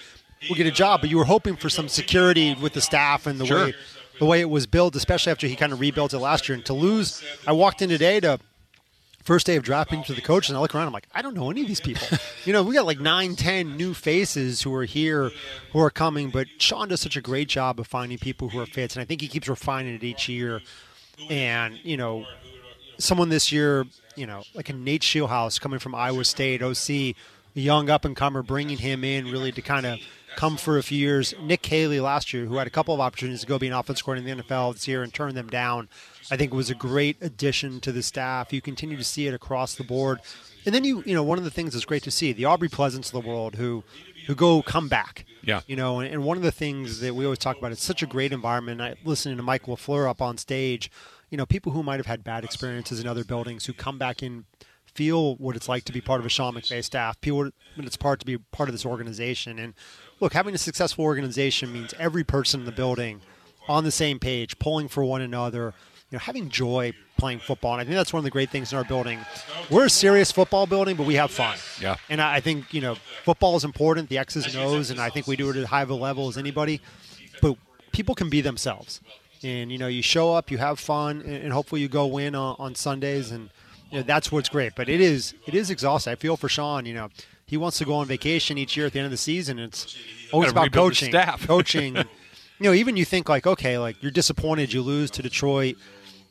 would 0.50 0.56
get 0.56 0.66
a 0.66 0.70
job, 0.70 1.00
but 1.00 1.08
you 1.10 1.16
were 1.16 1.24
hoping 1.24 1.56
for 1.56 1.70
some 1.70 1.88
security 1.88 2.54
with 2.54 2.72
the 2.74 2.80
staff 2.80 3.26
and 3.26 3.40
the 3.40 3.46
Sure. 3.46 3.66
way 3.66 3.74
the 4.18 4.24
way 4.24 4.40
it 4.40 4.48
was 4.48 4.66
built, 4.66 4.96
especially 4.96 5.30
after 5.30 5.46
he 5.46 5.54
kind 5.56 5.72
of 5.72 5.80
rebuilt 5.80 6.14
it 6.14 6.18
last 6.18 6.48
year. 6.48 6.56
And 6.56 6.64
to 6.66 6.72
lose, 6.72 7.22
I 7.46 7.52
walked 7.52 7.82
in 7.82 7.90
today 7.90 8.18
to 8.20 8.38
first 9.26 9.44
day 9.44 9.56
of 9.56 9.64
drafting 9.64 10.02
to 10.04 10.14
the 10.14 10.20
coach, 10.22 10.48
and 10.48 10.56
I 10.56 10.60
look 10.60 10.74
around, 10.74 10.86
I'm 10.86 10.92
like, 10.92 11.08
I 11.12 11.20
don't 11.20 11.34
know 11.34 11.50
any 11.50 11.62
of 11.62 11.66
these 11.66 11.80
people. 11.80 12.06
you 12.44 12.52
know, 12.52 12.62
we 12.62 12.74
got 12.74 12.86
like 12.86 13.00
nine, 13.00 13.34
ten 13.34 13.76
new 13.76 13.92
faces 13.92 14.62
who 14.62 14.72
are 14.74 14.84
here, 14.84 15.30
who 15.72 15.80
are 15.80 15.90
coming, 15.90 16.30
but 16.30 16.46
Sean 16.58 16.88
does 16.88 17.00
such 17.00 17.16
a 17.16 17.20
great 17.20 17.48
job 17.48 17.80
of 17.80 17.86
finding 17.86 18.18
people 18.18 18.48
who 18.48 18.60
are 18.60 18.66
fits, 18.66 18.94
and 18.94 19.02
I 19.02 19.04
think 19.04 19.20
he 19.20 19.28
keeps 19.28 19.48
refining 19.48 19.94
it 19.96 20.04
each 20.04 20.28
year. 20.28 20.62
And, 21.28 21.78
you 21.82 21.96
know, 21.96 22.24
someone 22.98 23.28
this 23.28 23.50
year, 23.50 23.84
you 24.14 24.26
know, 24.26 24.42
like 24.54 24.68
a 24.68 24.72
Nate 24.72 25.02
Scheelhaase 25.02 25.60
coming 25.60 25.78
from 25.78 25.94
Iowa 25.94 26.24
State, 26.24 26.62
OC, 26.62 26.90
a 26.90 27.14
young 27.54 27.90
up 27.90 28.04
and 28.04 28.14
comer, 28.14 28.42
bringing 28.42 28.78
him 28.78 29.02
in 29.02 29.26
really 29.30 29.50
to 29.52 29.62
kind 29.62 29.86
of 29.86 29.98
come 30.36 30.56
for 30.56 30.78
a 30.78 30.82
few 30.82 30.98
years. 30.98 31.34
Nick 31.40 31.64
Haley 31.64 32.00
last 32.00 32.32
year, 32.32 32.44
who 32.44 32.56
had 32.56 32.66
a 32.66 32.70
couple 32.70 32.94
of 32.94 33.00
opportunities 33.00 33.40
to 33.40 33.46
go 33.46 33.58
be 33.58 33.66
an 33.66 33.72
offense 33.72 34.02
coordinator 34.02 34.32
in 34.32 34.38
the 34.38 34.44
NFL 34.44 34.74
this 34.74 34.86
year 34.86 35.02
and 35.02 35.12
turn 35.12 35.34
them 35.34 35.48
down, 35.48 35.88
I 36.30 36.36
think 36.36 36.52
it 36.52 36.56
was 36.56 36.70
a 36.70 36.74
great 36.74 37.16
addition 37.20 37.80
to 37.80 37.92
the 37.92 38.02
staff. 38.02 38.52
You 38.52 38.60
continue 38.60 38.96
to 38.96 39.04
see 39.04 39.26
it 39.26 39.34
across 39.34 39.74
the 39.74 39.84
board. 39.84 40.20
And 40.64 40.74
then 40.74 40.84
you, 40.84 41.02
you 41.06 41.14
know, 41.14 41.22
one 41.22 41.38
of 41.38 41.44
the 41.44 41.50
things 41.50 41.72
that's 41.72 41.84
great 41.84 42.02
to 42.04 42.10
see 42.10 42.32
the 42.32 42.44
Aubrey 42.44 42.68
Pleasants 42.68 43.12
of 43.12 43.22
the 43.22 43.28
world 43.28 43.54
who, 43.54 43.84
who 44.26 44.34
go 44.34 44.62
come 44.62 44.88
back. 44.88 45.24
Yeah. 45.42 45.60
You 45.66 45.76
know, 45.76 46.00
and, 46.00 46.12
and 46.12 46.24
one 46.24 46.36
of 46.36 46.42
the 46.42 46.50
things 46.50 47.00
that 47.00 47.14
we 47.14 47.24
always 47.24 47.38
talk 47.38 47.56
about, 47.56 47.72
it's 47.72 47.84
such 47.84 48.02
a 48.02 48.06
great 48.06 48.32
environment. 48.32 48.80
I 48.80 48.96
listening 49.04 49.36
to 49.36 49.42
Mike 49.42 49.66
LaFleur 49.66 50.08
up 50.08 50.20
on 50.20 50.36
stage, 50.38 50.90
you 51.30 51.38
know, 51.38 51.46
people 51.46 51.72
who 51.72 51.82
might 51.82 51.98
have 51.98 52.06
had 52.06 52.24
bad 52.24 52.44
experiences 52.44 53.00
in 53.00 53.06
other 53.06 53.24
buildings 53.24 53.66
who 53.66 53.72
come 53.72 53.98
back 53.98 54.22
in, 54.22 54.44
feel 54.96 55.36
what 55.36 55.54
it's 55.54 55.68
like 55.68 55.84
to 55.84 55.92
be 55.92 56.00
part 56.00 56.20
of 56.20 56.26
a 56.26 56.28
Sean 56.28 56.54
McVay 56.54 56.82
staff, 56.82 57.18
feel 57.20 57.36
what 57.36 57.52
it's 57.78 57.96
part 57.96 58.18
to 58.18 58.26
be 58.26 58.38
part 58.38 58.68
of 58.68 58.72
this 58.72 58.86
organization. 58.86 59.58
And 59.58 59.74
look, 60.20 60.32
having 60.32 60.54
a 60.54 60.58
successful 60.58 61.04
organization 61.04 61.72
means 61.72 61.94
every 61.98 62.24
person 62.24 62.60
in 62.60 62.66
the 62.66 62.72
building 62.72 63.20
on 63.68 63.84
the 63.84 63.90
same 63.90 64.18
page, 64.18 64.58
pulling 64.58 64.88
for 64.88 65.04
one 65.04 65.20
another, 65.20 65.74
you 66.10 66.16
know, 66.16 66.20
having 66.20 66.48
joy 66.48 66.92
playing 67.18 67.40
football. 67.40 67.72
And 67.72 67.80
I 67.80 67.84
think 67.84 67.96
that's 67.96 68.12
one 68.12 68.18
of 68.18 68.24
the 68.24 68.30
great 68.30 68.50
things 68.50 68.72
in 68.72 68.78
our 68.78 68.84
building. 68.84 69.18
We're 69.70 69.86
a 69.86 69.90
serious 69.90 70.30
football 70.30 70.66
building, 70.66 70.96
but 70.96 71.06
we 71.06 71.14
have 71.14 71.30
fun. 71.30 71.56
Yeah. 71.80 71.96
And 72.08 72.20
I 72.20 72.40
think, 72.40 72.72
you 72.72 72.80
know, 72.80 72.96
football 73.24 73.56
is 73.56 73.64
important, 73.64 74.08
the 74.08 74.18
X's 74.18 74.54
and 74.54 74.64
O's, 74.64 74.90
and 74.90 75.00
I 75.00 75.10
think 75.10 75.26
we 75.26 75.36
do 75.36 75.48
it 75.48 75.56
at 75.56 75.62
as 75.62 75.68
high 75.68 75.82
of 75.82 75.90
a 75.90 75.94
level 75.94 76.28
as 76.28 76.36
anybody. 76.36 76.80
But 77.42 77.56
people 77.92 78.14
can 78.14 78.30
be 78.30 78.40
themselves. 78.40 79.00
And, 79.42 79.70
you 79.72 79.78
know, 79.78 79.88
you 79.88 80.02
show 80.02 80.32
up, 80.32 80.50
you 80.50 80.58
have 80.58 80.78
fun, 80.78 81.22
and, 81.22 81.44
and 81.44 81.52
hopefully 81.52 81.80
you 81.80 81.88
go 81.88 82.06
win 82.06 82.34
on, 82.34 82.56
on 82.58 82.74
Sundays. 82.74 83.30
And, 83.30 83.50
you 83.90 83.98
know, 83.98 84.02
that's 84.02 84.30
what's 84.30 84.48
great. 84.48 84.74
But 84.76 84.88
it 84.88 85.00
is 85.00 85.34
it 85.46 85.54
is 85.54 85.70
exhausting. 85.70 86.12
I 86.12 86.16
feel 86.16 86.36
for 86.36 86.48
Sean, 86.48 86.86
you 86.86 86.94
know, 86.94 87.10
he 87.46 87.56
wants 87.56 87.78
to 87.78 87.84
go 87.84 87.94
on 87.94 88.06
vacation 88.06 88.58
each 88.58 88.76
year 88.76 88.86
at 88.86 88.92
the 88.92 88.98
end 88.98 89.06
of 89.06 89.10
the 89.10 89.16
season. 89.16 89.58
It's 89.58 89.96
always 90.32 90.50
about 90.50 90.72
coaching. 90.72 91.10
staff. 91.10 91.46
coaching. 91.46 91.96
You 92.58 92.64
know, 92.64 92.72
even 92.72 92.96
you 92.96 93.04
think 93.04 93.28
like, 93.28 93.46
okay, 93.46 93.78
like 93.78 94.02
you're 94.02 94.10
disappointed 94.12 94.72
you 94.72 94.82
lose 94.82 95.10
to 95.12 95.22
Detroit, 95.22 95.76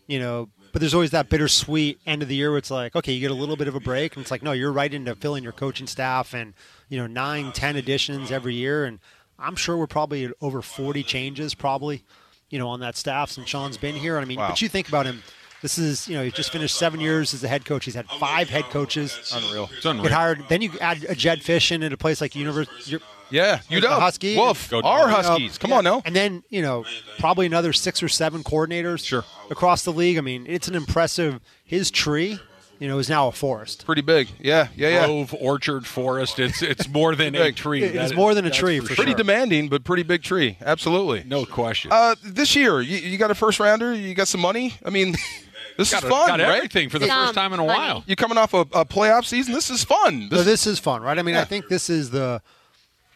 you 0.07 0.19
know, 0.19 0.49
but 0.71 0.79
there's 0.79 0.93
always 0.93 1.11
that 1.11 1.29
bittersweet 1.29 1.99
end 2.05 2.21
of 2.21 2.27
the 2.27 2.35
year 2.35 2.49
where 2.51 2.57
it's 2.57 2.71
like, 2.71 2.95
okay, 2.95 3.13
you 3.13 3.21
get 3.21 3.31
a 3.31 3.35
little 3.35 3.55
bit 3.55 3.67
of 3.67 3.75
a 3.75 3.79
break, 3.79 4.15
and 4.15 4.21
it's 4.21 4.31
like, 4.31 4.43
no, 4.43 4.51
you're 4.51 4.71
right 4.73 4.93
into 4.93 5.15
filling 5.15 5.43
your 5.43 5.53
coaching 5.53 5.87
staff 5.87 6.33
and 6.33 6.53
you 6.89 6.97
know 6.97 7.07
nine, 7.07 7.51
ten 7.51 7.75
additions 7.75 8.31
every 8.31 8.55
year, 8.55 8.83
and 8.85 8.99
I'm 9.39 9.55
sure 9.55 9.77
we're 9.77 9.87
probably 9.87 10.25
at 10.25 10.31
over 10.41 10.61
40 10.61 11.03
changes 11.03 11.53
probably, 11.55 12.03
you 12.49 12.57
know, 12.59 12.67
on 12.69 12.79
that 12.81 12.95
staff 12.97 13.29
since 13.31 13.47
Sean's 13.47 13.77
been 13.77 13.95
here. 13.95 14.17
I 14.17 14.25
mean, 14.25 14.39
Wow. 14.39 14.49
but 14.49 14.61
you 14.61 14.67
think 14.69 14.87
about 14.87 15.05
him. 15.05 15.21
This 15.61 15.77
is, 15.77 16.07
you 16.07 16.15
know, 16.15 16.23
he's 16.23 16.33
just 16.33 16.51
finished 16.51 16.75
seven 16.75 16.99
years 16.99 17.33
as 17.33 17.43
a 17.43 17.47
head 17.47 17.65
coach. 17.65 17.85
He's 17.85 17.95
had 17.95 18.07
five 18.19 18.49
head 18.49 18.65
coaches. 18.65 19.31
Unreal. 19.33 19.69
It's 19.75 19.85
unreal. 19.85 20.03
Get 20.03 20.11
hired. 20.11 20.43
Then 20.47 20.61
you 20.61 20.71
add 20.79 21.03
a 21.09 21.15
Jedd 21.15 21.39
Fisch 21.39 21.71
in 21.71 21.81
at 21.83 21.91
a 21.91 21.97
place 21.97 22.21
like 22.21 22.35
University. 22.35 22.97
Yeah, 23.29 23.61
you 23.69 23.81
The 23.81 23.87
know, 23.89 23.99
Husky. 23.99 24.35
Wolf, 24.37 24.69
Go 24.69 24.81
our 24.81 25.07
Dogs. 25.09 25.27
Huskies. 25.27 25.57
Come 25.57 25.73
on 25.73 25.83
now. 25.83 26.01
And 26.05 26.15
then, 26.15 26.43
you 26.49 26.61
know, 26.61 26.85
probably 27.19 27.45
another 27.45 27.73
six 27.73 28.01
or 28.03 28.07
seven 28.07 28.43
coordinators 28.43 29.05
Sure. 29.05 29.23
across 29.49 29.83
the 29.83 29.91
league. 29.93 30.17
I 30.17 30.21
mean, 30.21 30.45
it's 30.47 30.67
an 30.67 30.75
impressive. 30.75 31.39
His 31.63 31.89
tree, 31.89 32.39
you 32.79 32.87
know, 32.87 32.99
is 32.99 33.09
now 33.09 33.27
a 33.27 33.31
forest. 33.31 33.85
Pretty 33.85 34.01
big. 34.03 34.27
Yeah, 34.39 34.67
yeah, 34.75 34.89
yeah. 34.89 35.05
Grove, 35.07 35.33
orchard, 35.39 35.87
forest. 35.87 36.37
It's 36.39 36.61
it's 36.61 36.87
more 36.87 37.15
than 37.15 37.33
a 37.35 37.51
tree. 37.51 37.83
It- 37.83 37.95
it's 37.95 38.09
That- 38.11 38.15
more 38.15 38.35
than 38.35 38.45
a 38.45 38.51
tree, 38.51 38.79
for 38.79 38.87
for 38.89 38.95
Pretty 38.95 39.11
sure. 39.11 39.17
demanding, 39.17 39.69
but 39.69 39.83
pretty 39.83 40.03
big 40.03 40.21
tree. 40.21 40.57
Absolutely. 40.61 41.23
No 41.25 41.45
question. 41.45 41.91
Uh, 41.91 42.15
this 42.23 42.55
year, 42.55 42.79
you, 42.81 42.97
you 42.97 43.17
got 43.17 43.31
a 43.31 43.35
first 43.35 43.59
rounder. 43.59 43.93
You 43.95 44.13
got 44.13 44.27
some 44.27 44.41
money. 44.41 44.75
I 44.85 44.91
mean, 44.91 45.15
this 45.77 45.91
got, 45.91 46.03
is 46.03 46.09
fun, 46.09 46.27
got 46.27 46.39
right? 46.41 46.55
everything 46.57 46.89
for 46.89 46.99
the 46.99 47.07
Some 47.07 47.25
first 47.25 47.33
time 47.33 47.53
in 47.53 47.59
a 47.59 47.65
money. 47.65 47.79
while. 47.79 48.03
You're 48.05 48.15
coming 48.17 48.37
off 48.37 48.53
a, 48.53 48.59
a 48.59 48.85
playoff 48.85 49.25
season? 49.25 49.53
This 49.55 49.71
is 49.71 49.83
fun. 49.83 50.27
So 50.29 50.35
This, 50.37 50.45
this 50.45 50.67
is 50.67 50.77
fun, 50.79 51.01
right? 51.01 51.17
I 51.17 51.23
mean, 51.23 51.35
I 51.35 51.43
think 51.45 51.67
this 51.69 51.89
is 51.89 52.11
the, 52.11 52.41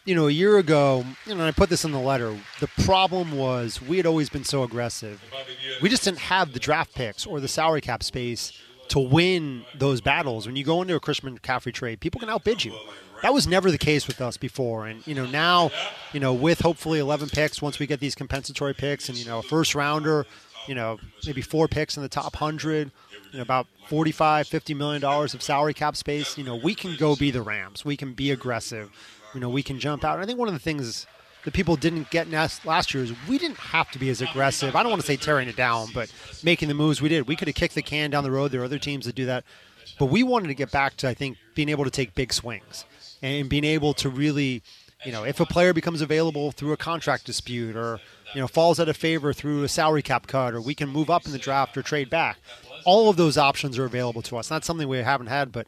you 0.09 0.15
know, 0.15 0.27
a 0.27 0.31
year 0.31 0.57
ago, 0.57 1.05
you 1.27 1.35
know, 1.35 1.45
I 1.45 1.51
put 1.51 1.69
this 1.69 1.85
in 1.85 1.91
the 1.91 1.99
letter. 1.99 2.35
The 2.59 2.67
problem 2.83 3.31
was 3.37 3.79
we 3.79 3.97
had 3.97 4.07
always 4.07 4.27
been 4.27 4.43
so 4.43 4.63
aggressive. 4.63 5.23
We 5.83 5.89
just 5.89 6.03
didn't 6.03 6.17
have 6.17 6.51
the 6.51 6.59
draft 6.59 6.95
picks 6.95 7.27
or 7.27 7.39
the 7.39 7.47
salary 7.47 7.81
cap 7.81 8.01
space 8.01 8.51
to 8.87 8.97
win 8.97 9.65
those 9.75 10.01
battles. 10.01 10.47
When 10.47 10.55
you 10.55 10.63
go 10.63 10.81
into 10.81 10.95
a 10.95 10.99
Christian 10.99 11.37
McCaffrey 11.37 11.71
trade, 11.71 11.99
people 11.99 12.19
can 12.19 12.27
outbid 12.27 12.65
you. 12.65 12.75
That 13.21 13.35
was 13.35 13.45
never 13.45 13.69
the 13.69 13.77
case 13.77 14.07
with 14.07 14.19
us 14.19 14.35
before. 14.35 14.87
And, 14.87 15.05
you 15.05 15.13
know, 15.13 15.27
now, 15.27 15.69
you 16.11 16.19
know, 16.19 16.33
with 16.33 16.61
hopefully 16.61 16.97
11 16.97 17.29
picks, 17.29 17.61
once 17.61 17.77
we 17.77 17.85
get 17.85 17.99
these 17.99 18.15
compensatory 18.15 18.73
picks 18.73 19.09
and, 19.09 19.17
you 19.17 19.27
know, 19.27 19.37
a 19.37 19.43
first 19.43 19.75
rounder, 19.75 20.25
you 20.67 20.73
know, 20.73 20.97
maybe 21.23 21.43
four 21.43 21.67
picks 21.67 21.97
in 21.97 22.01
the 22.01 22.09
top 22.09 22.33
100, 22.33 22.89
you 23.31 23.37
know, 23.37 23.43
about 23.43 23.67
45, 23.89 24.47
50 24.47 24.73
million 24.73 25.01
dollars 25.03 25.35
of 25.35 25.43
salary 25.43 25.75
cap 25.75 25.95
space, 25.95 26.35
you 26.35 26.43
know, 26.43 26.55
we 26.55 26.73
can 26.73 26.95
go 26.95 27.15
be 27.15 27.29
the 27.29 27.43
Rams. 27.43 27.85
We 27.85 27.95
can 27.95 28.13
be 28.13 28.31
aggressive. 28.31 28.89
You 29.33 29.39
know, 29.39 29.49
we 29.49 29.63
can 29.63 29.79
jump 29.79 30.03
out. 30.03 30.15
And 30.15 30.23
I 30.23 30.25
think 30.25 30.39
one 30.39 30.47
of 30.47 30.53
the 30.53 30.59
things 30.59 31.05
that 31.45 31.53
people 31.53 31.75
didn't 31.75 32.09
get 32.09 32.29
last 32.65 32.93
year 32.93 33.03
is 33.03 33.13
we 33.27 33.37
didn't 33.37 33.57
have 33.57 33.89
to 33.91 33.99
be 33.99 34.09
as 34.09 34.21
aggressive. 34.21 34.75
I 34.75 34.83
don't 34.83 34.89
want 34.89 35.01
to 35.01 35.07
say 35.07 35.15
tearing 35.15 35.47
it 35.47 35.55
down, 35.55 35.87
but 35.93 36.11
making 36.43 36.67
the 36.67 36.73
moves 36.73 37.01
we 37.01 37.09
did. 37.09 37.27
We 37.27 37.35
could 37.35 37.47
have 37.47 37.55
kicked 37.55 37.75
the 37.75 37.81
can 37.81 38.09
down 38.09 38.23
the 38.23 38.31
road. 38.31 38.51
There 38.51 38.61
are 38.61 38.65
other 38.65 38.79
teams 38.79 39.05
that 39.05 39.15
do 39.15 39.25
that. 39.27 39.43
But 39.97 40.07
we 40.07 40.23
wanted 40.23 40.47
to 40.47 40.53
get 40.53 40.71
back 40.71 40.97
to, 40.97 41.07
I 41.07 41.13
think, 41.13 41.37
being 41.55 41.69
able 41.69 41.83
to 41.83 41.89
take 41.89 42.15
big 42.15 42.33
swings 42.33 42.85
and 43.21 43.49
being 43.49 43.65
able 43.65 43.93
to 43.95 44.09
really, 44.09 44.61
you 45.05 45.11
know, 45.11 45.23
if 45.23 45.39
a 45.39 45.45
player 45.45 45.73
becomes 45.73 46.01
available 46.01 46.51
through 46.51 46.73
a 46.73 46.77
contract 46.77 47.25
dispute 47.25 47.75
or, 47.75 47.99
you 48.33 48.41
know, 48.41 48.47
falls 48.47 48.79
out 48.79 48.89
of 48.89 48.97
favor 48.97 49.33
through 49.33 49.63
a 49.63 49.67
salary 49.67 50.01
cap 50.01 50.27
cut 50.27 50.53
or 50.53 50.61
we 50.61 50.75
can 50.75 50.89
move 50.89 51.09
up 51.09 51.25
in 51.25 51.31
the 51.31 51.37
draft 51.37 51.77
or 51.77 51.81
trade 51.81 52.09
back, 52.09 52.37
all 52.85 53.09
of 53.09 53.17
those 53.17 53.37
options 53.37 53.77
are 53.77 53.85
available 53.85 54.21
to 54.21 54.37
us. 54.37 54.49
Not 54.49 54.63
something 54.63 54.87
we 54.87 54.99
haven't 54.99 55.27
had, 55.27 55.51
but, 55.51 55.67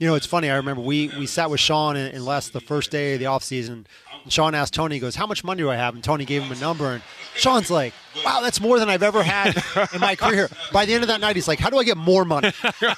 you 0.00 0.06
know, 0.06 0.14
it's 0.14 0.26
funny. 0.26 0.50
I 0.50 0.56
remember 0.56 0.80
we, 0.80 1.08
we 1.18 1.26
sat 1.26 1.50
with 1.50 1.60
Sean 1.60 1.94
and, 1.94 2.12
and 2.14 2.24
Les 2.24 2.48
the 2.48 2.60
first 2.60 2.90
day 2.90 3.14
of 3.14 3.20
the 3.20 3.26
offseason. 3.26 3.84
And 4.24 4.32
Sean 4.32 4.54
asked 4.54 4.72
Tony, 4.72 4.96
he 4.96 5.00
goes, 5.00 5.14
How 5.14 5.26
much 5.26 5.44
money 5.44 5.62
do 5.62 5.70
I 5.70 5.76
have? 5.76 5.94
And 5.94 6.02
Tony 6.02 6.24
gave 6.24 6.42
him 6.42 6.50
a 6.50 6.58
number. 6.58 6.86
And 6.86 7.02
Sean's 7.36 7.70
like, 7.70 7.92
Wow, 8.24 8.40
that's 8.42 8.60
more 8.60 8.78
than 8.78 8.88
I've 8.90 9.02
ever 9.02 9.22
had 9.22 9.62
in 9.94 10.00
my 10.00 10.16
career. 10.16 10.48
By 10.72 10.84
the 10.84 10.94
end 10.94 11.02
of 11.04 11.08
that 11.08 11.20
night, 11.20 11.36
he's 11.36 11.46
like, 11.48 11.58
How 11.58 11.70
do 11.70 11.78
I 11.78 11.84
get 11.84 11.96
more 11.96 12.24
money? 12.24 12.52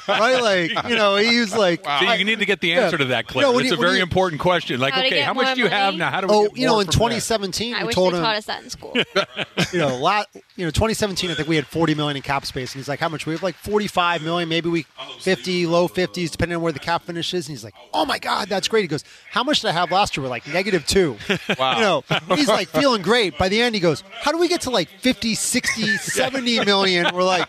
right? 0.09 0.41
Like, 0.41 0.89
you 0.89 0.97
know, 0.97 1.17
he 1.17 1.41
was 1.41 1.55
like, 1.55 1.85
So 1.85 2.13
you 2.13 2.25
need 2.25 2.39
to 2.39 2.47
get 2.47 2.61
the 2.61 2.73
answer 2.75 2.99
to 2.99 3.05
that, 3.07 3.27
Cliff. 3.27 3.43
No, 3.43 3.59
it's 3.59 3.69
you- 3.69 3.75
a 3.75 3.77
very 3.77 3.97
you- 3.99 4.03
important 4.03 4.41
question. 4.41 4.81
Like, 4.81 4.95
How 4.95 5.01
okay, 5.05 5.21
how 5.21 5.35
much 5.35 5.55
do 5.55 5.63
you 5.63 5.69
have 5.69 5.95
now? 5.95 6.11
How 6.11 6.21
do 6.21 6.27
we 6.29 6.35
Oh, 6.35 6.49
get 6.49 6.59
you 6.59 6.67
know, 6.67 6.81
in 6.81 6.87
2017, 6.87 7.75
I 7.75 7.81
we 7.81 7.87
wish 7.87 7.95
told 7.95 8.13
they 8.15 8.19
him, 8.19 8.25
taught 8.25 8.37
us 8.37 8.47
that 8.47 8.63
in 8.63 8.71
school. 8.71 8.95
you 9.73 9.79
know, 9.79 9.97
lot, 9.97 10.29
you 10.57 10.65
know, 10.65 10.71
2017, 10.71 11.31
I 11.31 11.35
think 11.35 11.49
we 11.49 11.57
had 11.57 11.67
40 11.67 11.95
million 11.95 12.17
in 12.17 12.23
cap 12.23 12.45
space, 12.47 12.73
and 12.75 12.81
he's 12.81 12.89
like, 12.89 13.01
"How 13.01 13.09
much? 13.09 13.27
We 13.27 13.33
have 13.35 13.43
like 13.43 13.55
45 13.57 14.23
million. 14.23 14.49
Maybe 14.49 14.69
we 14.69 14.87
50, 15.21 15.67
low 15.67 15.89
50s, 15.89 16.31
depending 16.31 16.57
on 16.57 16.63
where 16.63 16.73
the 16.73 16.79
cap 16.79 17.05
finishes. 17.05 17.49
And 17.49 17.57
he's 17.57 17.65
like, 17.65 17.75
oh, 17.79 18.03
oh 18.03 18.05
my 18.07 18.19
God, 18.19 18.49
that's 18.49 18.69
great. 18.69 18.83
He 18.83 18.89
goes, 18.89 19.05
how 19.31 19.45
much 19.45 19.61
did 19.61 19.69
I 19.69 19.73
have 19.73 19.91
last 19.93 20.17
year? 20.17 20.25
We're 20.25 20.31
like, 20.31 20.47
negative 20.49 20.87
two. 20.87 21.17
Wow. 21.59 21.75
You 21.77 21.81
know, 21.83 22.05
he's 22.37 22.49
like 22.49 22.69
feeling 22.69 23.03
great. 23.03 23.37
By 23.39 23.49
the 23.49 23.61
end, 23.61 23.75
he 23.75 23.81
goes, 23.81 24.03
how 24.23 24.33
do 24.33 24.39
we 24.39 24.49
get 24.49 24.63
to 24.63 24.71
like 24.71 24.89
50, 25.03 25.35
60, 25.35 25.83
70 25.99 26.65
million? 26.65 27.15
We're 27.15 27.25
like, 27.25 27.49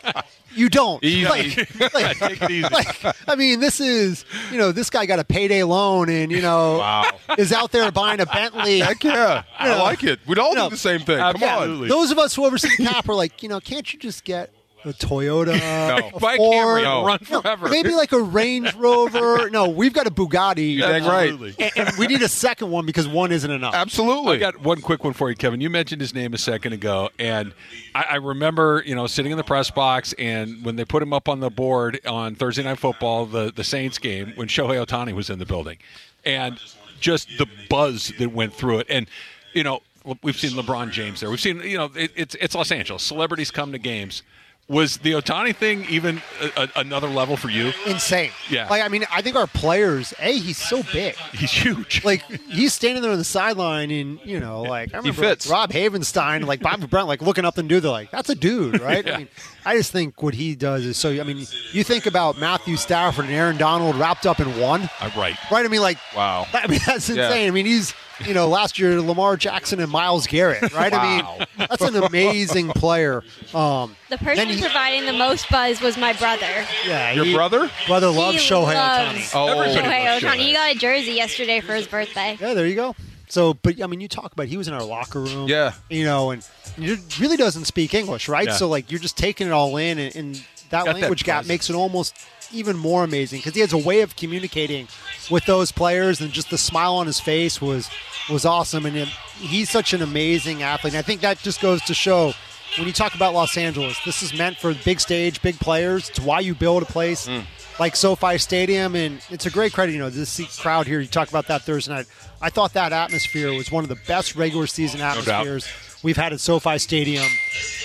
you 0.55 0.69
don't. 0.69 1.03
Easy. 1.03 1.25
Like, 1.27 1.93
like, 1.93 2.71
like, 2.71 3.15
I 3.27 3.35
mean, 3.35 3.59
this 3.59 3.79
is, 3.79 4.25
you 4.51 4.57
know, 4.57 4.71
this 4.71 4.89
guy 4.89 5.05
got 5.05 5.19
a 5.19 5.23
payday 5.23 5.63
loan 5.63 6.09
and, 6.09 6.31
you 6.31 6.41
know, 6.41 6.79
Wow. 6.79 7.11
is 7.37 7.53
out 7.53 7.71
there 7.71 7.91
buying 7.91 8.19
a 8.19 8.25
Bentley. 8.25 8.79
Heck 8.81 9.03
yeah, 9.03 9.43
I 9.57 9.69
know, 9.69 9.83
like 9.83 10.03
it. 10.03 10.19
We'd 10.27 10.39
all 10.39 10.49
you 10.49 10.55
know, 10.55 10.69
do 10.69 10.75
the 10.75 10.77
same 10.79 11.01
thing. 11.01 11.17
Come 11.17 11.43
on. 11.43 11.87
Those 11.87 12.11
of 12.11 12.17
us 12.19 12.35
who 12.35 12.45
oversee 12.45 12.69
the 12.77 12.85
cap 12.85 13.07
are 13.07 13.15
like, 13.15 13.43
you 13.43 13.49
know, 13.49 13.59
can't 13.59 13.91
you 13.93 13.99
just 13.99 14.23
get 14.23 14.51
a 14.85 14.93
Toyota, 14.93 15.55
a 16.15 16.19
Buy 16.19 16.37
Ford, 16.37 16.53
Camry 16.55 16.83
No. 16.83 17.05
run 17.05 17.19
No, 17.29 17.41
forever. 17.41 17.69
maybe 17.69 17.89
like 17.95 18.11
a 18.11 18.21
Range 18.21 18.73
Rover. 18.75 19.49
No, 19.53 19.69
we've 19.69 19.93
got 19.93 20.07
a 20.07 20.11
Bugatti, 20.11 20.77
You're 20.77 20.87
right. 20.89 21.31
Absolutely. 21.31 21.55
and, 21.59 21.87
and 21.89 21.97
we 21.97 22.07
need 22.07 22.21
a 22.21 22.27
second 22.27 22.71
one 22.71 22.85
because 22.85 23.07
one 23.07 23.31
isn't 23.31 23.49
enough. 23.51 23.73
Absolutely. 23.75 24.37
I 24.37 24.39
got 24.39 24.61
one 24.61 24.81
quick 24.81 25.03
one 25.03 25.13
for 25.13 25.29
you, 25.29 25.35
Kevin. 25.35 25.61
You 25.61 25.69
mentioned 25.69 26.01
his 26.01 26.13
name 26.13 26.33
a 26.33 26.37
second 26.37 26.73
ago, 26.73 27.09
and 27.19 27.53
I, 27.93 28.03
I 28.11 28.15
remember, 28.15 28.83
you 28.85 28.95
know, 28.95 29.05
sitting 29.07 29.31
in 29.31 29.37
the 29.37 29.43
press 29.43 29.69
box, 29.69 30.13
and 30.17 30.63
when 30.65 30.75
they 30.75 30.85
put 30.85 31.03
him 31.03 31.13
up 31.13 31.29
on 31.29 31.39
the 31.39 31.49
board 31.49 31.99
on 32.07 32.35
Thursday 32.35 32.63
Night 32.63 32.79
Football, 32.79 33.25
the 33.25 33.51
the 33.53 33.63
Saints 33.63 33.97
game, 33.99 34.33
when 34.35 34.47
Shohei 34.47 34.83
Ohtani 34.83 35.13
was 35.13 35.29
in 35.29 35.39
the 35.39 35.45
building, 35.45 35.77
and 36.25 36.59
just 36.99 37.27
the 37.37 37.45
buzz 37.69 38.11
that 38.17 38.31
went 38.31 38.53
through 38.53 38.79
it, 38.79 38.87
and 38.89 39.07
you 39.53 39.63
know, 39.63 39.81
we've 40.23 40.37
seen 40.37 40.51
LeBron 40.51 40.89
James 40.91 41.19
there. 41.19 41.29
We've 41.29 41.39
seen, 41.39 41.59
you 41.61 41.77
know, 41.77 41.91
it, 41.95 42.11
it's 42.15 42.35
it's 42.35 42.55
Los 42.55 42.71
Angeles. 42.71 43.03
Celebrities 43.03 43.51
come 43.51 43.71
to 43.71 43.77
games. 43.77 44.23
Was 44.69 44.97
the 44.97 45.11
Ohtani 45.11 45.53
thing 45.53 45.85
even 45.89 46.21
a, 46.41 46.61
a, 46.63 46.69
another 46.79 47.09
level 47.09 47.35
for 47.35 47.49
you? 47.49 47.73
Insane. 47.85 48.31
Yeah. 48.49 48.69
Like 48.69 48.81
I 48.81 48.87
mean, 48.87 49.03
I 49.11 49.21
think 49.21 49.35
our 49.35 49.45
players. 49.45 50.13
A, 50.19 50.37
he's 50.37 50.57
so 50.57 50.83
big. 50.93 51.15
He's 51.33 51.51
huge. 51.51 52.03
Like 52.05 52.21
he's 52.49 52.73
standing 52.73 53.01
there 53.03 53.11
on 53.11 53.17
the 53.17 53.25
sideline, 53.25 53.91
and 53.91 54.19
you 54.23 54.39
know, 54.39 54.61
like 54.61 54.93
I 54.93 54.97
remember 54.99 55.21
fits. 55.21 55.49
like, 55.49 55.53
Rob 55.59 55.71
Havenstein, 55.71 56.45
like 56.45 56.61
Bobby 56.61 56.87
Brent, 56.89 57.07
like 57.07 57.21
looking 57.21 57.43
up 57.43 57.57
and 57.57 57.67
dude, 57.67 57.83
they're 57.83 57.91
like, 57.91 58.09
"That's 58.11 58.29
a 58.29 58.35
dude, 58.35 58.79
right?" 58.79 59.07
I 59.07 59.17
mean, 59.17 59.27
I 59.65 59.75
just 59.75 59.91
think 59.91 60.23
what 60.23 60.33
he 60.33 60.55
does 60.55 60.85
is 60.85 60.95
so. 60.95 61.09
I 61.11 61.23
mean, 61.23 61.45
you 61.73 61.83
think 61.83 62.05
about 62.05 62.39
Matthew 62.39 62.77
Stafford 62.77 63.25
and 63.25 63.33
Aaron 63.33 63.57
Donald 63.57 63.97
wrapped 63.97 64.25
up 64.25 64.39
in 64.39 64.47
one, 64.61 64.83
Uh, 65.01 65.11
right. 65.17 65.35
right? 65.51 65.65
I 65.65 65.67
mean, 65.67 65.81
like, 65.81 65.97
Wow. 66.15 66.47
I 66.53 66.67
mean, 66.67 66.79
that's 66.85 67.09
Yeah. 67.09 67.25
insane. 67.27 67.47
I 67.49 67.51
mean, 67.51 67.65
he's 67.65 67.93
you 68.25 68.33
know 68.33 68.47
last 68.47 68.77
year 68.79 69.01
Lamar 69.01 69.37
Jackson 69.37 69.79
and 69.79 69.91
Myles 69.91 70.27
Garrett, 70.27 70.73
right? 70.73 70.93
I 70.93 71.17
mean, 71.17 71.45
that's 71.57 71.81
an 71.81 71.95
amazing 71.95 72.69
player. 72.69 73.23
Um, 73.53 73.95
The 74.09 74.17
person 74.17 74.49
he- 74.49 74.61
providing 74.61 75.05
the 75.05 75.13
most 75.13 75.49
buzz 75.49 75.81
was 75.81 75.97
my 75.97 76.13
brother. 76.13 76.65
yeah, 76.85 77.11
Your 77.13 77.25
he- 77.25 77.33
brother? 77.33 77.69
brother 77.87 78.09
loves 78.09 78.41
he 78.41 78.49
Shohei 78.49 78.73
loves 78.75 79.19
Ohtani. 79.19 79.31
Oh. 79.35 79.47
Everybody 79.61 79.87
Shohei 79.89 80.05
loves 80.05 80.23
Ohtani. 80.23 80.37
He 80.37 80.53
got 80.53 80.75
a 80.75 80.77
jersey 80.77 81.11
yesterday 81.13 81.59
for 81.59 81.73
his 81.75 81.87
birthday. 81.87 82.37
Yeah, 82.39 82.53
there 82.53 82.67
you 82.67 82.75
go. 82.75 82.95
So, 83.29 83.55
but 83.55 83.81
I 83.81 83.87
mean, 83.87 83.99
you 84.01 84.07
talk 84.07 84.31
about 84.33 84.47
he 84.47 84.57
was 84.57 84.67
in 84.67 84.73
our 84.75 84.83
locker 84.83 85.19
room. 85.21 85.47
Yeah. 85.47 85.73
You 85.89 86.03
know, 86.05 86.31
and 86.31 86.45
he 86.75 86.97
really 87.19 87.37
doesn't 87.37 87.65
speak 87.65 87.93
English, 87.95 88.27
right? 88.27 88.47
Yeah. 88.47 88.53
So, 88.53 88.67
like, 88.67 88.91
you're 88.91 88.99
just 88.99 89.17
taking 89.17 89.47
it 89.47 89.51
all 89.53 89.75
in, 89.77 89.97
and, 89.97 90.15
and 90.15 90.35
that 90.69 90.85
Got 90.85 90.85
that 90.85 90.95
language 91.01 91.23
gap 91.23 91.45
makes 91.47 91.69
it 91.69 91.75
almost 91.75 92.15
even 92.53 92.77
more 92.77 93.03
amazing 93.03 93.39
because 93.39 93.53
he 93.53 93.61
has 93.61 93.73
a 93.73 93.77
way 93.77 94.01
of 94.01 94.15
communicating 94.15 94.87
with 95.29 95.45
those 95.45 95.71
players, 95.71 96.21
and 96.21 96.31
just 96.31 96.49
the 96.49 96.57
smile 96.57 96.95
on 96.95 97.07
his 97.07 97.19
face 97.19 97.61
was 97.61 97.89
was 98.29 98.45
awesome. 98.45 98.85
And 98.85 98.95
it, 98.95 99.07
he's 99.37 99.69
such 99.69 99.93
an 99.93 100.01
amazing 100.01 100.63
athlete. 100.63 100.93
And 100.93 100.99
I 100.99 101.01
think 101.01 101.21
that 101.21 101.39
just 101.39 101.61
goes 101.61 101.81
to 101.83 101.93
show. 101.93 102.33
When 102.77 102.87
you 102.87 102.93
talk 102.93 103.13
about 103.13 103.35
Los 103.35 103.55
Angeles, 103.55 103.99
this 104.03 104.23
is 104.23 104.33
meant 104.33 104.57
for 104.57 104.73
big 104.73 104.99
stage, 104.99 105.43
big 105.43 105.59
players. 105.59 106.09
It's 106.09 106.19
why 106.19 106.39
you 106.39 106.55
build 106.55 106.81
a 106.81 106.87
place 106.87 107.27
mm. 107.27 107.43
like 107.79 107.95
SoFi 107.95 108.39
Stadium, 108.39 108.95
and 108.95 109.21
it's 109.29 109.45
a 109.45 109.51
great 109.51 109.73
credit. 109.73 109.91
You 109.91 109.99
know, 109.99 110.09
this 110.09 110.39
crowd 110.59 110.87
here. 110.87 110.99
You 110.99 111.07
talk 111.07 111.29
about 111.29 111.47
that 111.47 111.61
Thursday 111.61 111.93
night. 111.93 112.07
I 112.41 112.49
thought 112.49 112.73
that 112.73 112.91
atmosphere 112.91 113.53
was 113.53 113.71
one 113.71 113.83
of 113.83 113.89
the 113.89 113.99
best 114.07 114.35
regular 114.35 114.65
season 114.65 115.01
atmospheres 115.01 115.67
we've 116.01 116.17
had 116.17 116.33
at 116.33 116.39
SoFi 116.39 116.79
Stadium 116.79 117.27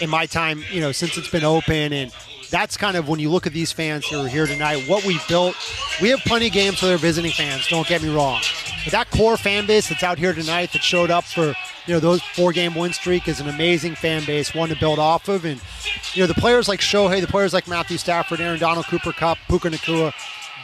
in 0.00 0.08
my 0.08 0.24
time. 0.24 0.64
You 0.72 0.80
know, 0.80 0.92
since 0.92 1.18
it's 1.18 1.28
been 1.28 1.44
open, 1.44 1.92
and 1.92 2.10
that's 2.50 2.76
kind 2.76 2.96
of 2.96 3.08
when 3.08 3.20
you 3.20 3.30
look 3.30 3.46
at 3.46 3.52
these 3.52 3.72
fans 3.72 4.06
who 4.06 4.24
are 4.24 4.28
here 4.28 4.46
tonight. 4.46 4.88
What 4.88 5.04
we've 5.04 5.26
built. 5.28 5.56
We 6.00 6.10
have 6.10 6.20
plenty 6.20 6.46
of 6.46 6.52
games 6.52 6.78
for 6.78 6.86
their 6.86 6.98
visiting 6.98 7.32
fans. 7.32 7.66
Don't 7.68 7.86
get 7.86 8.02
me 8.02 8.14
wrong, 8.14 8.40
but 8.84 8.92
that 8.92 9.10
core 9.10 9.36
fan 9.36 9.66
base 9.66 9.88
that's 9.88 10.02
out 10.02 10.18
here 10.18 10.32
tonight 10.32 10.72
that 10.72 10.82
showed 10.82 11.10
up 11.10 11.24
for 11.24 11.54
you 11.86 11.94
know 11.94 12.00
those 12.00 12.22
four 12.22 12.52
game 12.52 12.74
win 12.74 12.92
streak 12.92 13.28
is 13.28 13.40
an 13.40 13.48
amazing 13.48 13.94
fan 13.94 14.24
base, 14.24 14.54
one 14.54 14.68
to 14.68 14.76
build 14.76 14.98
off 14.98 15.28
of, 15.28 15.44
and 15.44 15.60
you 16.14 16.22
know 16.22 16.26
the 16.26 16.34
players 16.34 16.68
like 16.68 16.80
Shohei, 16.80 17.20
the 17.20 17.26
players 17.26 17.52
like 17.52 17.66
Matthew 17.66 17.98
Stafford, 17.98 18.40
Aaron 18.40 18.60
Donald, 18.60 18.86
Cooper 18.86 19.12
Kupp, 19.12 19.38
Puka 19.48 19.70
Nacua. 19.70 20.12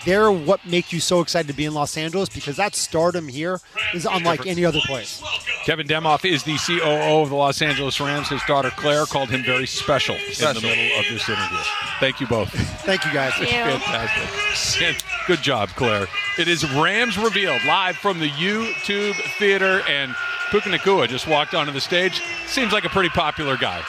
They're 0.05 0.31
what 0.31 0.65
make 0.67 0.93
you 0.93 1.01
so 1.01 1.21
excited 1.21 1.49
to 1.49 1.55
be 1.55 1.65
in 1.65 1.75
Los 1.75 1.97
Angeles 1.97 2.29
because 2.29 2.57
that 2.57 2.75
stardom 2.75 3.29
here 3.29 3.61
is 3.95 4.07
unlike 4.11 4.47
any 4.47 4.65
other 4.65 4.81
place. 4.81 5.23
Kevin 5.65 5.87
Demoff 5.87 6.25
is 6.25 6.43
the 6.43 6.57
COO 6.57 7.23
of 7.23 7.31
the 7.31 7.35
Los 7.35 7.63
Angeles 7.63 7.99
Rams. 8.01 8.29
His 8.29 8.43
daughter 8.47 8.71
Claire 8.71 9.07
called 9.07 9.31
him 9.31 9.43
very 9.43 9.67
special, 9.67 10.15
in 10.17 10.55
the 10.55 10.61
middle 10.61 10.99
of 10.99 11.05
this 11.11 11.29
interview. 11.29 11.59
Thank 12.01 12.21
you 12.21 12.27
both. 12.27 12.51
Thank 12.85 13.05
you 13.07 13.13
guys. 13.13 13.33
Thank 13.35 13.51
you. 13.51 13.79
Fantastic. 13.79 14.83
And 14.83 15.05
good 15.27 15.43
job, 15.43 15.71
Claire. 15.71 16.07
It 16.39 16.49
is 16.49 16.71
Rams 16.75 17.17
Revealed 17.17 17.65
live 17.65 17.97
from 17.97 18.19
the 18.21 18.29
YouTube 18.29 19.15
Theater, 19.39 19.83
and 19.89 20.15
Puka 20.51 20.69
Nacua 20.69 21.09
just 21.09 21.27
walked 21.27 21.55
onto 21.55 21.73
the 21.73 21.81
stage. 21.81 22.21
Seems 22.47 22.73
like 22.73 22.85
a 22.85 22.91
pretty 22.91 23.09
popular 23.09 23.57
guy. 23.57 23.83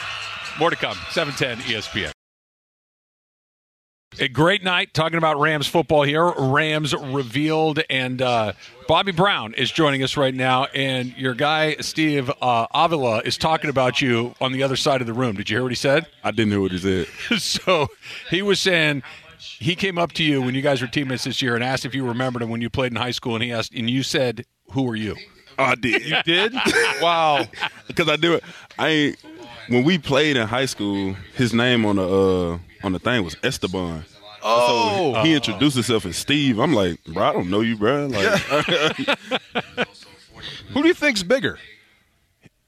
More 0.58 0.70
to 0.70 0.76
come. 0.76 0.96
E 0.96 1.12
710 1.12 1.58
ESPN. 1.58 2.15
A 4.18 4.28
great 4.28 4.64
night 4.64 4.94
talking 4.94 5.18
about 5.18 5.38
Rams 5.38 5.66
football 5.66 6.02
here. 6.02 6.32
Rams 6.38 6.94
revealed, 6.94 7.82
and 7.90 8.22
uh, 8.22 8.54
Bobby 8.88 9.12
Brown 9.12 9.52
is 9.54 9.70
joining 9.70 10.02
us 10.02 10.16
right 10.16 10.34
now. 10.34 10.64
And 10.74 11.14
your 11.18 11.34
guy 11.34 11.76
Steve 11.80 12.30
uh, 12.40 12.66
Avila 12.72 13.18
is 13.20 13.36
talking 13.36 13.68
about 13.68 14.00
you 14.00 14.34
on 14.40 14.52
the 14.52 14.62
other 14.62 14.76
side 14.76 15.02
of 15.02 15.06
the 15.06 15.12
room. 15.12 15.36
Did 15.36 15.50
you 15.50 15.56
hear 15.56 15.62
what 15.62 15.72
he 15.72 15.76
said? 15.76 16.06
I 16.24 16.30
didn't 16.30 16.52
hear 16.52 16.62
what 16.62 16.72
he 16.72 16.78
said. 16.78 17.06
so 17.38 17.88
he 18.30 18.40
was 18.40 18.58
saying 18.58 19.02
he 19.38 19.74
came 19.76 19.98
up 19.98 20.12
to 20.12 20.24
you 20.24 20.40
when 20.40 20.54
you 20.54 20.62
guys 20.62 20.80
were 20.80 20.88
teammates 20.88 21.24
this 21.24 21.42
year 21.42 21.54
and 21.54 21.62
asked 21.62 21.84
if 21.84 21.94
you 21.94 22.06
remembered 22.06 22.40
him 22.40 22.48
when 22.48 22.62
you 22.62 22.70
played 22.70 22.92
in 22.92 22.96
high 22.96 23.10
school, 23.10 23.34
and 23.34 23.44
he 23.44 23.52
asked, 23.52 23.74
and 23.74 23.90
you 23.90 24.02
said, 24.02 24.46
"Who 24.72 24.88
are 24.88 24.96
you?" 24.96 25.16
Oh, 25.58 25.64
I 25.64 25.74
did. 25.74 26.04
You 26.04 26.22
Did? 26.24 26.54
wow. 27.02 27.44
Because 27.86 28.08
I 28.08 28.16
do 28.16 28.34
it. 28.34 28.42
I 28.78 28.88
ain't. 28.88 29.16
When 29.68 29.84
we 29.84 29.96
played 29.96 30.36
in 30.36 30.48
high 30.48 30.66
school, 30.66 31.14
his 31.34 31.54
name 31.54 31.86
on 31.86 31.96
the 31.96 32.02
uh, 32.02 32.58
on 32.82 32.92
the 32.92 32.98
thing 32.98 33.24
was 33.24 33.36
Esteban. 33.42 34.04
Oh. 34.42 35.14
So 35.14 35.22
he 35.22 35.34
introduced 35.34 35.74
himself 35.74 36.06
as 36.06 36.16
Steve. 36.16 36.58
I'm 36.58 36.72
like, 36.72 37.02
bro, 37.04 37.24
I 37.24 37.32
don't 37.32 37.50
know 37.50 37.60
you, 37.62 37.76
bro. 37.76 38.06
Like, 38.06 38.40
Who 40.72 40.82
do 40.82 40.88
you 40.88 40.94
think's 40.94 41.22
bigger? 41.22 41.58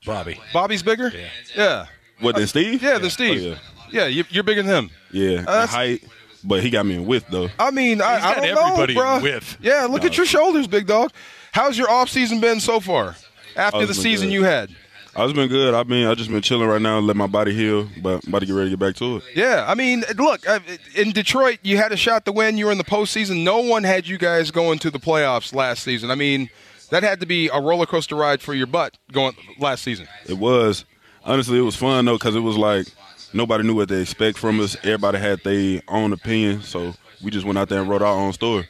Bobby. 0.05 0.41
Bobby's 0.53 0.83
bigger? 0.83 1.13
Yeah. 1.57 1.87
what 2.21 2.37
than 2.37 2.47
Steve? 2.47 2.83
Yeah, 2.83 2.99
than 2.99 3.11
Steve. 3.11 3.59
Oh, 3.59 3.87
yeah. 3.93 4.07
you- 4.07 4.25
you're 4.31 4.45
bigger 4.45 4.63
than 4.63 4.85
him. 4.85 4.91
yeah, 5.13 5.31
yeah. 5.31 5.37
that's- 5.43 5.71
height, 5.75 6.05
but 6.45 6.63
he 6.63 6.71
got 6.71 6.87
me 6.87 6.95
in 6.95 7.05
width 7.07 7.27
though. 7.31 7.49
I 7.59 7.71
mean, 7.71 8.01
I, 8.01 8.15
He's 8.17 8.25
I 8.25 8.35
got 8.35 8.43
don't 8.45 8.59
everybody 8.71 8.95
know, 8.95 9.01
bro. 9.01 9.21
with. 9.23 9.57
Yeah, 9.61 9.87
look 9.91 10.05
at 10.05 10.17
your 10.17 10.27
shoulders, 10.27 10.67
big 10.67 10.87
dog. 10.87 11.13
How's 11.53 11.77
your 11.77 11.91
off 11.91 12.09
season 12.09 12.41
been 12.41 12.61
so 12.61 12.81
far? 12.81 13.17
After 13.57 13.79
Oh, 13.79 13.81
the 13.81 13.89
it's 13.91 13.99
been 13.99 14.03
season 14.03 14.29
good. 14.29 14.35
you 14.35 14.45
had. 14.45 14.71
I 15.19 15.25
was 15.25 15.33
been 15.33 15.49
good. 15.49 15.75
I've 15.75 15.89
been 15.89 16.07
I 16.07 16.15
just 16.15 16.31
been 16.31 16.41
chilling 16.43 16.69
right 16.69 16.81
now, 16.81 17.01
let 17.01 17.17
my 17.17 17.27
body 17.27 17.53
heal, 17.53 17.89
but 18.01 18.23
I'm 18.23 18.29
about 18.29 18.39
to 18.39 18.47
get 18.47 18.53
ready 18.53 18.71
to 18.71 18.77
get 18.77 18.79
back 18.79 18.95
to 18.97 19.17
it. 19.17 19.25
Yeah, 19.35 19.65
I 19.67 19.75
mean, 19.75 20.05
look, 20.17 20.49
uh, 20.49 20.61
in 20.95 21.11
Detroit, 21.11 21.59
you 21.65 21.77
had 21.77 21.91
a 21.91 21.97
shot 21.97 22.25
to 22.27 22.33
win. 22.33 22.57
You 22.57 22.67
were 22.67 22.73
in 22.73 22.79
the 22.79 22.85
postseason. 22.85 23.43
No 23.43 23.59
one 23.59 23.83
had 23.83 24.07
you 24.07 24.17
guys 24.17 24.53
going 24.53 24.79
to 24.79 24.93
the 24.93 25.01
playoffs 25.01 25.53
last 25.53 25.83
season. 25.83 26.13
I 26.13 26.15
mean, 26.15 26.51
that 26.91 27.03
had 27.03 27.19
to 27.19 27.27
be 27.27 27.49
a 27.49 27.61
roller 27.61 27.85
coaster 27.85 28.15
ride 28.15 28.41
for 28.41 28.55
your 28.55 28.69
butt 28.69 28.97
going 29.11 29.35
last 29.59 29.83
season. 29.83 30.07
It 30.29 30.39
was 30.39 30.85
honestly 31.25 31.59
it 31.59 31.63
was 31.63 31.75
fun 31.75 32.05
though 32.05 32.17
because 32.17 32.37
it 32.37 32.41
was 32.41 32.57
like 32.57 32.87
nobody 33.33 33.65
knew 33.65 33.75
what 33.75 33.89
they 33.89 34.03
expect 34.03 34.39
from 34.39 34.61
us. 34.61 34.77
Everybody 34.85 35.19
had 35.19 35.43
their 35.43 35.83
own 35.89 36.13
opinion, 36.13 36.63
so 36.63 36.95
we 37.25 37.33
just 37.33 37.45
went 37.45 37.59
out 37.59 37.69
there 37.69 37.81
and 37.81 37.91
wrote 37.91 38.03
our 38.03 38.15
own 38.15 38.33
story. 38.35 38.69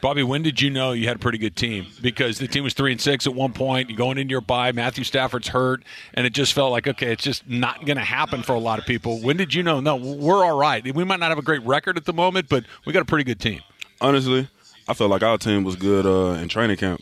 Bobby, 0.00 0.22
when 0.22 0.42
did 0.42 0.60
you 0.60 0.70
know 0.70 0.92
you 0.92 1.08
had 1.08 1.16
a 1.16 1.18
pretty 1.18 1.38
good 1.38 1.56
team? 1.56 1.86
Because 2.00 2.38
the 2.38 2.46
team 2.46 2.62
was 2.62 2.72
three 2.72 2.92
and 2.92 3.00
six 3.00 3.26
at 3.26 3.34
one 3.34 3.52
point. 3.52 3.90
You're 3.90 3.98
going 3.98 4.16
into 4.16 4.30
your 4.30 4.40
bye. 4.40 4.70
Matthew 4.70 5.02
Stafford's 5.02 5.48
hurt, 5.48 5.82
and 6.14 6.24
it 6.24 6.32
just 6.32 6.52
felt 6.52 6.70
like 6.70 6.86
okay, 6.86 7.12
it's 7.12 7.24
just 7.24 7.48
not 7.48 7.84
going 7.84 7.96
to 7.96 8.04
happen 8.04 8.42
for 8.42 8.54
a 8.54 8.60
lot 8.60 8.78
of 8.78 8.86
people. 8.86 9.20
When 9.20 9.36
did 9.36 9.52
you 9.54 9.62
know? 9.62 9.80
No, 9.80 9.96
we're 9.96 10.44
all 10.44 10.56
right. 10.56 10.84
We 10.94 11.04
might 11.04 11.18
not 11.18 11.30
have 11.30 11.38
a 11.38 11.42
great 11.42 11.64
record 11.64 11.96
at 11.96 12.04
the 12.04 12.12
moment, 12.12 12.48
but 12.48 12.64
we 12.86 12.92
got 12.92 13.02
a 13.02 13.06
pretty 13.06 13.24
good 13.24 13.40
team. 13.40 13.60
Honestly, 14.00 14.48
I 14.86 14.94
felt 14.94 15.10
like 15.10 15.22
our 15.22 15.36
team 15.36 15.64
was 15.64 15.74
good 15.74 16.06
uh, 16.06 16.40
in 16.40 16.48
training 16.48 16.76
camp. 16.76 17.00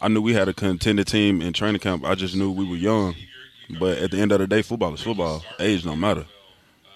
I 0.00 0.08
knew 0.08 0.22
we 0.22 0.32
had 0.32 0.48
a 0.48 0.54
contended 0.54 1.06
team 1.06 1.42
in 1.42 1.52
training 1.52 1.80
camp. 1.80 2.04
I 2.04 2.14
just 2.14 2.34
knew 2.34 2.50
we 2.50 2.66
were 2.66 2.76
young. 2.76 3.14
But 3.78 3.98
at 3.98 4.10
the 4.10 4.18
end 4.20 4.32
of 4.32 4.38
the 4.38 4.46
day, 4.46 4.62
football 4.62 4.94
is 4.94 5.02
football. 5.02 5.44
Age 5.60 5.84
don't 5.84 6.00
matter. 6.00 6.24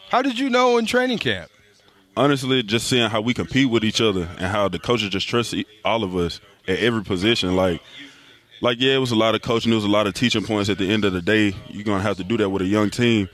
How 0.09 0.23
did 0.23 0.38
you 0.38 0.49
know 0.49 0.79
in 0.79 0.87
training 0.87 1.19
camp? 1.19 1.51
Honestly, 2.16 2.62
just 2.62 2.88
seeing 2.88 3.09
how 3.09 3.20
we 3.20 3.35
compete 3.35 3.70
with 3.70 3.85
each 3.85 4.01
other 4.01 4.29
and 4.38 4.46
how 4.46 4.68
the 4.68 4.79
coaches 4.79 5.09
just 5.09 5.29
trust 5.29 5.55
all 5.85 6.05
of 6.05 6.14
us 6.14 6.40
at 6.68 6.79
every 6.79 7.03
position. 7.03 7.57
Like, 7.57 7.81
like 8.61 8.79
yeah, 8.81 8.94
it 8.94 8.98
was 8.98 9.12
a 9.12 9.16
lot 9.16 9.35
of 9.35 9.42
coaching. 9.42 9.72
It 9.72 9.77
was 9.77 9.85
a 9.85 9.88
lot 9.88 10.07
of 10.07 10.14
teaching 10.14 10.44
points. 10.44 10.68
At 10.68 10.79
the 10.79 10.90
end 10.90 11.05
of 11.05 11.12
the 11.12 11.22
day, 11.22 11.55
you're 11.68 11.85
gonna 11.85 12.03
have 12.03 12.18
to 12.18 12.25
do 12.25 12.37
that 12.38 12.51
with 12.51 12.62
a 12.62 12.66
young 12.66 12.90
team. 12.90 13.29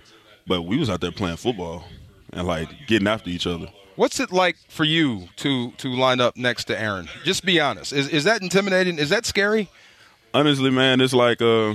But 0.47 0.62
we 0.62 0.79
was 0.79 0.88
out 0.88 1.01
there 1.01 1.12
playing 1.12 1.37
football 1.37 1.85
and 2.33 2.47
like 2.47 2.69
getting 2.87 3.09
after 3.09 3.31
each 3.31 3.47
other. 3.47 3.67
What's 3.97 4.21
it 4.21 4.31
like 4.31 4.57
for 4.69 4.85
you 4.85 5.29
to 5.37 5.73
to 5.73 5.88
line 5.88 6.21
up 6.21 6.37
next 6.37 6.64
to 6.67 6.81
Aaron? 6.81 7.09
Just 7.25 7.45
be 7.45 7.61
honest. 7.61 7.93
Is 7.93 8.09
is 8.09 8.25
that 8.25 8.43
intimidating? 8.43 8.99
Is 8.99 9.11
that 9.11 9.27
scary? 9.27 9.69
honestly, 10.35 10.71
man, 10.71 11.01
it's 11.01 11.14
like 11.14 11.41
uh, 11.43 11.75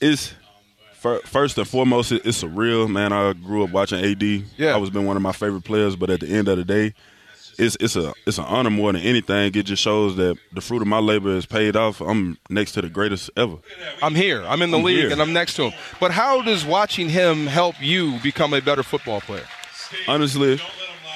it's 0.00 0.34
first 1.24 1.58
and 1.58 1.66
foremost, 1.68 2.12
it- 2.12 2.22
it's 2.24 2.42
surreal, 2.42 2.88
man. 2.88 3.12
I 3.12 3.32
grew 3.32 3.64
up 3.64 3.70
watching 3.70 4.04
AD. 4.04 4.22
Yeah. 4.56 4.74
I 4.74 4.76
was 4.76 4.90
been 4.90 5.04
one 5.06 5.16
of 5.16 5.22
my 5.22 5.32
favorite 5.32 5.64
players, 5.64 5.96
but 5.96 6.10
at 6.10 6.20
the 6.20 6.28
end 6.28 6.48
of 6.48 6.56
the 6.56 6.64
day, 6.64 6.94
it's 7.58 7.76
it's 7.80 7.96
a 7.96 8.14
it's 8.26 8.38
an 8.38 8.44
honor 8.44 8.70
more 8.70 8.92
than 8.92 9.02
anything. 9.02 9.54
It 9.54 9.64
just 9.66 9.82
shows 9.82 10.16
that 10.16 10.38
the 10.54 10.60
fruit 10.62 10.80
of 10.80 10.88
my 10.88 10.98
labor 11.00 11.36
is 11.36 11.44
paid 11.44 11.76
off. 11.76 12.00
I'm 12.00 12.38
next 12.48 12.72
to 12.72 12.82
the 12.82 12.88
greatest 12.88 13.30
ever. 13.36 13.56
I'm 14.02 14.14
here. 14.14 14.42
I'm 14.46 14.62
in 14.62 14.70
the 14.70 14.78
I'm 14.78 14.84
league 14.84 14.96
here. 14.96 15.10
and 15.12 15.20
I'm 15.20 15.32
next 15.34 15.54
to 15.56 15.64
him. 15.70 15.78
But 16.00 16.12
how 16.12 16.40
does 16.40 16.64
watching 16.64 17.10
him 17.10 17.46
help 17.46 17.74
you 17.80 18.18
become 18.22 18.54
a 18.54 18.60
better 18.62 18.82
football 18.82 19.20
player? 19.20 19.44
honestly, 20.08 20.58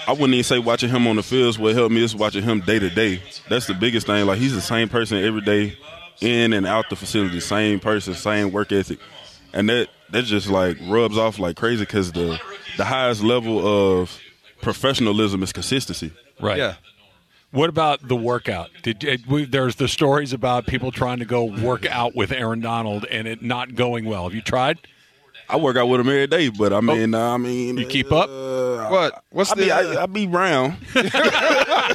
I 0.07 0.13
wouldn't 0.13 0.35
even 0.35 0.45
say 0.45 0.59
watching 0.59 0.91
him 0.91 1.07
on 1.07 1.17
the 1.17 1.23
fields 1.23 1.59
what 1.59 1.75
helped 1.75 1.95
me 1.95 2.03
is 2.05 2.15
watching 2.15 2.43
him 2.43 2.61
day 2.61 2.79
to 2.79 2.91
day. 2.91 3.23
That's 3.49 3.67
the 3.67 3.75
biggest 3.75 4.07
thing. 4.07 4.27
Like 4.27 4.39
he's 4.39 4.55
the 4.55 4.61
same 4.61 4.89
person 4.91 5.17
every 5.25 5.41
day, 5.41 5.77
in 6.21 6.53
and 6.53 6.67
out 6.67 6.91
the 6.91 6.97
facility, 6.97 7.41
same 7.41 7.81
person, 7.81 8.13
same 8.15 8.53
work 8.53 8.73
ethic, 8.73 8.99
and 9.53 9.69
that 9.69 9.89
that 10.11 10.25
just 10.25 10.49
like 10.49 10.77
rubs 10.89 11.17
off 11.19 11.39
like 11.39 11.57
crazy 11.57 11.85
because 11.85 12.13
the 12.13 12.41
the 12.77 12.85
highest 12.85 13.23
level 13.23 13.67
of 13.67 14.19
professionalism 14.63 15.43
is 15.43 15.53
consistency. 15.53 16.13
Right. 16.41 16.59
Yeah. 16.59 16.75
What 17.53 17.69
about 17.71 18.07
the 18.07 18.17
workout? 18.17 18.71
Did 18.83 19.05
uh, 19.09 19.17
we, 19.29 19.45
there's 19.47 19.77
the 19.77 19.89
stories 19.89 20.33
about 20.33 20.67
people 20.67 20.91
trying 20.93 21.21
to 21.21 21.25
go 21.25 21.45
work 21.45 21.87
out 21.87 22.15
with 22.15 22.33
Aaron 22.33 22.61
Donald 22.61 23.05
and 23.07 23.27
it 23.27 23.41
not 23.43 23.75
going 23.75 24.05
well. 24.05 24.25
Have 24.25 24.35
you 24.35 24.43
tried? 24.43 24.79
I 25.49 25.57
work 25.57 25.77
out 25.77 25.87
with 25.87 26.01
him 26.01 26.09
every 26.09 26.27
day, 26.27 26.49
but 26.49 26.73
I 26.73 26.81
mean, 26.81 27.15
I 27.15 27.37
mean, 27.37 27.79
Oh. 27.79 27.81
You 27.81 27.87
keep 27.87 28.11
up? 28.11 28.29
uh, 28.29 28.89
What? 28.89 29.23
What's 29.31 29.53
I 29.53 29.55
the? 29.55 29.63
be 29.63 29.71
I, 29.71 30.03
I 30.03 30.07
be 30.07 30.27
round. 30.27 30.77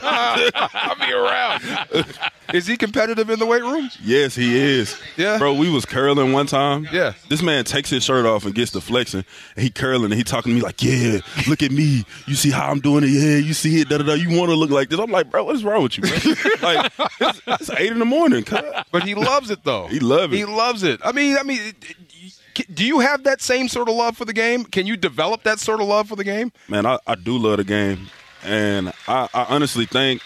I'll 0.03 0.95
be 0.95 1.11
around. 1.11 1.61
Is 2.53 2.67
he 2.67 2.75
competitive 2.75 3.29
in 3.29 3.39
the 3.39 3.45
weight 3.45 3.61
room? 3.61 3.89
Yes, 4.03 4.35
he 4.35 4.57
is. 4.57 4.99
Yeah? 5.15 5.37
bro. 5.37 5.53
We 5.53 5.69
was 5.69 5.85
curling 5.85 6.33
one 6.33 6.47
time. 6.47 6.85
Yeah. 6.91 7.13
this 7.29 7.41
man 7.41 7.63
takes 7.63 7.89
his 7.89 8.03
shirt 8.03 8.25
off 8.25 8.43
and 8.45 8.53
gets 8.53 8.71
to 8.71 8.81
flexing. 8.81 9.23
And 9.55 9.63
he 9.63 9.69
curling 9.69 10.05
and 10.05 10.13
he 10.15 10.23
talking 10.23 10.51
to 10.51 10.55
me 10.55 10.61
like, 10.61 10.81
"Yeah, 10.83 11.19
look 11.47 11.63
at 11.63 11.71
me. 11.71 12.03
You 12.27 12.35
see 12.35 12.51
how 12.51 12.69
I'm 12.69 12.79
doing 12.79 13.03
it? 13.05 13.09
Yeah, 13.09 13.37
you 13.37 13.53
see 13.53 13.79
it? 13.79 13.87
Da 13.89 13.99
da 13.99 14.03
da. 14.03 14.13
You 14.13 14.37
want 14.37 14.49
to 14.49 14.55
look 14.55 14.69
like 14.69 14.89
this?" 14.89 14.99
I'm 14.99 15.11
like, 15.11 15.29
"Bro, 15.31 15.45
what 15.45 15.55
is 15.55 15.63
wrong 15.63 15.83
with 15.83 15.97
you? 15.97 16.03
Bro? 16.03 16.11
like, 16.61 16.91
it's, 17.21 17.41
it's 17.47 17.69
eight 17.71 17.91
in 17.91 17.99
the 17.99 18.05
morning. 18.05 18.43
But 18.91 19.03
he 19.03 19.15
loves 19.15 19.49
it 19.49 19.63
though. 19.63 19.87
He 19.87 19.99
loves 19.99 20.33
it. 20.33 20.37
He 20.37 20.45
loves 20.45 20.83
it. 20.83 20.99
I 21.05 21.11
mean, 21.13 21.37
I 21.37 21.43
mean, 21.43 21.61
it- 21.61 21.89
it- 21.89 22.75
do 22.75 22.85
you 22.85 22.99
have 22.99 23.23
that 23.23 23.41
same 23.41 23.69
sort 23.69 23.87
of 23.87 23.95
love 23.95 24.17
for 24.17 24.25
the 24.25 24.33
game? 24.33 24.65
Can 24.65 24.85
you 24.85 24.97
develop 24.97 25.43
that 25.43 25.57
sort 25.59 25.79
of 25.79 25.87
love 25.87 26.09
for 26.09 26.17
the 26.17 26.23
game? 26.25 26.51
Man, 26.67 26.85
I, 26.85 26.99
I 27.07 27.15
do 27.15 27.37
love 27.37 27.57
the 27.57 27.63
game, 27.63 28.07
and 28.43 28.89
I, 29.07 29.29
I 29.33 29.45
honestly 29.49 29.85
think." 29.85 30.21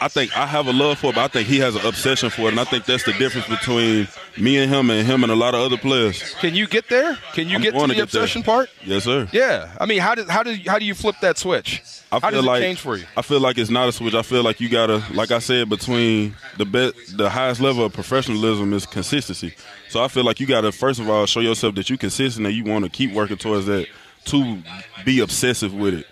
I 0.00 0.08
think 0.08 0.36
I 0.36 0.46
have 0.46 0.66
a 0.66 0.72
love 0.72 0.98
for 0.98 1.08
it, 1.08 1.14
but 1.14 1.22
I 1.24 1.28
think 1.28 1.48
he 1.48 1.58
has 1.60 1.76
an 1.76 1.86
obsession 1.86 2.28
for 2.30 2.42
it, 2.42 2.48
and 2.48 2.60
I 2.60 2.64
think 2.64 2.84
that's 2.84 3.04
the 3.04 3.12
difference 3.14 3.46
between 3.48 4.06
me 4.36 4.58
and 4.58 4.70
him, 4.70 4.90
and 4.90 5.06
him 5.06 5.22
and 5.22 5.32
a 5.32 5.34
lot 5.34 5.54
of 5.54 5.60
other 5.60 5.78
players. 5.78 6.34
Can 6.40 6.54
you 6.54 6.66
get 6.66 6.88
there? 6.90 7.16
Can 7.32 7.48
you 7.48 7.56
I'm 7.56 7.62
get 7.62 7.72
to 7.72 7.80
the 7.80 7.86
to 7.86 7.94
get 7.94 8.10
there. 8.10 8.22
obsession 8.22 8.42
part? 8.42 8.68
Yes, 8.84 9.04
sir. 9.04 9.28
Yeah. 9.32 9.74
I 9.80 9.86
mean, 9.86 10.00
how 10.00 10.14
does 10.14 10.28
how 10.28 10.42
do 10.42 10.54
how 10.66 10.78
do 10.78 10.84
you 10.84 10.94
flip 10.94 11.16
that 11.22 11.38
switch? 11.38 11.82
I 12.12 12.16
how 12.16 12.20
feel 12.20 12.30
does 12.30 12.44
it 12.44 12.48
like 12.48 12.62
change 12.62 12.80
for 12.80 12.96
you? 12.96 13.06
I 13.16 13.22
feel 13.22 13.40
like 13.40 13.56
it's 13.56 13.70
not 13.70 13.88
a 13.88 13.92
switch. 13.92 14.14
I 14.14 14.22
feel 14.22 14.42
like 14.42 14.60
you 14.60 14.68
gotta, 14.68 15.02
like 15.14 15.30
I 15.30 15.38
said, 15.38 15.68
between 15.70 16.36
the 16.58 16.66
best, 16.66 17.16
the 17.16 17.30
highest 17.30 17.60
level 17.60 17.84
of 17.84 17.92
professionalism 17.92 18.72
is 18.74 18.84
consistency. 18.86 19.54
So 19.88 20.02
I 20.04 20.08
feel 20.08 20.24
like 20.24 20.38
you 20.38 20.46
gotta 20.46 20.70
first 20.70 21.00
of 21.00 21.08
all 21.08 21.24
show 21.26 21.40
yourself 21.40 21.76
that 21.76 21.88
you're 21.88 21.96
consistent 21.98 22.46
and 22.46 22.54
you 22.54 22.64
want 22.64 22.84
to 22.84 22.90
keep 22.90 23.12
working 23.12 23.38
towards 23.38 23.66
that 23.66 23.86
to 24.26 24.58
be 25.04 25.20
obsessive 25.20 25.72
with 25.74 25.94
it. 25.94 26.06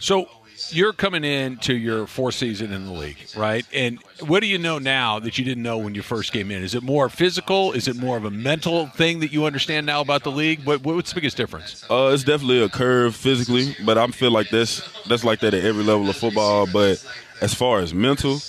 So 0.00 0.28
you're 0.72 0.92
coming 0.92 1.24
in 1.24 1.56
to 1.58 1.74
your 1.74 2.06
fourth 2.06 2.34
season 2.34 2.72
in 2.72 2.86
the 2.86 2.92
league, 2.92 3.16
right? 3.36 3.66
And 3.72 3.98
what 4.26 4.40
do 4.40 4.46
you 4.46 4.58
know 4.58 4.78
now 4.78 5.18
that 5.18 5.38
you 5.38 5.44
didn't 5.44 5.62
know 5.62 5.78
when 5.78 5.94
you 5.94 6.02
first 6.02 6.32
came 6.32 6.50
in? 6.50 6.62
Is 6.62 6.74
it 6.74 6.82
more 6.82 7.08
physical? 7.08 7.72
Is 7.72 7.88
it 7.88 7.96
more 7.96 8.16
of 8.16 8.24
a 8.24 8.30
mental 8.30 8.86
thing 8.88 9.20
that 9.20 9.32
you 9.32 9.44
understand 9.44 9.86
now 9.86 10.00
about 10.00 10.24
the 10.24 10.30
league? 10.30 10.64
What, 10.64 10.82
what's 10.82 11.10
the 11.10 11.14
biggest 11.16 11.36
difference? 11.36 11.84
Uh, 11.90 12.10
it's 12.12 12.24
definitely 12.24 12.62
a 12.62 12.68
curve 12.68 13.14
physically, 13.14 13.76
but 13.84 13.98
I 13.98 14.06
feel 14.08 14.30
like 14.30 14.50
that's 14.50 14.82
that's 15.06 15.24
like 15.24 15.40
that 15.40 15.54
at 15.54 15.64
every 15.64 15.84
level 15.84 16.08
of 16.08 16.16
football. 16.16 16.66
But 16.72 17.04
as 17.40 17.54
far 17.54 17.80
as 17.80 17.94
mental, 17.94 18.40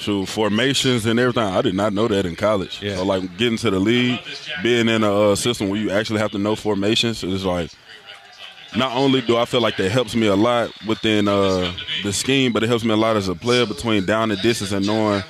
so 0.00 0.24
formations 0.24 1.04
and 1.06 1.20
everything, 1.20 1.42
I 1.44 1.62
did 1.62 1.74
not 1.74 1.92
know 1.92 2.08
that 2.08 2.24
in 2.24 2.34
college. 2.36 2.82
Yeah. 2.82 2.96
So 2.96 3.04
like 3.04 3.36
getting 3.36 3.58
to 3.58 3.70
the 3.70 3.78
league, 3.78 4.20
being 4.62 4.88
in 4.88 5.04
a 5.04 5.32
uh, 5.32 5.34
system 5.36 5.68
where 5.68 5.78
you 5.78 5.90
actually 5.90 6.20
have 6.20 6.30
to 6.32 6.38
know 6.38 6.56
formations, 6.56 7.22
is 7.22 7.44
like 7.44 7.70
not 8.76 8.92
only 8.96 9.20
do 9.20 9.36
I 9.36 9.44
feel 9.44 9.60
like 9.60 9.76
that 9.78 9.90
helps 9.90 10.14
me 10.14 10.26
a 10.26 10.36
lot 10.36 10.70
within 10.86 11.28
uh, 11.28 11.72
the 12.02 12.12
scheme, 12.12 12.52
but 12.52 12.62
it 12.62 12.68
helps 12.68 12.84
me 12.84 12.92
a 12.92 12.96
lot 12.96 13.16
as 13.16 13.28
a 13.28 13.34
player 13.34 13.66
between 13.66 14.04
down 14.06 14.30
and 14.30 14.40
distance 14.42 14.72
and 14.72 14.86
knowing 14.86 15.22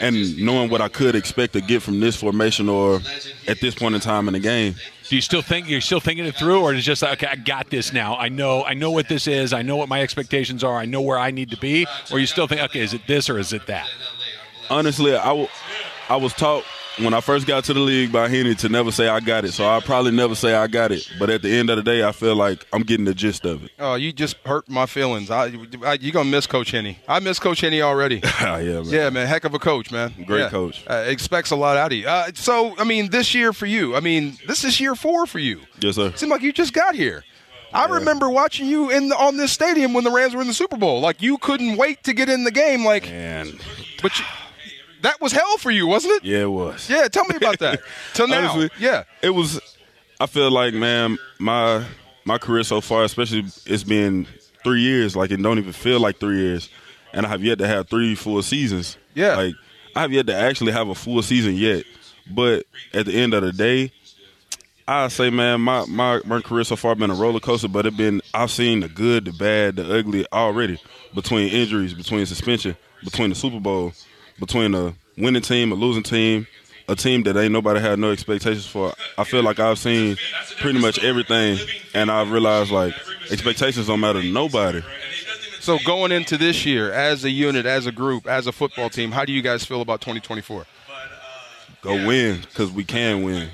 and 0.00 0.36
knowing 0.38 0.70
what 0.70 0.80
I 0.80 0.88
could 0.88 1.14
expect 1.14 1.52
to 1.54 1.60
get 1.60 1.82
from 1.82 2.00
this 2.00 2.16
formation 2.16 2.68
or 2.68 3.00
at 3.46 3.60
this 3.60 3.74
point 3.74 3.94
in 3.94 4.00
time 4.00 4.26
in 4.28 4.34
the 4.34 4.40
game. 4.40 4.74
Do 5.08 5.16
you 5.16 5.22
still 5.22 5.42
think 5.42 5.68
you're 5.68 5.80
still 5.80 6.00
thinking 6.00 6.24
it 6.24 6.34
through, 6.36 6.60
or 6.62 6.72
is 6.72 6.80
it 6.80 6.82
just 6.82 7.02
like, 7.02 7.22
okay, 7.22 7.26
I 7.30 7.36
got 7.36 7.70
this 7.70 7.92
now? 7.92 8.16
I 8.16 8.28
know, 8.28 8.64
I 8.64 8.74
know 8.74 8.90
what 8.90 9.08
this 9.08 9.26
is. 9.26 9.52
I 9.52 9.62
know 9.62 9.76
what 9.76 9.88
my 9.88 10.00
expectations 10.00 10.64
are. 10.64 10.76
I 10.76 10.86
know 10.86 11.02
where 11.02 11.18
I 11.18 11.30
need 11.30 11.50
to 11.50 11.56
be. 11.58 11.86
Or 12.10 12.18
you 12.18 12.26
still 12.26 12.46
think, 12.46 12.62
okay, 12.62 12.80
is 12.80 12.94
it 12.94 13.02
this 13.06 13.28
or 13.28 13.38
is 13.38 13.52
it 13.52 13.66
that? 13.66 13.88
honestly, 14.70 15.14
I, 15.14 15.26
w- 15.28 15.48
I 16.08 16.16
was 16.16 16.32
taught 16.32 16.64
when 16.98 17.14
I 17.14 17.20
first 17.20 17.46
got 17.46 17.64
to 17.64 17.72
the 17.74 17.80
league 17.80 18.12
by 18.12 18.28
Henny 18.28 18.54
to 18.56 18.68
never 18.68 18.92
say 18.92 19.08
I 19.08 19.20
got 19.20 19.44
it. 19.44 19.52
So 19.52 19.68
I 19.68 19.80
probably 19.80 20.10
never 20.12 20.34
say 20.34 20.54
I 20.54 20.66
got 20.66 20.92
it. 20.92 21.08
But 21.18 21.30
at 21.30 21.42
the 21.42 21.50
end 21.50 21.70
of 21.70 21.76
the 21.76 21.82
day, 21.82 22.04
I 22.06 22.12
feel 22.12 22.36
like 22.36 22.66
I'm 22.72 22.82
getting 22.82 23.04
the 23.06 23.14
gist 23.14 23.44
of 23.44 23.64
it. 23.64 23.70
Oh, 23.78 23.94
you 23.94 24.12
just 24.12 24.36
hurt 24.46 24.68
my 24.68 24.86
feelings. 24.86 25.30
I, 25.30 25.52
I 25.84 25.94
you're 26.00 26.12
gonna 26.12 26.30
miss 26.30 26.46
Coach 26.46 26.70
Henny. 26.70 26.98
I 27.08 27.18
miss 27.20 27.38
Coach 27.38 27.60
Henny 27.60 27.80
already. 27.82 28.20
yeah, 28.40 28.58
man. 28.60 28.84
Yeah, 28.86 29.10
man, 29.10 29.26
heck 29.26 29.44
of 29.44 29.54
a 29.54 29.58
coach, 29.58 29.90
man. 29.90 30.12
Great 30.26 30.40
Yeah. 30.40 30.50
coach. 30.50 30.84
Uh, 30.88 31.04
expects 31.06 31.50
a 31.50 31.56
lot 31.56 31.76
out 31.76 31.92
of 31.92 31.98
you. 31.98 32.06
Uh, 32.06 32.30
so, 32.34 32.76
I 32.78 32.84
mean, 32.84 33.10
this 33.10 33.34
year 33.34 33.52
for 33.52 33.66
you. 33.66 33.96
I 33.96 34.00
mean, 34.00 34.36
this 34.46 34.64
is 34.64 34.78
year 34.80 34.94
four 34.94 35.26
for 35.26 35.38
you. 35.38 35.60
Yes, 35.80 35.94
sir. 35.96 36.12
Seemed 36.16 36.30
like 36.30 36.42
you 36.42 36.52
just 36.52 36.72
got 36.72 36.94
here. 36.94 37.24
I 37.74 37.86
remember 37.86 38.28
watching 38.28 38.66
you 38.66 38.90
in 38.90 39.08
the, 39.08 39.16
on 39.16 39.38
this 39.38 39.50
stadium 39.50 39.94
when 39.94 40.04
the 40.04 40.10
Rams 40.10 40.34
were 40.34 40.42
in 40.42 40.46
the 40.46 40.52
Super 40.52 40.76
Bowl. 40.76 41.00
Like 41.00 41.22
you 41.22 41.38
couldn't 41.38 41.78
wait 41.78 42.02
to 42.04 42.12
get 42.12 42.28
in 42.28 42.44
the 42.44 42.50
game. 42.50 42.84
Like, 42.84 43.08
And 43.10 43.58
but 44.02 44.18
you, 44.18 44.26
that 45.02 45.20
was 45.20 45.32
hell 45.32 45.58
for 45.58 45.70
you, 45.70 45.86
wasn't 45.86 46.14
it? 46.14 46.24
yeah, 46.24 46.42
it 46.42 46.50
was. 46.50 46.88
Yeah, 46.88 47.08
tell 47.08 47.24
me 47.26 47.36
about 47.36 47.58
that. 47.60 47.80
Till 48.14 48.28
now, 48.28 48.52
Honestly, 48.52 48.70
yeah. 48.78 49.04
It 49.22 49.30
was. 49.30 49.60
I 50.20 50.26
feel 50.26 50.50
like, 50.50 50.74
man, 50.74 51.18
my 51.38 51.84
my 52.24 52.38
career 52.38 52.62
so 52.62 52.80
far, 52.80 53.04
especially 53.04 53.44
it's 53.66 53.84
been 53.84 54.26
three 54.64 54.80
years. 54.80 55.16
Like 55.16 55.30
it 55.30 55.42
don't 55.42 55.58
even 55.58 55.72
feel 55.72 56.00
like 56.00 56.18
three 56.18 56.38
years, 56.38 56.70
and 57.12 57.26
I 57.26 57.28
have 57.28 57.42
yet 57.42 57.58
to 57.58 57.66
have 57.66 57.88
three 57.88 58.14
full 58.14 58.42
seasons. 58.42 58.96
Yeah. 59.14 59.36
Like 59.36 59.54
I 59.94 60.00
have 60.02 60.12
yet 60.12 60.26
to 60.28 60.34
actually 60.34 60.72
have 60.72 60.88
a 60.88 60.94
full 60.94 61.22
season 61.22 61.54
yet. 61.54 61.84
But 62.30 62.66
at 62.94 63.06
the 63.06 63.14
end 63.14 63.34
of 63.34 63.42
the 63.42 63.52
day, 63.52 63.92
I 64.86 65.08
say, 65.08 65.30
man, 65.30 65.60
my, 65.60 65.84
my 65.86 66.20
my 66.24 66.40
career 66.40 66.64
so 66.64 66.76
far 66.76 66.94
been 66.94 67.10
a 67.10 67.14
roller 67.14 67.40
coaster, 67.40 67.68
but 67.68 67.86
it 67.86 67.96
been 67.96 68.22
I've 68.34 68.50
seen 68.50 68.80
the 68.80 68.88
good, 68.88 69.24
the 69.24 69.32
bad, 69.32 69.76
the 69.76 69.98
ugly 69.98 70.26
already. 70.32 70.80
Between 71.14 71.48
injuries, 71.48 71.92
between 71.94 72.24
suspension, 72.26 72.76
between 73.04 73.30
the 73.30 73.34
Super 73.34 73.60
Bowl, 73.60 73.92
between 74.42 74.74
a 74.74 74.92
winning 75.16 75.40
team, 75.40 75.70
a 75.70 75.76
losing 75.76 76.02
team, 76.02 76.48
a 76.88 76.96
team 76.96 77.22
that 77.22 77.36
ain't 77.36 77.52
nobody 77.52 77.78
had 77.78 77.96
no 78.00 78.10
expectations 78.10 78.66
for. 78.66 78.92
I 79.16 79.22
feel 79.22 79.44
like 79.44 79.60
I've 79.60 79.78
seen 79.78 80.16
pretty 80.58 80.80
much 80.80 80.98
everything, 81.04 81.58
and 81.94 82.10
I've 82.10 82.32
realized 82.32 82.72
like 82.72 82.92
expectations 83.30 83.86
don't 83.86 84.00
matter 84.00 84.20
to 84.20 84.28
nobody. 84.28 84.82
So 85.60 85.78
going 85.86 86.10
into 86.10 86.36
this 86.36 86.66
year, 86.66 86.92
as 86.92 87.24
a 87.24 87.30
unit, 87.30 87.66
as 87.66 87.86
a 87.86 87.92
group, 87.92 88.26
as 88.26 88.48
a 88.48 88.52
football 88.52 88.90
team, 88.90 89.12
how 89.12 89.24
do 89.24 89.32
you 89.32 89.42
guys 89.42 89.64
feel 89.64 89.80
about 89.80 90.00
2024? 90.00 90.66
Go 91.82 92.06
win 92.08 92.40
because 92.40 92.72
we 92.72 92.82
can 92.82 93.22
win. 93.22 93.48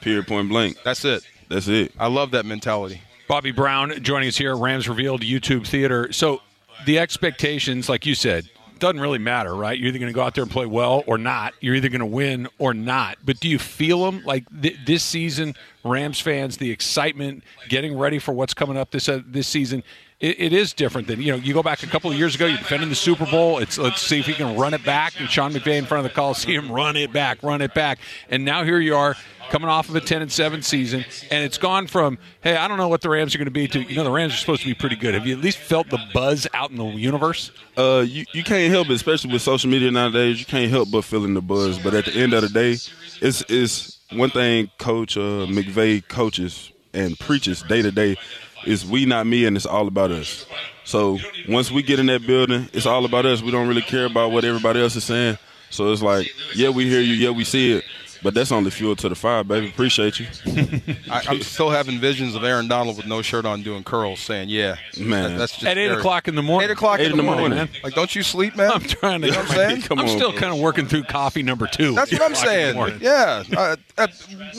Period. 0.00 0.28
Point 0.28 0.48
blank. 0.48 0.76
That's 0.84 1.04
it. 1.04 1.26
That's 1.48 1.66
it. 1.66 1.92
I 1.98 2.06
love 2.06 2.30
that 2.30 2.46
mentality. 2.46 3.02
Bobby 3.26 3.50
Brown 3.50 4.00
joining 4.00 4.28
us 4.28 4.36
here, 4.36 4.56
Rams 4.56 4.88
Revealed 4.88 5.22
YouTube 5.22 5.66
Theater. 5.66 6.12
So 6.12 6.40
the 6.86 7.00
expectations, 7.00 7.88
like 7.88 8.06
you 8.06 8.14
said, 8.14 8.48
doesn't 8.80 9.00
really 9.00 9.18
matter, 9.18 9.54
right? 9.54 9.78
You're 9.78 9.88
either 9.88 9.98
going 9.98 10.12
to 10.12 10.14
go 10.14 10.22
out 10.22 10.34
there 10.34 10.42
and 10.42 10.50
play 10.50 10.66
well 10.66 11.04
or 11.06 11.18
not. 11.18 11.54
You're 11.60 11.74
either 11.74 11.88
going 11.88 12.00
to 12.00 12.06
win 12.06 12.48
or 12.58 12.74
not. 12.74 13.18
But 13.24 13.38
do 13.38 13.48
you 13.48 13.58
feel 13.58 14.10
them 14.10 14.24
like 14.24 14.44
th- 14.60 14.76
this 14.84 15.02
season, 15.02 15.54
Rams 15.84 16.20
fans, 16.20 16.56
the 16.56 16.70
excitement, 16.70 17.44
getting 17.68 17.96
ready 17.96 18.18
for 18.18 18.32
what's 18.32 18.54
coming 18.54 18.76
up 18.76 18.90
this 18.90 19.08
uh, 19.08 19.20
this 19.26 19.46
season? 19.46 19.82
It, 20.20 20.38
it 20.38 20.52
is 20.52 20.74
different 20.74 21.08
than 21.08 21.22
you 21.22 21.32
know. 21.32 21.38
You 21.38 21.54
go 21.54 21.62
back 21.62 21.82
a 21.82 21.86
couple 21.86 22.10
of 22.10 22.16
years 22.16 22.34
ago, 22.34 22.46
you're 22.46 22.58
defending 22.58 22.90
the 22.90 22.94
Super 22.94 23.24
Bowl. 23.24 23.58
It's 23.58 23.78
let's 23.78 24.02
see 24.02 24.20
if 24.20 24.26
he 24.26 24.34
can 24.34 24.56
run 24.56 24.74
it 24.74 24.84
back. 24.84 25.18
And 25.18 25.28
Sean 25.30 25.52
McVay 25.52 25.78
in 25.78 25.86
front 25.86 26.04
of 26.04 26.12
the 26.12 26.14
Coliseum, 26.14 26.70
run 26.72 26.96
it 26.96 27.12
back, 27.12 27.42
run 27.42 27.62
it 27.62 27.72
back. 27.72 27.98
And 28.28 28.44
now 28.44 28.62
here 28.62 28.78
you 28.78 28.94
are, 28.96 29.16
coming 29.48 29.68
off 29.68 29.88
of 29.88 29.96
a 29.96 30.00
10 30.00 30.22
and 30.22 30.30
7 30.30 30.62
season, 30.62 31.04
and 31.30 31.42
it's 31.42 31.58
gone 31.58 31.86
from 31.86 32.18
hey, 32.42 32.54
I 32.54 32.68
don't 32.68 32.76
know 32.76 32.88
what 32.88 33.00
the 33.00 33.08
Rams 33.08 33.34
are 33.34 33.38
going 33.38 33.46
to 33.46 33.50
be 33.50 33.66
to 33.68 33.80
you 33.80 33.96
know 33.96 34.04
the 34.04 34.10
Rams 34.10 34.34
are 34.34 34.36
supposed 34.36 34.60
to 34.62 34.68
be 34.68 34.74
pretty 34.74 34.96
good. 34.96 35.14
Have 35.14 35.26
you 35.26 35.34
at 35.34 35.40
least 35.40 35.56
felt 35.56 35.88
the 35.88 35.98
buzz 36.12 36.46
out 36.52 36.70
in 36.70 36.76
the 36.76 36.84
universe? 36.84 37.50
Uh, 37.78 38.04
you, 38.06 38.26
you 38.32 38.44
can't 38.44 38.70
help 38.70 38.90
it, 38.90 38.94
especially 38.94 39.32
with 39.32 39.40
social 39.40 39.70
media 39.70 39.90
nowadays. 39.90 40.38
You 40.38 40.46
can't 40.46 40.70
help 40.70 40.90
but 40.90 41.02
feeling 41.04 41.32
the 41.32 41.40
buzz. 41.40 41.78
But 41.78 41.94
at 41.94 42.04
the 42.04 42.12
end 42.12 42.34
of 42.34 42.42
the 42.42 42.48
day, 42.50 42.76
it's 43.22 43.42
it's 43.48 43.98
one 44.12 44.30
thing 44.30 44.70
Coach 44.78 45.16
uh, 45.16 45.46
McVay 45.46 46.06
coaches 46.06 46.72
and 46.92 47.18
preaches 47.18 47.62
day 47.62 47.82
to 47.82 47.90
day. 47.90 48.16
It's 48.64 48.84
we, 48.84 49.06
not 49.06 49.26
me, 49.26 49.46
and 49.46 49.56
it's 49.56 49.66
all 49.66 49.88
about 49.88 50.10
us. 50.10 50.46
So 50.84 51.18
once 51.48 51.70
we 51.70 51.82
get 51.82 51.98
in 51.98 52.06
that 52.06 52.26
building, 52.26 52.68
it's 52.72 52.86
all 52.86 53.04
about 53.04 53.26
us. 53.26 53.42
We 53.42 53.50
don't 53.50 53.68
really 53.68 53.82
care 53.82 54.06
about 54.06 54.32
what 54.32 54.44
everybody 54.44 54.80
else 54.80 54.96
is 54.96 55.04
saying. 55.04 55.38
So 55.70 55.92
it's 55.92 56.02
like, 56.02 56.28
yeah, 56.54 56.70
we 56.70 56.88
hear 56.88 57.00
you, 57.00 57.14
yeah, 57.14 57.30
we 57.30 57.44
see 57.44 57.72
it. 57.72 57.84
But 58.22 58.34
that's 58.34 58.52
only 58.52 58.70
fuel 58.70 58.96
to 58.96 59.08
the 59.08 59.14
fire, 59.14 59.42
baby. 59.42 59.68
Appreciate 59.68 60.20
you, 60.20 60.26
I, 61.10 61.22
I'm 61.28 61.40
still 61.40 61.70
having 61.70 61.98
visions 61.98 62.34
of 62.34 62.44
Aaron 62.44 62.68
Donald 62.68 62.98
with 62.98 63.06
no 63.06 63.22
shirt 63.22 63.46
on 63.46 63.62
doing 63.62 63.82
curls, 63.82 64.20
saying, 64.20 64.50
"Yeah, 64.50 64.76
Man. 64.98 65.30
that- 65.32 65.38
that's 65.38 65.52
just 65.52 65.64
At 65.64 65.78
eight 65.78 65.86
Eric. 65.86 66.00
o'clock 66.00 66.28
in 66.28 66.34
the 66.34 66.42
morning. 66.42 66.68
Eight 66.68 66.72
o'clock 66.72 67.00
Eight 67.00 67.10
in 67.10 67.16
the 67.16 67.22
morning, 67.22 67.50
man. 67.50 67.68
Like, 67.82 67.94
don't 67.94 68.14
you 68.14 68.22
sleep, 68.22 68.56
man? 68.56 68.70
I'm 68.72 68.82
trying 68.82 69.22
to. 69.22 69.28
You 69.28 69.32
know 69.32 69.38
what 69.40 69.50
I'm 69.50 69.56
saying? 69.56 69.82
Come 69.88 69.98
I'm 70.00 70.04
on, 70.04 70.10
still 70.16 70.32
bro. 70.32 70.40
kind 70.40 70.52
of 70.54 70.60
working 70.60 70.86
through 70.86 71.04
coffee 71.04 71.42
number 71.42 71.66
two. 71.66 71.94
That's 71.94 72.12
what 72.12 72.20
I'm 72.22 72.32
Eight 72.32 72.38
o'clock 72.38 72.54
in 72.56 72.76
the 72.76 72.88
saying. 72.90 73.46
Yeah. 73.50 73.58
Uh, 73.58 73.76
uh, 73.96 74.06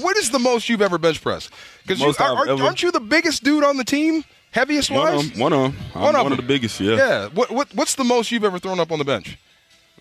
what 0.02 0.18
is 0.18 0.32
the 0.32 0.40
most 0.40 0.68
you've 0.68 0.82
ever 0.82 0.98
bench 0.98 1.22
pressed? 1.22 1.52
Because 1.84 2.00
Most 2.00 2.20
I've 2.20 2.48
ever- 2.48 2.64
aren't 2.64 2.82
you 2.82 2.92
the 2.92 3.00
biggest 3.00 3.44
dude 3.44 3.64
on 3.64 3.78
the 3.78 3.84
team, 3.84 4.24
heaviest 4.52 4.90
one 4.90 5.14
wise? 5.14 5.26
of 5.26 5.32
them. 5.34 5.40
One 5.40 5.54
of 5.54 5.72
them. 5.74 5.82
I'm 5.94 6.02
One 6.02 6.14
one, 6.14 6.16
of 6.16 6.22
of, 6.32 6.38
them. 6.38 6.38
the 6.38 6.44
biggest. 6.54 6.80
Yeah. 6.80 6.96
Yeah. 6.96 7.28
What, 7.30 7.52
what 7.52 7.68
What's 7.76 7.94
the 7.96 8.04
most 8.04 8.32
you've 8.32 8.44
ever 8.44 8.58
thrown 8.60 8.80
up 8.80 8.92
on 8.92 8.98
the 9.00 9.06
bench? 9.06 9.38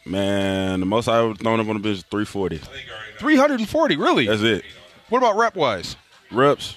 Man, 0.06 0.80
the 0.80 0.86
most 0.86 1.08
I 1.08 1.22
ever 1.22 1.34
thrown 1.34 1.60
up 1.60 1.68
on 1.68 1.74
the 1.76 1.80
bench 1.82 1.98
is 1.98 2.02
340. 2.04 2.58
340. 3.18 3.96
Really? 3.96 4.26
That's 4.26 4.42
it. 4.42 4.64
What 5.08 5.18
about 5.18 5.36
rep 5.36 5.54
wise? 5.56 5.96
Reps. 6.30 6.76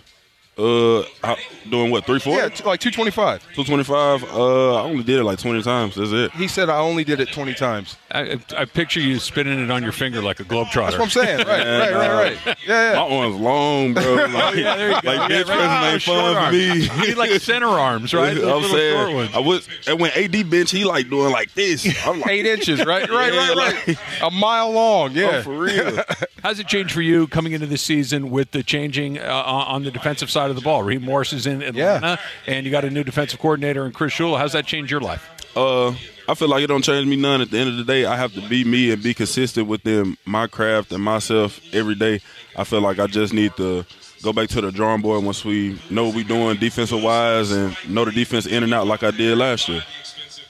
Uh, 0.58 1.02
I- 1.24 1.38
doing 1.70 1.90
what? 1.90 2.06
340. 2.06 2.30
Yeah, 2.32 2.50
t- 2.50 2.64
like 2.64 2.80
225. 2.80 3.42
225. 3.56 4.24
Uh, 4.24 4.76
I 4.76 4.82
only 4.82 5.04
did 5.04 5.20
it 5.20 5.24
like 5.24 5.40
20 5.40 5.64
times. 5.64 5.96
That's 5.96 6.12
it. 6.12 6.32
He 6.34 6.48
said 6.48 6.70
I 6.70 6.78
only 6.78 7.04
did 7.04 7.20
it 7.20 7.32
20 7.32 7.54
times. 7.56 7.96
I, 8.14 8.40
I 8.56 8.66
picture 8.66 9.00
you 9.00 9.18
spinning 9.18 9.60
it 9.60 9.72
on 9.72 9.82
your 9.82 9.92
finger 9.92 10.22
like 10.22 10.40
a 10.40 10.44
globetrotter. 10.44 10.92
That's 10.92 10.98
what 11.00 11.02
I'm 11.02 11.10
saying. 11.10 11.38
Right, 11.40 11.48
right, 11.48 11.94
right, 11.94 12.46
right. 12.46 12.58
Yeah, 12.68 12.94
My 12.94 13.08
yeah. 13.08 13.18
arms 13.24 13.36
long, 13.38 13.94
bro. 13.96 14.04
Like, 14.34 14.56
yeah, 14.56 14.76
there 14.76 14.90
you 14.92 15.02
go. 15.02 15.08
like 15.12 15.20
Yeah, 15.20 15.28
bench 15.44 15.48
right. 15.50 16.00
pressing 16.00 16.14
Ah, 16.16 16.34
fun 16.34 16.46
for 16.46 16.52
me. 16.52 16.66
You 17.02 17.08
need 17.08 17.18
like 17.18 17.32
center 17.42 17.68
arms, 17.68 18.14
right? 18.14 18.36
Those 18.36 18.44
I'm 18.44 18.62
little 18.62 18.78
saying, 18.78 19.16
ones. 19.16 19.32
I 19.34 19.40
was, 19.40 19.68
and 19.88 20.00
when 20.00 20.12
AD 20.12 20.50
bench, 20.50 20.70
he 20.72 20.86
like 20.86 21.10
doing 21.10 21.32
like 21.32 21.54
this. 21.56 21.88
I'm 22.06 22.20
like, 22.20 22.30
Eight 22.30 22.46
inches, 22.46 22.86
right, 22.86 23.10
right, 23.10 23.34
Yeah, 23.34 23.54
right, 23.56 23.88
right. 23.88 23.98
A 24.22 24.30
mile 24.32 24.72
long. 24.72 25.12
Yeah. 25.14 25.38
oh, 25.38 25.42
for 25.44 25.58
real. 25.58 26.04
How's 26.44 26.60
it 26.60 26.68
changed 26.68 26.94
for 26.94 27.02
you 27.02 27.26
coming 27.28 27.54
into 27.54 27.66
this 27.68 27.82
season 27.82 28.30
with 28.30 28.52
the 28.52 28.62
changing 28.64 29.18
uh, 29.18 29.44
on 29.46 29.84
the 29.84 29.92
defensive 29.92 30.30
side 30.30 30.50
of 30.50 30.56
the 30.56 30.62
ball? 30.62 30.84
Raheem 30.84 31.04
Morris 31.04 31.34
is 31.34 31.48
in 31.48 31.62
Atlanta, 31.64 32.20
and 32.48 32.66
you 32.66 32.72
got 32.72 32.86
a 32.86 32.90
new 32.92 33.04
defensive 33.04 33.40
coordinator 33.40 33.86
in 33.86 33.92
Chris 33.92 34.14
Shula. 34.14 34.38
How's 34.38 34.54
that 34.54 34.66
change 34.68 34.92
your 34.92 35.00
life? 35.02 35.30
Uh, 35.56 35.94
I 36.28 36.36
feel 36.36 36.48
like 36.48 36.64
it 36.64 36.68
don't 36.68 36.84
change 36.84 37.08
me 37.08 37.16
none. 37.16 37.42
At 37.42 37.52
the 37.52 37.58
end 37.58 37.70
of 37.70 37.78
the 37.78 37.84
day, 37.84 38.06
I 38.06 38.16
have 38.16 38.34
to 38.34 38.48
be 38.48 38.64
me 38.64 38.92
and 38.92 39.04
be 39.04 39.14
consistent 39.14 39.68
within 39.68 40.18
my 40.26 40.48
craft 40.48 40.92
and 40.92 41.04
myself 41.04 41.60
every 41.74 41.96
day. 41.96 42.22
I 42.56 42.64
feel 42.64 42.82
like 42.82 43.00
I 43.00 43.08
just 43.08 43.34
need 43.34 43.56
to 43.58 43.86
go 44.22 44.32
back 44.32 44.48
to 44.50 44.62
the 44.62 44.72
drawing 44.72 45.02
board 45.02 45.24
once 45.24 45.44
we 45.44 45.80
know 45.90 46.06
what 46.06 46.16
we're 46.16 46.24
doing 46.24 46.58
defensive 46.58 47.04
wise 47.04 47.52
and 47.52 47.76
know 47.90 48.06
the 48.06 48.12
defense 48.12 48.46
in 48.46 48.64
and 48.64 48.74
out 48.74 48.88
like 48.88 49.04
I 49.04 49.12
did 49.12 49.38
last 49.38 49.68
year. 49.68 49.84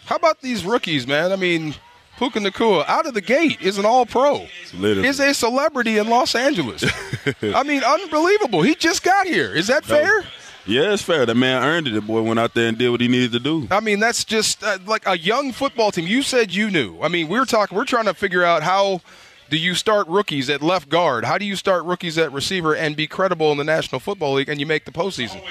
How 0.06 0.18
about 0.18 0.42
these 0.42 0.64
rookies, 0.64 1.08
man? 1.08 1.32
I 1.32 1.38
mean, 1.38 1.74
Puka 2.18 2.40
Nacua 2.40 2.88
out 2.88 3.08
of 3.08 3.16
the 3.16 3.22
gate 3.22 3.60
is 3.62 3.78
an 3.80 3.86
all 3.86 4.06
pro. 4.06 4.46
Literally. 4.78 5.08
Is 5.08 5.20
a 5.20 5.34
celebrity 5.34 5.98
in 5.98 6.08
Los 6.08 6.36
Angeles. 6.36 6.84
I 7.42 7.64
mean, 7.64 7.84
unbelievable. 7.84 8.62
He 8.62 8.76
just 8.76 9.02
got 9.04 9.26
here. 9.26 9.54
Is 9.54 9.68
that 9.68 9.86
fair? 9.86 10.24
Yeah, 10.66 10.93
it's 10.93 11.03
fair. 11.03 11.26
That 11.26 11.36
man 11.36 11.61
earned 11.64 11.88
it. 11.88 11.91
The 11.93 12.01
boy 12.01 12.22
went 12.22 12.39
out 12.39 12.53
there 12.53 12.68
and 12.70 12.78
did 12.78 12.89
what 12.89 13.01
he 13.01 13.07
needed 13.09 13.34
to 13.34 13.39
do. 13.39 13.68
I 13.70 13.80
mean, 13.82 13.99
that's 13.99 14.24
just 14.24 14.64
uh, 14.64 14.78
like 14.86 15.05
a 15.05 15.18
young 15.18 15.51
football 15.51 15.91
team. 15.91 16.07
You 16.07 16.22
said 16.22 16.53
you 16.53 16.72
knew. 16.72 17.01
I 17.01 17.09
mean, 17.09 17.28
we're 17.28 17.45
talking. 17.45 17.78
We're 17.78 17.84
trying 17.86 18.05
to 18.05 18.14
figure 18.14 18.43
out 18.43 18.64
how 18.64 19.01
do 19.49 19.57
you 19.57 19.76
start 19.76 20.07
rookies 20.07 20.49
at 20.49 20.61
left 20.61 20.88
guard? 20.89 21.26
How 21.26 21.38
do 21.38 21.43
you 21.45 21.55
start 21.57 21.84
rookies 21.84 22.18
at 22.18 22.32
receiver 22.32 22.76
and 22.76 22.95
be 22.95 23.07
credible 23.07 23.51
in 23.51 23.57
the 23.57 23.64
National 23.66 23.99
Football 23.99 24.36
League 24.36 24.47
and 24.49 24.59
you 24.59 24.66
make 24.66 24.86
the 24.86 24.91
postseason? 24.91 25.41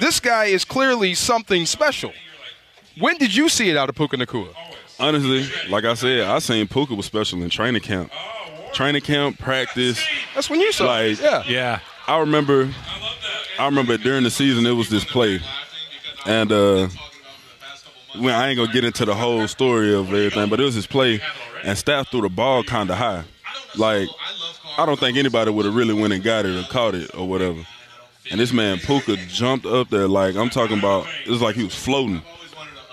This 0.00 0.18
guy 0.20 0.46
is 0.46 0.64
clearly 0.64 1.14
something 1.14 1.64
special. 1.64 2.12
When 2.98 3.16
did 3.18 3.34
you 3.34 3.48
see 3.48 3.70
it 3.70 3.76
out 3.76 3.88
of 3.88 3.94
Puka 3.94 4.16
Nacua? 4.16 4.48
Honestly, 4.98 5.46
like 5.68 5.84
I 5.84 5.94
said, 5.94 6.22
I 6.22 6.38
seen 6.40 6.66
Puka 6.68 6.94
was 6.94 7.06
special 7.06 7.42
in 7.42 7.50
training 7.50 7.82
camp. 7.82 8.12
Training 8.72 9.02
camp, 9.02 9.38
practice. 9.38 10.04
That's 10.34 10.50
when 10.50 10.60
you 10.60 10.72
saw 10.72 10.84
it. 11.00 11.20
Like- 11.20 11.20
Yeah. 11.20 11.42
Yeah, 11.46 11.80
I 12.08 12.18
remember 12.18 12.72
I 13.58 13.66
remember 13.66 13.96
during 13.96 14.24
the 14.24 14.30
season 14.30 14.66
it 14.66 14.72
was 14.72 14.88
this 14.90 15.04
play. 15.04 15.40
And 16.26 16.50
uh 16.52 16.88
when 18.16 18.34
I 18.34 18.48
ain't 18.48 18.56
gonna 18.58 18.72
get 18.72 18.84
into 18.84 19.04
the 19.04 19.14
whole 19.14 19.46
story 19.48 19.94
of 19.94 20.06
everything, 20.08 20.48
but 20.48 20.60
it 20.60 20.64
was 20.64 20.74
this 20.74 20.86
play 20.86 21.20
and 21.62 21.76
staff 21.76 22.10
threw 22.10 22.20
the 22.20 22.28
ball 22.28 22.62
kinda 22.62 22.94
high. 22.94 23.24
Like 23.76 24.08
I 24.76 24.86
don't 24.86 24.98
think 24.98 25.16
anybody 25.16 25.50
would 25.50 25.66
have 25.66 25.74
really 25.74 25.94
went 25.94 26.12
and 26.12 26.22
got 26.22 26.46
it 26.46 26.56
or 26.56 26.68
caught 26.68 26.94
it 26.94 27.14
or 27.14 27.28
whatever. 27.28 27.64
And 28.30 28.40
this 28.40 28.52
man 28.52 28.78
Puka 28.78 29.16
jumped 29.28 29.66
up 29.66 29.90
there 29.90 30.08
like 30.08 30.36
I'm 30.36 30.50
talking 30.50 30.78
about 30.78 31.06
it 31.24 31.30
was 31.30 31.42
like 31.42 31.56
he 31.56 31.64
was 31.64 31.74
floating. 31.74 32.22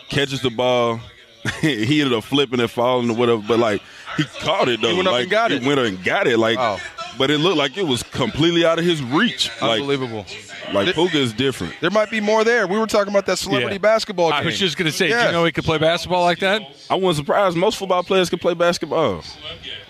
Catches 0.09 0.41
the 0.41 0.49
ball. 0.49 0.99
he 1.61 2.01
ended 2.01 2.15
up 2.15 2.23
flipping 2.23 2.59
and 2.59 2.69
falling 2.69 3.09
or 3.09 3.15
whatever, 3.15 3.41
but 3.47 3.57
like 3.57 3.81
he 4.17 4.23
caught 4.41 4.67
it 4.67 4.81
though. 4.81 4.89
He 4.89 4.95
went 4.95 5.07
up 5.07 5.13
like, 5.13 5.23
and 5.23 5.31
got 5.31 5.51
it. 5.51 5.61
he 5.61 5.67
went 5.67 5.79
up 5.79 5.87
and 5.87 6.03
got 6.03 6.27
it. 6.27 6.37
Like 6.37 6.57
Wow. 6.57 6.77
But 7.17 7.29
it 7.31 7.37
looked 7.39 7.57
like 7.57 7.77
it 7.77 7.85
was 7.87 8.03
completely 8.03 8.65
out 8.65 8.79
of 8.79 8.85
his 8.85 9.01
reach. 9.03 9.49
Like 9.61 9.81
Unbelievable. 9.81 10.25
like 10.73 10.93
Puka 10.95 11.17
is 11.17 11.33
different. 11.33 11.73
There 11.81 11.89
might 11.91 12.09
be 12.09 12.19
more 12.21 12.43
there. 12.43 12.67
We 12.67 12.77
were 12.79 12.87
talking 12.87 13.11
about 13.13 13.25
that 13.27 13.37
celebrity 13.37 13.75
Yeah. 13.75 13.79
basketball 13.79 14.31
I 14.31 14.39
game. 14.39 14.45
was 14.47 14.59
just 14.59 14.77
going 14.77 14.89
to 14.89 14.95
say, 14.97 15.07
do 15.07 15.13
Yeah. 15.13 15.27
you 15.27 15.31
know 15.33 15.45
he 15.45 15.51
could 15.51 15.63
play 15.65 15.77
basketball 15.77 16.23
like 16.23 16.39
that? 16.39 16.61
I 16.89 16.95
wasn't 16.95 17.25
surprised. 17.27 17.57
Most 17.57 17.77
football 17.77 18.03
players 18.03 18.29
can 18.29 18.39
play 18.39 18.53
basketball. 18.53 19.23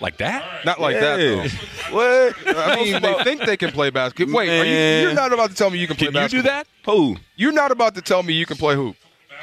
Like 0.00 0.16
that? 0.18 0.64
Not 0.64 0.80
like 0.80 0.98
that, 1.00 1.20
Yeah. 1.20 1.46
though. 1.90 1.94
What? 1.94 2.56
Uh, 2.56 2.60
I 2.60 2.76
mean, 2.76 3.02
they 3.02 3.24
think 3.24 3.42
they 3.44 3.56
can 3.56 3.70
play 3.72 3.90
basketball. 3.90 4.36
Wait, 4.38 4.48
are 4.48 4.64
you, 4.64 4.72
Man. 4.72 5.02
you're 5.04 5.14
not 5.14 5.32
about 5.32 5.50
to 5.50 5.56
tell 5.56 5.70
me 5.70 5.78
you 5.78 5.86
can 5.86 5.96
play 5.96 6.08
Can 6.10 6.22
you 6.22 6.28
do 6.28 6.42
that? 6.42 6.66
Who? 6.86 7.16
You're 7.36 7.52
not 7.52 7.70
about 7.70 7.94
to 7.96 8.02
tell 8.02 8.22
me 8.22 8.32
you 8.34 8.46
can 8.46 8.56
play 8.56 8.74
hoop. 8.74 8.96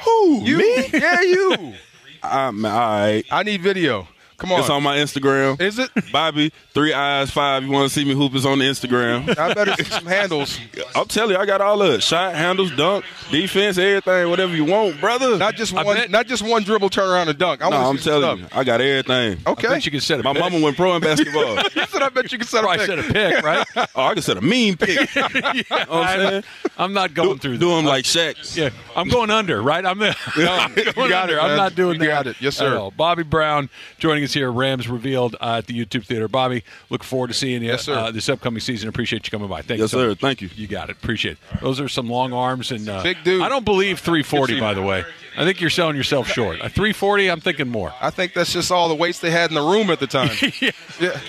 Who? 0.04 0.40
You? 0.44 0.58
Me? 0.58 0.86
Yeah, 0.92 1.20
you. 1.22 1.74
I, 2.22 2.50
man, 2.50 2.70
all 2.72 2.78
right. 2.78 3.24
I 3.30 3.42
need 3.42 3.62
video. 3.62 4.06
Come 4.40 4.52
on. 4.52 4.60
It's 4.60 4.70
on 4.70 4.82
my 4.82 4.96
Instagram. 4.96 5.60
Is 5.60 5.78
it? 5.78 5.90
Bobby, 6.10 6.50
three 6.72 6.92
eyes, 6.94 7.30
five. 7.30 7.62
You 7.62 7.70
want 7.70 7.88
to 7.88 7.94
see 7.94 8.04
me 8.04 8.14
hoop? 8.14 8.34
It's 8.34 8.46
on 8.46 8.58
the 8.58 8.64
Instagram. 8.64 9.38
I 9.38 9.52
better 9.54 9.74
see 9.74 9.84
some 9.84 10.06
handles. 10.06 10.58
I'm 10.94 11.06
telling 11.06 11.34
you, 11.34 11.40
I 11.40 11.44
got 11.46 11.60
all 11.60 11.80
of 11.82 11.92
it. 11.92 12.02
Shot, 12.02 12.34
handles, 12.34 12.74
dunk, 12.74 13.04
defense, 13.30 13.76
everything, 13.76 14.30
whatever 14.30 14.56
you 14.56 14.64
want, 14.64 14.98
brother. 15.00 15.36
Not 15.36 15.56
just 15.56 15.74
I 15.74 15.84
one. 15.84 15.96
bet- 15.96 16.10
Not 16.10 16.26
just 16.26 16.42
one 16.42 16.62
dribble, 16.62 16.88
turn 16.88 17.08
around 17.10 17.28
and 17.28 17.38
dunk. 17.38 17.62
I 17.62 17.68
no, 17.68 17.76
I'm 17.76 17.96
to 17.98 18.02
see 18.02 18.08
telling 18.10 18.38
you. 18.40 18.46
I 18.52 18.64
got 18.64 18.80
everything. 18.80 19.38
Okay. 19.46 19.68
I 19.68 19.70
bet 19.72 19.84
you 19.84 19.90
can 19.92 20.00
set 20.00 20.20
a 20.20 20.22
My 20.22 20.32
pick. 20.32 20.40
mama 20.40 20.58
went 20.60 20.76
pro 20.76 20.94
in 20.96 21.02
basketball. 21.02 21.58
You 21.80 21.86
said 21.86 22.02
I 22.02 22.08
bet 22.08 22.32
you 22.32 22.38
can 22.38 22.46
set 22.46 22.64
a 22.64 22.66
Probably 22.66 22.86
pick. 22.86 22.86
set 22.86 22.98
a 22.98 23.12
pick, 23.12 23.44
right? 23.44 23.66
oh, 23.94 24.02
I 24.04 24.14
can 24.14 24.22
set 24.22 24.36
a 24.36 24.40
mean 24.40 24.76
pick. 24.76 25.14
you 25.14 25.22
know 25.24 25.52
what 25.68 25.90
I'm 25.90 26.18
saying? 26.30 26.44
I'm 26.78 26.92
not 26.94 27.12
going 27.14 27.38
through 27.38 27.58
Do 27.58 27.68
that. 27.68 27.78
him 27.80 27.84
like 27.84 28.04
Shaq. 28.04 28.56
Yeah, 28.56 28.70
I'm 28.96 29.08
going 29.08 29.30
under, 29.30 29.60
right? 29.62 29.84
I'm, 29.84 29.98
the, 29.98 30.16
I'm 30.36 30.72
going 30.74 30.86
You 30.86 31.08
got 31.08 31.22
under. 31.24 31.36
it, 31.36 31.42
I'm 31.42 31.56
not 31.56 31.74
doing 31.74 31.94
You 32.00 32.06
that. 32.06 32.24
got 32.24 32.26
it. 32.28 32.36
Yes, 32.40 32.56
sir. 32.56 32.90
Bobby 32.96 33.22
Brown 33.22 33.68
joining 33.98 34.24
us 34.24 34.29
here. 34.34 34.50
Rams 34.50 34.88
revealed 34.88 35.36
uh, 35.40 35.56
at 35.58 35.66
the 35.66 35.74
YouTube 35.84 36.04
Theater. 36.06 36.28
Bobby, 36.28 36.64
look 36.88 37.02
forward 37.04 37.28
to 37.28 37.34
seeing 37.34 37.62
you 37.62 37.68
Yes, 37.70 37.84
sir. 37.84 37.94
Uh, 37.94 38.10
this 38.10 38.28
upcoming 38.28 38.60
season. 38.60 38.88
Appreciate 38.88 39.26
you 39.26 39.30
coming 39.30 39.48
by. 39.48 39.62
Thank 39.62 39.80
Yes, 39.80 39.92
you. 39.92 39.98
so 39.98 40.02
sir. 40.04 40.08
much. 40.10 40.18
Thank 40.20 40.42
you. 40.42 40.50
You 40.54 40.66
got 40.66 40.90
it. 40.90 40.96
Appreciate 40.96 41.32
it. 41.52 41.60
Those 41.60 41.80
are 41.80 41.88
some 41.88 42.08
long 42.08 42.32
arms 42.32 42.70
and 42.70 42.88
uh, 42.88 43.02
Big 43.02 43.22
dude. 43.24 43.42
I 43.42 43.48
don't 43.48 43.64
believe 43.64 43.98
340. 44.00 44.60
By 44.60 44.74
the 44.74 44.82
way, 44.82 45.04
I 45.36 45.44
think 45.44 45.60
you're 45.60 45.70
selling 45.70 45.96
yourself 45.96 46.28
short. 46.28 46.56
A 46.56 46.68
340, 46.68 47.30
I'm 47.30 47.40
thinking 47.40 47.68
more. 47.68 47.92
I 48.00 48.10
think 48.10 48.34
that's 48.34 48.52
just 48.52 48.70
all 48.72 48.88
the 48.88 48.94
weights 48.94 49.18
they 49.20 49.30
had 49.30 49.50
in 49.50 49.54
the 49.54 49.62
room 49.62 49.90
at 49.90 50.00
the 50.00 50.06
time. 50.06 50.30
yeah. 51.00 51.20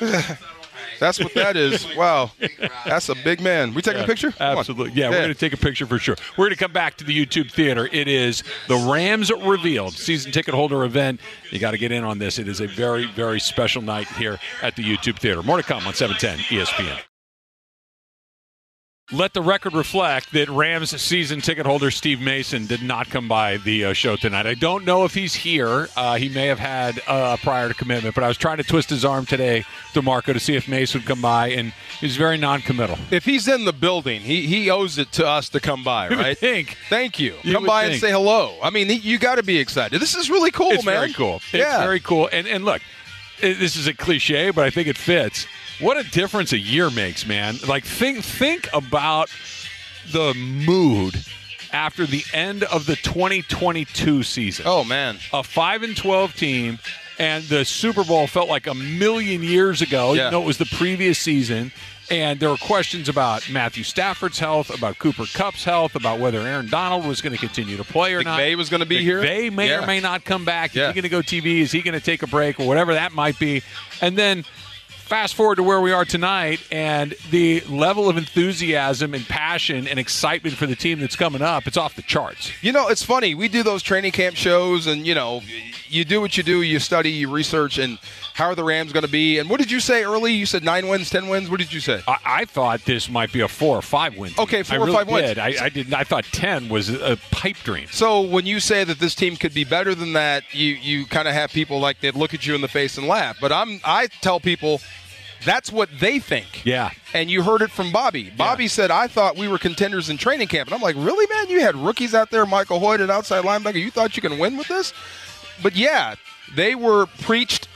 That's 0.98 1.18
what 1.18 1.34
that 1.34 1.56
is. 1.56 1.86
Wow. 1.98 2.30
That's 2.86 3.08
a 3.08 3.14
big 3.14 3.40
man. 3.40 3.74
We 3.74 3.82
taking 3.82 4.02
a 4.02 4.06
picture? 4.06 4.30
Come. 4.30 4.58
Absolutely. 4.58 4.92
Yeah, 5.00 5.10
we're 5.10 5.16
going 5.16 5.28
to 5.28 5.34
take 5.34 5.52
a 5.52 5.56
picture 5.56 5.84
for 5.86 5.98
sure. 5.98 6.16
We're 6.36 6.44
going 6.44 6.56
to 6.56 6.56
come 6.56 6.72
back 6.72 6.96
to 6.98 7.04
the 7.04 7.26
YouTube 7.26 7.50
theater. 7.50 7.88
It 7.90 8.06
is 8.06 8.44
the 8.68 8.76
Rams 8.76 9.32
Revealed 9.32 9.94
season 9.94 10.30
ticket 10.30 10.54
holder 10.54 10.84
event. 10.84 11.20
You 11.50 11.58
got 11.58 11.72
to 11.72 11.78
get 11.78 11.90
in 11.90 12.04
on 12.04 12.18
this. 12.18 12.38
It 12.38 12.46
is 12.46 12.60
a 12.60 12.66
very, 12.68 13.06
very 13.06 13.40
special 13.40 13.82
night 13.82 14.06
here 14.08 14.38
at 14.62 14.76
the 14.76 14.84
YouTube 14.84 15.18
theater. 15.18 15.42
More 15.42 15.56
to 15.56 15.62
come 15.62 15.82
on 15.86 15.92
E 15.92 15.96
710 15.96 16.38
ESPN. 16.38 17.07
Let 19.10 19.32
the 19.32 19.40
record 19.40 19.72
reflect 19.72 20.32
that 20.32 20.50
Rams 20.50 20.90
season 21.00 21.40
ticket 21.40 21.64
holder 21.64 21.90
Steve 21.90 22.20
Mason 22.20 22.66
did 22.66 22.82
not 22.82 23.08
come 23.08 23.26
by 23.26 23.56
the 23.56 23.86
uh, 23.86 23.92
show 23.94 24.16
tonight. 24.16 24.46
I 24.46 24.52
don't 24.52 24.84
know 24.84 25.06
if 25.06 25.14
he's 25.14 25.34
here. 25.34 25.88
Uh, 25.96 26.16
he 26.16 26.28
may 26.28 26.44
have 26.48 26.58
had 26.58 27.00
uh, 27.06 27.38
prior 27.38 27.68
to 27.68 27.74
commitment, 27.74 28.14
but 28.14 28.22
I 28.22 28.28
was 28.28 28.36
trying 28.36 28.58
to 28.58 28.64
twist 28.64 28.90
his 28.90 29.06
arm 29.06 29.24
today, 29.24 29.64
D'Marco, 29.94 30.34
to 30.34 30.38
see 30.38 30.56
if 30.56 30.68
Mason 30.68 31.00
would 31.00 31.08
come 31.08 31.22
by, 31.22 31.48
and 31.52 31.72
he 32.00 32.04
was 32.04 32.18
very 32.18 32.36
non-committal. 32.36 32.98
If 33.10 33.24
he's 33.24 33.48
in 33.48 33.64
the 33.64 33.72
building, 33.72 34.20
he, 34.20 34.46
he 34.46 34.68
owes 34.68 34.98
it 34.98 35.10
to 35.12 35.26
us 35.26 35.48
to 35.50 35.60
come 35.60 35.82
by, 35.82 36.10
right? 36.10 36.36
think. 36.36 36.76
Thank 36.90 37.18
you. 37.18 37.36
You 37.42 37.54
come 37.54 37.64
by 37.64 37.84
and 37.84 37.98
say 37.98 38.10
hello. 38.10 38.58
I 38.62 38.68
mean, 38.68 38.90
he, 38.90 38.96
you 38.96 39.18
got 39.18 39.36
to 39.36 39.42
be 39.42 39.56
excited. 39.56 40.02
This 40.02 40.14
is 40.16 40.28
really 40.28 40.50
cool, 40.50 40.72
it's 40.72 40.84
man. 40.84 40.96
very 40.96 41.14
cool. 41.14 41.36
It's 41.36 41.54
yeah. 41.54 41.78
very 41.78 42.00
cool. 42.00 42.28
And 42.30 42.46
and 42.46 42.62
look, 42.66 42.82
this 43.40 43.74
is 43.74 43.86
a 43.86 43.94
cliche, 43.94 44.50
but 44.50 44.66
I 44.66 44.70
think 44.70 44.86
it 44.86 44.98
fits. 44.98 45.46
What 45.80 45.96
a 45.96 46.08
difference 46.10 46.52
a 46.52 46.58
year 46.58 46.90
makes, 46.90 47.26
man. 47.26 47.56
Like 47.66 47.84
think 47.84 48.24
think 48.24 48.68
about 48.72 49.30
the 50.10 50.34
mood 50.34 51.14
after 51.72 52.06
the 52.06 52.24
end 52.32 52.64
of 52.64 52.86
the 52.86 52.96
2022 52.96 54.22
season. 54.22 54.64
Oh 54.68 54.84
man. 54.84 55.18
A 55.32 55.42
5 55.42 55.82
and 55.82 55.96
12 55.96 56.34
team 56.34 56.78
and 57.18 57.44
the 57.44 57.64
Super 57.64 58.04
Bowl 58.04 58.26
felt 58.26 58.48
like 58.48 58.66
a 58.66 58.74
million 58.74 59.42
years 59.42 59.82
ago. 59.82 60.14
Yeah. 60.14 60.26
You 60.26 60.30
know, 60.32 60.42
it 60.42 60.46
was 60.46 60.58
the 60.58 60.66
previous 60.76 61.18
season. 61.18 61.72
And 62.10 62.40
there 62.40 62.48
were 62.48 62.56
questions 62.56 63.10
about 63.10 63.50
Matthew 63.50 63.84
Stafford's 63.84 64.38
health, 64.38 64.70
about 64.74 64.98
Cooper 64.98 65.26
Kupp's 65.34 65.62
health, 65.62 65.94
about 65.94 66.18
whether 66.18 66.40
Aaron 66.40 66.70
Donald 66.70 67.04
was 67.04 67.20
going 67.20 67.34
to 67.34 67.38
continue 67.38 67.76
to 67.76 67.84
play 67.84 68.14
or 68.14 68.22
not. 68.22 68.40
McVay 68.40 68.56
was 68.56 68.70
gonna 68.70 68.86
be 68.86 69.02
here? 69.02 69.20
McVay 69.22 69.52
may 69.52 69.68
Yeah. 69.68 69.82
or 69.82 69.86
may 69.86 70.00
not 70.00 70.24
come 70.24 70.46
back. 70.46 70.74
Yeah. 70.74 70.84
Is 70.88 70.94
he 70.94 71.02
going 71.02 71.02
to 71.02 71.08
go 71.10 71.20
TV? 71.20 71.60
Is 71.60 71.70
he 71.70 71.82
going 71.82 71.92
to 71.92 72.00
take 72.00 72.22
a 72.22 72.26
break 72.26 72.58
or 72.60 72.66
whatever 72.66 72.94
that 72.94 73.12
might 73.12 73.38
be? 73.38 73.62
And 74.00 74.16
then 74.16 74.46
fast 75.08 75.34
forward 75.34 75.56
to 75.56 75.62
where 75.62 75.80
we 75.80 75.90
are 75.90 76.04
tonight 76.04 76.60
and 76.70 77.14
the 77.30 77.62
level 77.62 78.10
of 78.10 78.18
enthusiasm 78.18 79.14
and 79.14 79.26
passion 79.26 79.88
and 79.88 79.98
excitement 79.98 80.54
for 80.54 80.66
the 80.66 80.76
team 80.76 81.00
that's 81.00 81.16
coming 81.16 81.40
up, 81.40 81.66
it's 81.66 81.78
off 81.78 81.96
the 81.96 82.02
charts. 82.02 82.52
You 82.62 82.72
know, 82.72 82.88
it's 82.88 83.02
funny. 83.02 83.34
We 83.34 83.48
do 83.48 83.62
those 83.62 83.82
training 83.82 84.12
camp 84.12 84.36
shows, 84.36 84.86
and 84.86 85.06
you 85.06 85.14
know, 85.14 85.40
you 85.88 86.04
do 86.04 86.20
what 86.20 86.36
you 86.36 86.42
do. 86.42 86.60
You 86.60 86.78
study, 86.78 87.10
you 87.10 87.30
research, 87.30 87.78
and 87.78 87.98
how 88.38 88.44
are 88.46 88.54
the 88.54 88.62
Rams 88.62 88.92
going 88.92 89.04
to 89.04 89.10
be? 89.10 89.38
And 89.38 89.50
what 89.50 89.58
did 89.58 89.68
you 89.68 89.80
say 89.80 90.04
early? 90.04 90.32
You 90.32 90.46
said 90.46 90.62
nine 90.62 90.86
wins, 90.86 91.10
ten 91.10 91.26
wins. 91.28 91.50
What 91.50 91.58
did 91.58 91.72
you 91.72 91.80
say? 91.80 92.02
I, 92.06 92.18
I 92.24 92.44
thought 92.44 92.84
this 92.84 93.10
might 93.10 93.32
be 93.32 93.40
a 93.40 93.48
four 93.48 93.76
or 93.76 93.82
five 93.82 94.16
win. 94.16 94.30
team. 94.30 94.44
Okay, 94.44 94.62
four 94.62 94.76
I 94.76 94.78
or 94.78 94.84
really 94.84 94.96
five 94.96 95.08
wins. 95.08 95.26
did. 95.26 95.38
I, 95.40 95.64
I 95.64 95.68
didn't. 95.68 95.92
I 95.92 96.04
thought 96.04 96.24
ten 96.26 96.68
was 96.68 96.88
a 96.88 97.18
pipe 97.32 97.56
dream. 97.64 97.88
So 97.90 98.20
when 98.20 98.46
you 98.46 98.60
say 98.60 98.84
that 98.84 99.00
this 99.00 99.16
team 99.16 99.34
could 99.34 99.52
be 99.52 99.64
better 99.64 99.92
than 99.92 100.12
that, 100.12 100.44
you 100.52 100.74
you 100.74 101.04
kind 101.04 101.26
of 101.26 101.34
have 101.34 101.50
people 101.50 101.80
like 101.80 101.98
they 101.98 102.12
look 102.12 102.32
at 102.32 102.46
you 102.46 102.54
in 102.54 102.60
the 102.60 102.68
face 102.68 102.96
and 102.96 103.08
laugh. 103.08 103.38
But 103.40 103.50
I'm 103.50 103.80
I 103.84 104.06
tell 104.20 104.38
people 104.38 104.80
that's 105.44 105.72
what 105.72 105.88
they 105.98 106.20
think. 106.20 106.64
Yeah. 106.64 106.92
And 107.14 107.28
you 107.32 107.42
heard 107.42 107.60
it 107.60 107.72
from 107.72 107.90
Bobby. 107.90 108.30
Bobby 108.30 108.68
said, 108.68 108.92
"I 108.92 109.08
thought 109.08 109.36
we 109.36 109.48
were 109.48 109.58
contenders 109.58 110.10
in 110.10 110.16
training 110.16 110.46
camp," 110.46 110.68
and 110.68 110.76
I'm 110.76 110.80
like, 110.80 110.94
"Really, 110.96 111.26
man? 111.26 111.48
You 111.48 111.60
had 111.62 111.74
rookies 111.74 112.14
out 112.14 112.30
there, 112.30 112.46
Michael 112.46 112.78
Hoyt, 112.78 113.00
an 113.00 113.10
outside 113.10 113.42
linebacker. 113.44 113.82
You 113.82 113.90
thought 113.90 114.16
you 114.16 114.22
can 114.22 114.38
win 114.38 114.56
with 114.56 114.68
this?" 114.68 114.92
But 115.60 115.74
yeah, 115.74 116.14
they 116.54 116.76
were 116.76 117.06
preached 117.06 117.66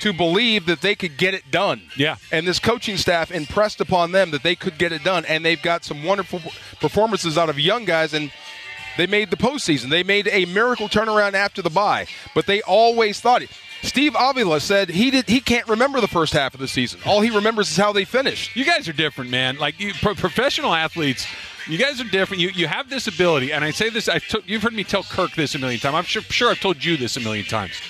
to 0.00 0.12
believe 0.12 0.66
that 0.66 0.80
they 0.80 0.94
could 0.94 1.16
get 1.16 1.34
it 1.34 1.50
done. 1.50 1.82
Yeah. 1.96 2.16
And 2.30 2.46
this 2.46 2.58
coaching 2.58 2.96
staff 2.96 3.30
impressed 3.30 3.80
upon 3.80 4.12
them 4.12 4.30
that 4.30 4.42
they 4.42 4.54
could 4.54 4.78
get 4.78 4.92
it 4.92 5.04
done, 5.04 5.24
and 5.24 5.44
they've 5.44 5.60
got 5.62 5.84
some 5.84 6.04
wonderful 6.04 6.40
performances 6.80 7.36
out 7.38 7.48
of 7.48 7.58
young 7.58 7.84
guys 7.84 8.14
and. 8.14 8.30
They 8.96 9.06
made 9.06 9.30
the 9.30 9.36
postseason. 9.36 9.90
They 9.90 10.02
made 10.02 10.26
a 10.26 10.44
miracle 10.46 10.88
turnaround 10.88 11.34
after 11.34 11.62
the 11.62 11.70
bye, 11.70 12.08
but 12.34 12.46
they 12.46 12.62
always 12.62 13.20
thought 13.20 13.42
it. 13.42 13.50
Steve 13.82 14.16
Avila 14.18 14.58
said 14.58 14.90
he 14.90 15.12
did. 15.12 15.28
He 15.28 15.40
can't 15.40 15.68
remember 15.68 16.00
the 16.00 16.08
first 16.08 16.32
half 16.32 16.52
of 16.52 16.58
the 16.58 16.66
season. 16.66 16.98
All 17.06 17.20
he 17.20 17.30
remembers 17.30 17.70
is 17.70 17.76
how 17.76 17.92
they 17.92 18.04
finished. 18.04 18.56
You 18.56 18.64
guys 18.64 18.88
are 18.88 18.92
different, 18.92 19.30
man. 19.30 19.56
Like 19.58 19.78
you, 19.78 19.94
pro- 19.94 20.16
professional 20.16 20.74
athletes, 20.74 21.28
you 21.68 21.78
guys 21.78 22.00
are 22.00 22.04
different. 22.10 22.42
You 22.42 22.48
you 22.48 22.66
have 22.66 22.90
this 22.90 23.06
ability, 23.06 23.52
and 23.52 23.64
I 23.64 23.70
say 23.70 23.88
this. 23.88 24.08
I 24.08 24.18
t- 24.18 24.42
you've 24.46 24.64
heard 24.64 24.74
me 24.74 24.82
tell 24.82 25.04
Kirk 25.04 25.32
this 25.36 25.54
a 25.54 25.60
million 25.60 25.78
times. 25.78 25.94
I'm 25.94 26.04
sure, 26.04 26.22
sure 26.22 26.50
I've 26.50 26.58
told 26.60 26.84
you 26.84 26.96
this 26.96 27.16
a 27.16 27.20
million 27.20 27.46
times. 27.46 27.80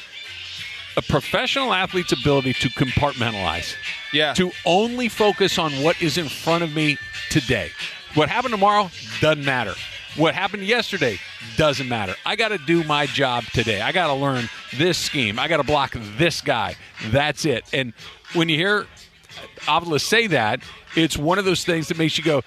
A 0.99 1.03
professional 1.03 1.72
athlete's 1.72 2.11
ability 2.11 2.55
to 2.55 2.68
compartmentalize, 2.70 3.76
Yeah. 4.12 4.34
to 4.34 4.51
only 4.64 5.09
focus 5.09 5.57
on 5.57 5.70
what 5.80 6.03
is 6.03 6.18
in 6.18 6.28
front 6.28 6.64
of 6.64 6.74
me 6.74 6.99
today. 7.30 7.70
What 8.14 8.28
happened 8.28 8.51
tomorrow 8.51 8.90
doesn't 9.20 9.44
matter. 9.44 9.76
What 10.16 10.34
happened 10.34 10.64
yesterday 10.64 11.20
doesn't 11.57 11.88
matter. 11.88 12.16
I 12.26 12.34
got 12.34 12.49
to 12.49 12.59
do 12.59 12.82
my 12.82 13.07
job 13.07 13.44
today. 13.55 13.80
I 13.80 13.92
got 13.92 14.09
to 14.09 14.14
learn 14.14 14.49
this 14.76 14.99
scheme. 14.99 15.38
I 15.38 15.46
got 15.46 15.59
to 15.59 15.62
block 15.62 15.94
this 16.16 16.40
guy. 16.40 16.74
That's 17.12 17.44
it. 17.44 17.64
And 17.72 17.92
when 18.32 18.49
you 18.49 18.57
hear 18.57 18.88
Avila 19.68 20.01
say 20.01 20.26
that, 20.26 20.62
it's 20.96 21.16
one 21.16 21.38
of 21.38 21.44
those 21.44 21.64
things 21.64 21.86
that 21.88 21.96
makes 21.96 22.18
you 22.18 22.24
go. 22.24 22.42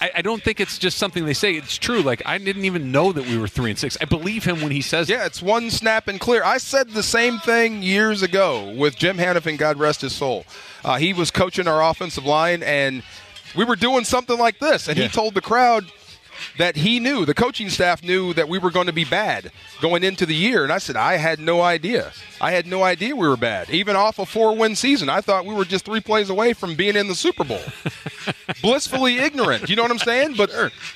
I, 0.00 0.10
I 0.16 0.22
don't 0.22 0.42
think 0.42 0.60
it's 0.60 0.78
just 0.78 0.98
something 0.98 1.24
they 1.24 1.32
say. 1.34 1.54
It's 1.54 1.76
true. 1.78 2.00
Like 2.02 2.22
I 2.26 2.38
didn't 2.38 2.64
even 2.64 2.92
know 2.92 3.12
that 3.12 3.26
we 3.26 3.38
were 3.38 3.48
three 3.48 3.70
and 3.70 3.78
six. 3.78 3.96
I 4.00 4.04
believe 4.04 4.44
him 4.44 4.60
when 4.60 4.70
he 4.72 4.80
says, 4.82 5.08
Yeah, 5.08 5.24
it's 5.26 5.40
one 5.42 5.70
snap 5.70 6.08
and 6.08 6.20
clear. 6.20 6.42
I 6.44 6.58
said 6.58 6.90
the 6.90 7.02
same 7.02 7.38
thing 7.38 7.82
years 7.82 8.22
ago 8.22 8.72
with 8.76 8.96
Jim 8.96 9.16
Hanifan, 9.18 9.56
God 9.58 9.78
rest 9.78 10.00
his 10.02 10.14
soul. 10.14 10.44
Uh, 10.84 10.96
he 10.98 11.12
was 11.12 11.30
coaching 11.30 11.66
our 11.66 11.82
offensive 11.82 12.24
line, 12.24 12.62
and 12.62 13.02
we 13.56 13.64
were 13.64 13.76
doing 13.76 14.04
something 14.04 14.38
like 14.38 14.58
this, 14.58 14.88
and 14.88 14.96
Yeah. 14.98 15.04
he 15.04 15.08
told 15.10 15.34
the 15.34 15.40
crowd 15.40 15.84
that 16.58 16.76
he 16.76 17.00
knew, 17.00 17.24
the 17.24 17.34
coaching 17.34 17.68
staff 17.68 18.02
knew 18.02 18.32
that 18.34 18.48
we 18.48 18.58
were 18.58 18.70
going 18.70 18.86
to 18.86 18.92
be 18.92 19.04
bad 19.04 19.52
going 19.80 20.02
into 20.02 20.26
the 20.26 20.34
year. 20.34 20.62
And 20.64 20.72
I 20.72 20.78
said, 20.78 20.96
I 20.96 21.16
had 21.16 21.38
no 21.38 21.62
idea. 21.62 22.12
I 22.40 22.52
had 22.52 22.66
no 22.66 22.82
idea 22.82 23.14
we 23.16 23.28
were 23.28 23.36
bad. 23.36 23.70
Even 23.70 23.96
off 23.96 24.18
a 24.18 24.26
four 24.26 24.56
win 24.56 24.76
season, 24.76 25.08
I 25.08 25.20
thought 25.20 25.46
we 25.46 25.54
were 25.54 25.64
just 25.64 25.84
three 25.84 26.00
plays 26.00 26.30
away 26.30 26.52
from 26.52 26.74
being 26.74 26.96
in 26.96 27.08
the 27.08 27.14
Super 27.14 27.44
Bowl. 27.44 27.60
Blissfully 28.62 29.18
ignorant. 29.18 29.68
You 29.68 29.76
know 29.76 29.82
what 29.82 29.90
I'm 29.90 29.98
saying? 29.98 30.34
But 30.36 30.50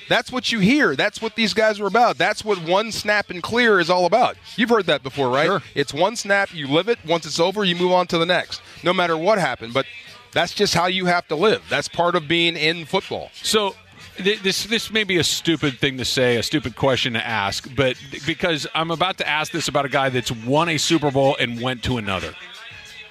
that's 0.09 0.31
what 0.31 0.51
you 0.51 0.59
hear. 0.59 0.95
That's 0.95 1.21
what 1.21 1.35
these 1.35 1.53
guys 1.53 1.79
are 1.79 1.87
about. 1.87 2.17
That's 2.17 2.43
what 2.43 2.57
one 2.67 2.91
snap 2.91 3.29
and 3.29 3.41
clear 3.41 3.79
is 3.79 3.89
all 3.89 4.05
about. 4.05 4.37
You've 4.55 4.69
heard 4.69 4.85
that 4.87 5.03
before, 5.03 5.29
right? 5.29 5.47
Sure. 5.47 5.61
It's 5.75 5.93
one 5.93 6.15
snap, 6.15 6.53
you 6.53 6.67
live 6.67 6.89
it. 6.89 6.99
Once 7.05 7.25
it's 7.25 7.39
over, 7.39 7.63
you 7.63 7.75
move 7.75 7.91
on 7.91 8.07
to 8.07 8.17
the 8.17 8.25
next, 8.25 8.61
no 8.83 8.93
matter 8.93 9.17
what 9.17 9.39
happened. 9.39 9.73
But 9.73 9.85
that's 10.31 10.53
just 10.53 10.73
how 10.73 10.87
you 10.87 11.05
have 11.05 11.27
to 11.27 11.35
live. 11.35 11.63
That's 11.69 11.87
part 11.87 12.15
of 12.15 12.27
being 12.27 12.55
in 12.55 12.85
football. 12.85 13.31
So 13.33 13.75
this 14.19 14.65
this 14.65 14.91
may 14.91 15.03
be 15.03 15.17
a 15.17 15.23
stupid 15.23 15.79
thing 15.79 15.97
to 15.97 16.05
say, 16.05 16.37
a 16.37 16.43
stupid 16.43 16.75
question 16.75 17.13
to 17.13 17.25
ask, 17.25 17.67
but 17.75 17.97
because 18.25 18.67
I'm 18.73 18.91
about 18.91 19.17
to 19.19 19.27
ask 19.27 19.51
this 19.51 19.67
about 19.67 19.85
a 19.85 19.89
guy 19.89 20.09
that's 20.09 20.31
won 20.31 20.69
a 20.69 20.77
Super 20.77 21.11
Bowl 21.11 21.35
and 21.39 21.61
went 21.61 21.83
to 21.83 21.97
another. 21.97 22.33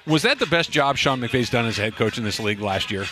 Was 0.07 0.23
that 0.23 0.39
the 0.39 0.47
best 0.47 0.71
job 0.71 0.97
Sean 0.97 1.19
McVay's 1.21 1.49
done 1.49 1.65
as 1.65 1.77
a 1.77 1.83
head 1.83 1.95
coach 1.95 2.17
in 2.17 2.23
this 2.23 2.39
league 2.39 2.59
last 2.59 2.89
year? 2.91 3.05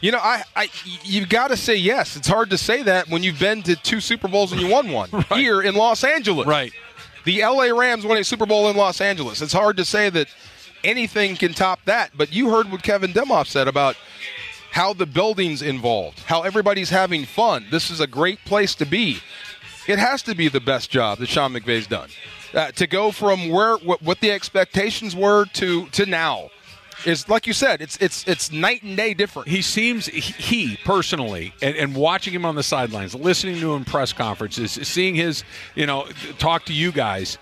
You 0.00 0.12
know, 0.12 0.18
I, 0.18 0.42
I 0.56 0.68
you've 1.02 1.28
got 1.28 1.48
to 1.48 1.56
say 1.56 1.76
yes. 1.76 2.16
It's 2.16 2.28
hard 2.28 2.50
to 2.50 2.58
say 2.58 2.82
that 2.84 3.08
when 3.08 3.22
you've 3.22 3.38
been 3.38 3.62
to 3.64 3.76
two 3.76 4.00
Super 4.00 4.28
Bowls 4.28 4.52
and 4.52 4.60
you 4.60 4.68
won 4.68 4.90
one 4.90 5.10
here 5.34 5.60
in 5.60 5.74
Los 5.74 6.04
Angeles. 6.04 6.46
Right. 6.46 6.72
The 7.24 7.42
LA 7.42 7.66
Rams 7.78 8.06
won 8.06 8.16
a 8.16 8.24
Super 8.24 8.46
Bowl 8.46 8.70
in 8.70 8.76
Los 8.76 9.00
Angeles. 9.00 9.42
It's 9.42 9.52
hard 9.52 9.76
to 9.76 9.84
say 9.84 10.08
that 10.08 10.28
anything 10.82 11.36
can 11.36 11.52
top 11.52 11.80
that. 11.84 12.12
But 12.16 12.32
you 12.32 12.50
heard 12.50 12.70
what 12.70 12.82
Kevin 12.82 13.12
Demoff 13.12 13.46
said 13.46 13.68
about 13.68 13.96
how 14.70 14.92
the 14.92 15.06
building's 15.06 15.62
involved, 15.62 16.20
how 16.20 16.42
everybody's 16.42 16.90
having 16.90 17.24
fun. 17.24 17.66
This 17.70 17.90
is 17.90 18.00
a 18.00 18.06
great 18.06 18.44
place 18.44 18.74
to 18.76 18.86
be. 18.86 19.18
It 19.86 19.98
has 19.98 20.22
to 20.22 20.34
be 20.34 20.48
the 20.48 20.60
best 20.60 20.90
job 20.90 21.18
that 21.18 21.28
Sean 21.28 21.52
McVay's 21.52 21.86
done. 21.86 22.10
Uh, 22.54 22.70
to 22.72 22.86
go 22.86 23.10
from 23.10 23.48
where 23.48 23.76
what, 23.76 24.02
what 24.02 24.20
the 24.20 24.30
expectations 24.30 25.14
were 25.14 25.44
to 25.46 25.86
to 25.88 26.04
now 26.06 26.50
is 27.06 27.28
like 27.28 27.46
you 27.46 27.52
said, 27.52 27.80
it's 27.80 27.96
it's 27.98 28.26
it's 28.26 28.52
night 28.52 28.82
and 28.82 28.96
day 28.96 29.14
different. 29.14 29.48
He 29.48 29.62
seems 29.62 30.06
he- 30.06 30.76
personally, 30.84 31.54
and, 31.62 31.76
and 31.76 31.94
watching 31.94 32.34
him 32.34 32.44
on 32.44 32.54
the 32.54 32.62
sidelines, 32.62 33.14
listening 33.14 33.60
to 33.60 33.74
him 33.74 33.84
press 33.84 34.12
conferences, 34.12 34.72
seeing 34.72 35.14
his 35.14 35.44
you 35.74 35.86
know 35.86 36.06
talk 36.38 36.66
to 36.66 36.72
you 36.72 36.92
guys. 36.92 37.38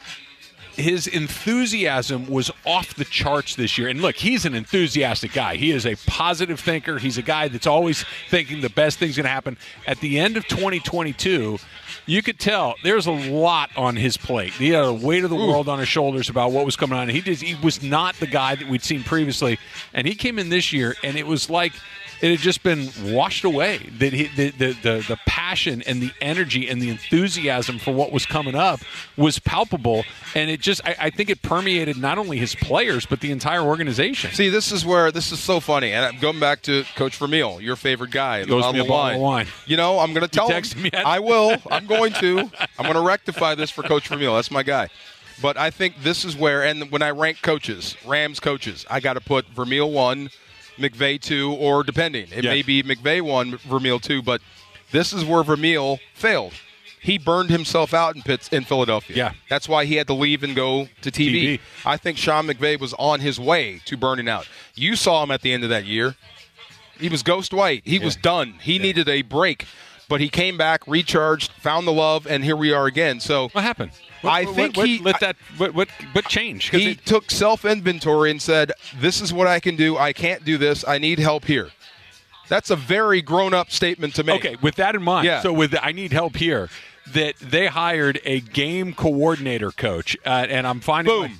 His 0.79 1.07
enthusiasm 1.07 2.29
was 2.29 2.51
off 2.65 2.95
the 2.95 3.05
charts 3.05 3.57
this 3.57 3.77
year. 3.77 3.89
And 3.89 4.01
look, 4.01 4.17
he's 4.17 4.45
an 4.45 4.55
enthusiastic 4.55 5.33
guy. 5.33 5.57
He 5.57 5.73
is 5.73 5.85
a 5.85 5.97
positive 6.07 6.61
thinker. 6.61 6.99
He's 6.99 7.19
a 7.19 7.23
guy 7.23 7.49
that's 7.49 7.67
always 7.67 8.05
thinking 8.31 8.61
the 8.61 8.71
best 8.71 8.99
thing's 8.99 9.17
going 9.17 9.25
to 9.25 9.31
happen. 9.31 9.59
At 9.87 9.99
the 10.01 10.19
end 10.19 10.37
of 10.37 10.47
2022, 10.47 11.59
you 12.07 12.23
could 12.23 12.39
tell 12.39 12.75
there's 12.83 13.07
a 13.07 13.13
lot 13.13 13.71
on 13.77 13.97
his 13.97 14.17
plate. 14.17 14.53
He 14.53 14.71
had 14.71 14.85
a 14.85 14.93
weight 14.93 15.25
of 15.25 15.31
the 15.31 15.37
world 15.37 15.69
on 15.69 15.79
his 15.79 15.89
shoulders 15.89 16.29
about 16.31 16.53
what 16.53 16.65
was 16.65 16.77
coming 16.77 16.99
on. 16.99 17.09
He 17.09 17.21
just 17.21 17.43
he 17.43 17.55
was 17.63 17.83
not 17.83 18.15
the 18.17 18.27
guy 18.27 18.55
that 18.55 18.69
we'd 18.69 18.83
seen 18.83 19.03
previously, 19.03 19.59
and 19.93 20.07
he 20.07 20.15
came 20.15 20.39
in 20.39 20.49
this 20.49 20.73
year, 20.73 20.95
and 21.03 21.19
it 21.19 21.27
was 21.27 21.51
like 21.51 21.73
it 22.21 22.31
had 22.31 22.41
just 22.41 22.63
been 22.63 22.91
washed 23.03 23.45
away. 23.45 23.79
That 23.99 24.13
he, 24.13 24.25
the, 24.25 24.51
the 24.51 24.73
the 24.73 25.05
the 25.09 25.19
passion 25.27 25.83
and 25.83 26.03
the 26.03 26.11
energy 26.21 26.69
and 26.69 26.81
the 26.83 26.91
enthusiasm 26.91 27.79
for 27.79 27.93
what 27.93 28.13
was 28.13 28.27
coming 28.27 28.55
up 28.55 28.81
was 29.17 29.39
palpable, 29.39 30.05
and 30.35 30.51
it 30.51 30.61
just 30.61 30.81
I, 30.87 30.97
I 30.99 31.11
think 31.11 31.31
it 31.31 31.43
permeated 31.43 31.97
not 31.97 32.19
only 32.19 32.39
his 32.39 32.55
players 32.55 33.07
but 33.07 33.21
the 33.21 33.31
entire 33.31 33.63
organization. 33.63 34.33
See, 34.33 34.49
this 34.49 34.73
is 34.73 34.85
where 34.85 35.11
this 35.11 35.33
is 35.33 35.39
so 35.41 35.61
funny, 35.61 35.93
and 35.93 36.05
I'm 36.05 36.21
going 36.21 36.41
back 36.41 36.63
to 36.63 36.85
Coach 36.97 37.17
Vermeil, 37.17 37.61
your 37.61 37.77
favorite 37.77 38.11
guy. 38.11 38.45
Goes 38.45 38.65
on 38.65 38.77
the 38.77 38.85
line. 38.85 39.21
wine. 39.21 39.47
You 39.67 39.77
know, 39.77 39.99
I'm 39.99 40.13
going 40.13 40.27
to 40.27 40.29
tell 40.29 40.49
him. 40.49 40.65
yet? 40.85 41.07
I 41.07 41.21
will. 41.21 41.57
I'm 41.71 41.87
going 41.87 42.13
to. 42.15 42.39
I'm 42.79 42.85
going 42.85 42.95
to 42.95 43.01
rectify 43.01 43.55
this 43.55 43.71
for 43.71 43.83
Coach 43.83 44.09
Vermeil. 44.09 44.35
That's 44.35 44.51
my 44.51 44.63
guy. 44.63 44.89
But 45.41 45.57
I 45.57 45.71
think 45.71 46.03
this 46.03 46.25
is 46.25 46.37
where, 46.37 46.65
and 46.65 46.91
when 46.91 47.03
I 47.03 47.11
rank 47.11 47.43
coaches, 47.43 47.97
Rams 48.05 48.41
coaches, 48.41 48.85
I 48.91 49.01
got 49.01 49.15
to 49.15 49.21
put 49.21 49.47
Vermeil 49.49 49.91
one, 49.91 50.31
McVay 50.79 51.21
two, 51.21 51.53
or 51.53 51.83
depending, 51.83 52.29
it 52.35 52.45
Yeah. 52.45 52.51
may 52.51 52.63
be 52.63 52.83
McVay 52.83 53.21
one, 53.21 53.57
Vermeil 53.59 53.99
two. 54.01 54.23
But 54.23 54.41
this 54.93 55.13
is 55.13 55.25
where 55.25 55.43
Vermeil 55.43 55.99
failed. 56.15 56.55
He 57.01 57.17
burned 57.17 57.51
himself 57.51 57.95
out 57.95 58.17
in 58.17 58.23
Pitts 58.23 58.49
in 58.49 58.65
Philadelphia. 58.65 59.17
Yeah. 59.17 59.33
that's 59.49 59.69
why 59.69 59.85
he 59.85 59.95
had 59.95 60.09
to 60.09 60.15
leave 60.15 60.43
and 60.43 60.55
go 60.57 60.89
to 61.03 61.11
TV. 61.11 61.59
TV. 61.59 61.61
I 61.87 61.97
think 61.97 62.19
Sean 62.19 62.47
McVay 62.47 62.79
was 62.79 62.93
on 62.95 63.21
his 63.21 63.39
way 63.39 63.81
to 63.85 63.97
burning 63.97 64.29
out. 64.29 64.49
You 64.75 64.97
saw 64.97 65.23
him 65.23 65.31
at 65.31 65.43
the 65.43 65.53
end 65.53 65.63
of 65.63 65.71
that 65.71 65.85
year. 65.87 66.17
He 66.99 67.09
was 67.09 67.23
ghost 67.23 67.55
white. 67.55 67.83
He 67.85 68.01
was 68.01 68.17
done. 68.17 68.55
He 68.61 68.81
needed 68.81 69.09
a 69.09 69.23
break, 69.23 69.67
but 70.09 70.21
he 70.21 70.29
came 70.29 70.57
back, 70.57 70.83
recharged, 70.87 71.53
found 71.53 71.87
the 71.87 71.93
love, 71.93 72.27
and 72.27 72.43
here 72.45 72.57
we 72.57 72.73
are 72.73 72.87
again. 72.87 73.21
So 73.21 73.49
What 73.53 73.65
happened? 73.65 73.93
I 74.25 74.45
What- 74.45 74.55
think 74.57 74.77
what, 74.77 74.87
he- 74.89 74.99
let 74.99 75.21
that 75.21 75.37
what 75.59 75.75
what 75.75 75.89
what 76.13 76.27
changed? 76.29 76.71
'Cause 76.73 76.81
he 76.81 76.91
it- 76.93 77.07
took 77.07 77.31
self 77.31 77.65
inventory 77.65 78.31
and 78.33 78.43
said, 78.43 78.73
"This 78.99 79.21
is 79.21 79.33
what 79.33 79.47
I 79.47 79.61
can 79.61 79.77
do. 79.77 79.97
I 79.97 80.13
can't 80.13 80.45
do 80.45 80.59
this. 80.59 80.85
I 80.89 80.99
need 80.99 81.19
help 81.21 81.45
here." 81.45 81.71
That's 82.49 82.71
a 82.71 82.77
very 82.77 83.21
grown 83.23 83.55
up 83.55 83.71
statement 83.71 84.15
to 84.17 84.25
make. 84.25 84.45
Okay, 84.45 84.57
with 84.61 84.75
that 84.77 84.95
in 84.95 85.03
mind, 85.03 85.27
Yeah. 85.27 85.41
so 85.43 85.53
with 85.53 85.77
I 85.81 85.93
need 85.93 86.13
help 86.13 86.37
here. 86.37 86.69
That 87.13 87.37
they 87.41 87.67
hired 87.69 88.21
a 88.25 88.41
game 88.41 88.93
coordinator 88.95 89.71
coach, 89.71 90.17
uh, 90.27 90.47
and 90.49 90.67
I'm 90.67 90.81
finding 90.81 91.15
Boom. 91.15 91.39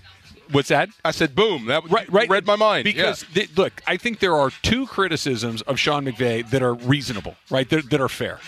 What's 0.51 0.69
that? 0.69 0.89
I 1.05 1.11
said, 1.11 1.35
boom. 1.35 1.67
That 1.67 1.83
Right, 1.91 2.11
right. 2.11 2.27
read 2.27 2.47
my 2.47 2.57
mind. 2.57 2.85
Because 2.85 3.23
Yeah. 3.31 3.35
th- 3.35 3.51
look, 3.59 3.83
I 3.87 3.99
think 3.99 4.19
there 4.21 4.35
are 4.35 4.51
two 4.63 4.87
criticisms 4.87 5.61
of 5.63 5.79
Sean 5.79 6.07
McVay 6.07 6.49
that 6.49 6.63
are 6.63 6.73
reasonable, 6.73 7.37
right? 7.51 7.69
That, 7.69 7.91
that 7.91 8.01
are 8.01 8.09
fair. 8.09 8.39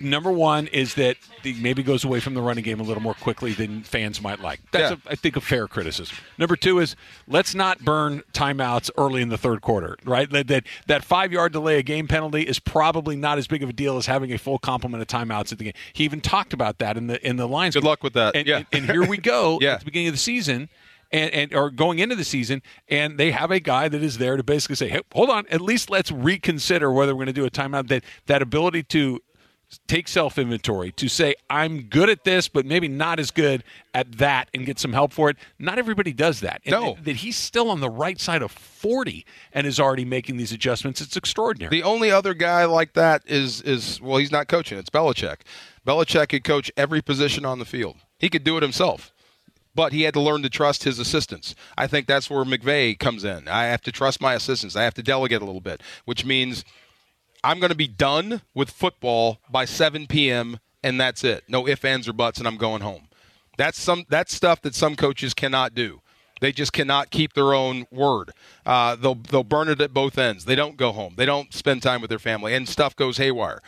Number 0.00 0.30
one 0.32 0.66
is 0.68 0.94
that 0.94 1.16
he 1.42 1.52
maybe 1.54 1.82
goes 1.82 2.04
away 2.04 2.20
from 2.20 2.34
the 2.34 2.42
running 2.42 2.64
game 2.64 2.80
a 2.80 2.82
little 2.82 3.02
more 3.02 3.14
quickly 3.14 3.52
than 3.52 3.82
fans 3.82 4.20
might 4.22 4.40
like. 4.40 4.60
That's, 4.72 4.90
Yeah. 4.90 4.96
a, 5.06 5.12
I 5.12 5.14
think, 5.14 5.36
a 5.36 5.40
fair 5.40 5.68
criticism. 5.68 6.16
Number 6.38 6.56
two 6.56 6.78
is 6.78 6.96
let's 7.26 7.54
not 7.54 7.80
burn 7.84 8.22
timeouts 8.32 8.90
early 8.96 9.22
in 9.22 9.28
the 9.28 9.38
third 9.38 9.60
quarter, 9.60 9.96
right? 10.04 10.28
That 10.30 10.48
that, 10.48 10.64
that 10.86 11.04
five 11.04 11.32
yard 11.32 11.52
delay 11.52 11.78
a 11.78 11.82
game 11.82 12.08
penalty 12.08 12.42
is 12.42 12.58
probably 12.58 13.16
not 13.16 13.38
as 13.38 13.46
big 13.46 13.62
of 13.62 13.68
a 13.68 13.72
deal 13.72 13.96
as 13.96 14.06
having 14.06 14.32
a 14.32 14.38
full 14.38 14.58
complement 14.58 15.02
of 15.02 15.08
timeouts 15.08 15.52
at 15.52 15.58
the 15.58 15.64
game. 15.64 15.74
He 15.92 16.04
even 16.04 16.20
talked 16.20 16.52
about 16.52 16.78
that 16.78 16.96
in 16.96 17.06
the 17.06 17.26
in 17.26 17.36
the 17.36 17.46
lines. 17.48 17.74
Good 17.74 17.84
luck 17.84 18.02
with 18.02 18.14
that. 18.14 18.34
And, 18.36 18.46
Yeah. 18.46 18.56
and, 18.58 18.66
and 18.72 18.86
here 18.90 19.04
we 19.06 19.16
go 19.18 19.58
Yeah. 19.62 19.74
at 19.74 19.80
the 19.80 19.84
beginning 19.84 20.08
of 20.08 20.14
the 20.14 20.18
season 20.18 20.68
and, 21.12 21.30
and 21.32 21.54
or 21.54 21.70
going 21.70 21.98
into 21.98 22.14
the 22.14 22.22
season, 22.24 22.62
and 22.88 23.18
they 23.18 23.32
have 23.32 23.50
a 23.50 23.58
guy 23.58 23.88
that 23.88 24.00
is 24.00 24.18
there 24.18 24.36
to 24.36 24.44
basically 24.44 24.76
say, 24.76 24.88
"Hey, 24.88 25.00
hold 25.12 25.28
on, 25.28 25.44
at 25.50 25.60
least 25.60 25.90
let's 25.90 26.12
reconsider 26.12 26.92
whether 26.92 27.14
we're 27.16 27.24
going 27.24 27.34
to 27.34 27.40
do 27.40 27.44
a 27.44 27.50
timeout." 27.50 27.88
That 27.88 28.04
that 28.26 28.42
ability 28.42 28.84
to 28.84 29.20
take 29.86 30.08
self 30.08 30.38
inventory 30.38 30.92
to 30.92 31.08
say, 31.08 31.34
"I'm 31.48 31.82
good 31.82 32.08
at 32.10 32.24
this, 32.24 32.48
but 32.48 32.66
maybe 32.66 32.88
not 32.88 33.18
as 33.20 33.30
good 33.30 33.62
at 33.94 34.12
that," 34.18 34.48
and 34.54 34.66
get 34.66 34.78
some 34.78 34.92
help 34.92 35.12
for 35.12 35.30
it. 35.30 35.36
Not 35.58 35.78
everybody 35.78 36.12
does 36.12 36.40
that. 36.40 36.60
And 36.64 36.72
No. 36.72 36.96
that, 37.02 37.16
he's 37.16 37.36
still 37.36 37.70
on 37.70 37.80
the 37.80 37.90
right 37.90 38.20
side 38.20 38.42
of 38.42 38.50
forty 38.50 39.24
and 39.52 39.66
is 39.66 39.78
already 39.78 40.04
making 40.04 40.36
these 40.36 40.52
adjustments. 40.52 41.00
It's 41.00 41.16
extraordinary. 41.16 41.70
The 41.70 41.82
only 41.82 42.10
other 42.10 42.34
guy 42.34 42.64
like 42.64 42.94
that 42.94 43.22
is 43.26 43.60
is 43.62 44.00
well, 44.00 44.18
he's 44.18 44.32
not 44.32 44.48
coaching. 44.48 44.78
It's 44.78 44.90
Belichick. 44.90 45.38
Belichick 45.86 46.28
could 46.30 46.44
coach 46.44 46.70
every 46.76 47.00
position 47.02 47.44
on 47.44 47.58
the 47.58 47.64
field. 47.64 47.96
He 48.18 48.28
could 48.28 48.44
do 48.44 48.56
it 48.56 48.62
himself, 48.62 49.12
but 49.74 49.92
he 49.92 50.02
had 50.02 50.14
to 50.14 50.20
learn 50.20 50.42
to 50.42 50.50
trust 50.50 50.84
his 50.84 50.98
assistants. 50.98 51.54
I 51.78 51.86
think 51.86 52.06
that's 52.06 52.28
where 52.28 52.44
McVay 52.44 52.98
comes 52.98 53.24
in. 53.24 53.48
I 53.48 53.64
have 53.64 53.80
to 53.82 53.92
trust 53.92 54.20
my 54.20 54.34
assistants. 54.34 54.76
I 54.76 54.82
have 54.82 54.94
to 54.94 55.02
delegate 55.02 55.40
a 55.40 55.44
little 55.44 55.60
bit, 55.60 55.80
which 56.04 56.24
means 56.24 56.64
I'm 57.42 57.58
going 57.58 57.70
to 57.70 57.76
be 57.76 57.88
done 57.88 58.42
with 58.54 58.70
football 58.70 59.38
by 59.50 59.64
7 59.64 60.06
p.m. 60.06 60.58
and 60.82 61.00
that's 61.00 61.24
it. 61.24 61.44
No 61.48 61.66
ifs, 61.66 61.84
ands, 61.84 62.08
or 62.08 62.12
buts, 62.12 62.38
and 62.38 62.46
I'm 62.46 62.56
going 62.56 62.82
home. 62.82 63.08
That's 63.56 63.80
some 63.80 64.06
that's 64.08 64.34
stuff 64.34 64.62
that 64.62 64.74
some 64.74 64.96
coaches 64.96 65.34
cannot 65.34 65.74
do. 65.74 66.00
They 66.40 66.52
just 66.52 66.72
cannot 66.72 67.10
keep 67.10 67.34
their 67.34 67.52
own 67.52 67.86
word. 67.90 68.30
Uh, 68.64 68.96
they'll 68.96 69.16
they'll 69.16 69.44
burn 69.44 69.68
it 69.68 69.80
at 69.80 69.92
both 69.92 70.16
ends. 70.16 70.46
They 70.46 70.54
don't 70.54 70.76
go 70.78 70.92
home. 70.92 71.14
They 71.16 71.26
don't 71.26 71.52
spend 71.52 71.82
time 71.82 72.00
with 72.00 72.08
their 72.08 72.18
family, 72.18 72.54
and 72.54 72.68
stuff 72.68 72.96
goes 72.96 73.18
haywire. 73.18 73.60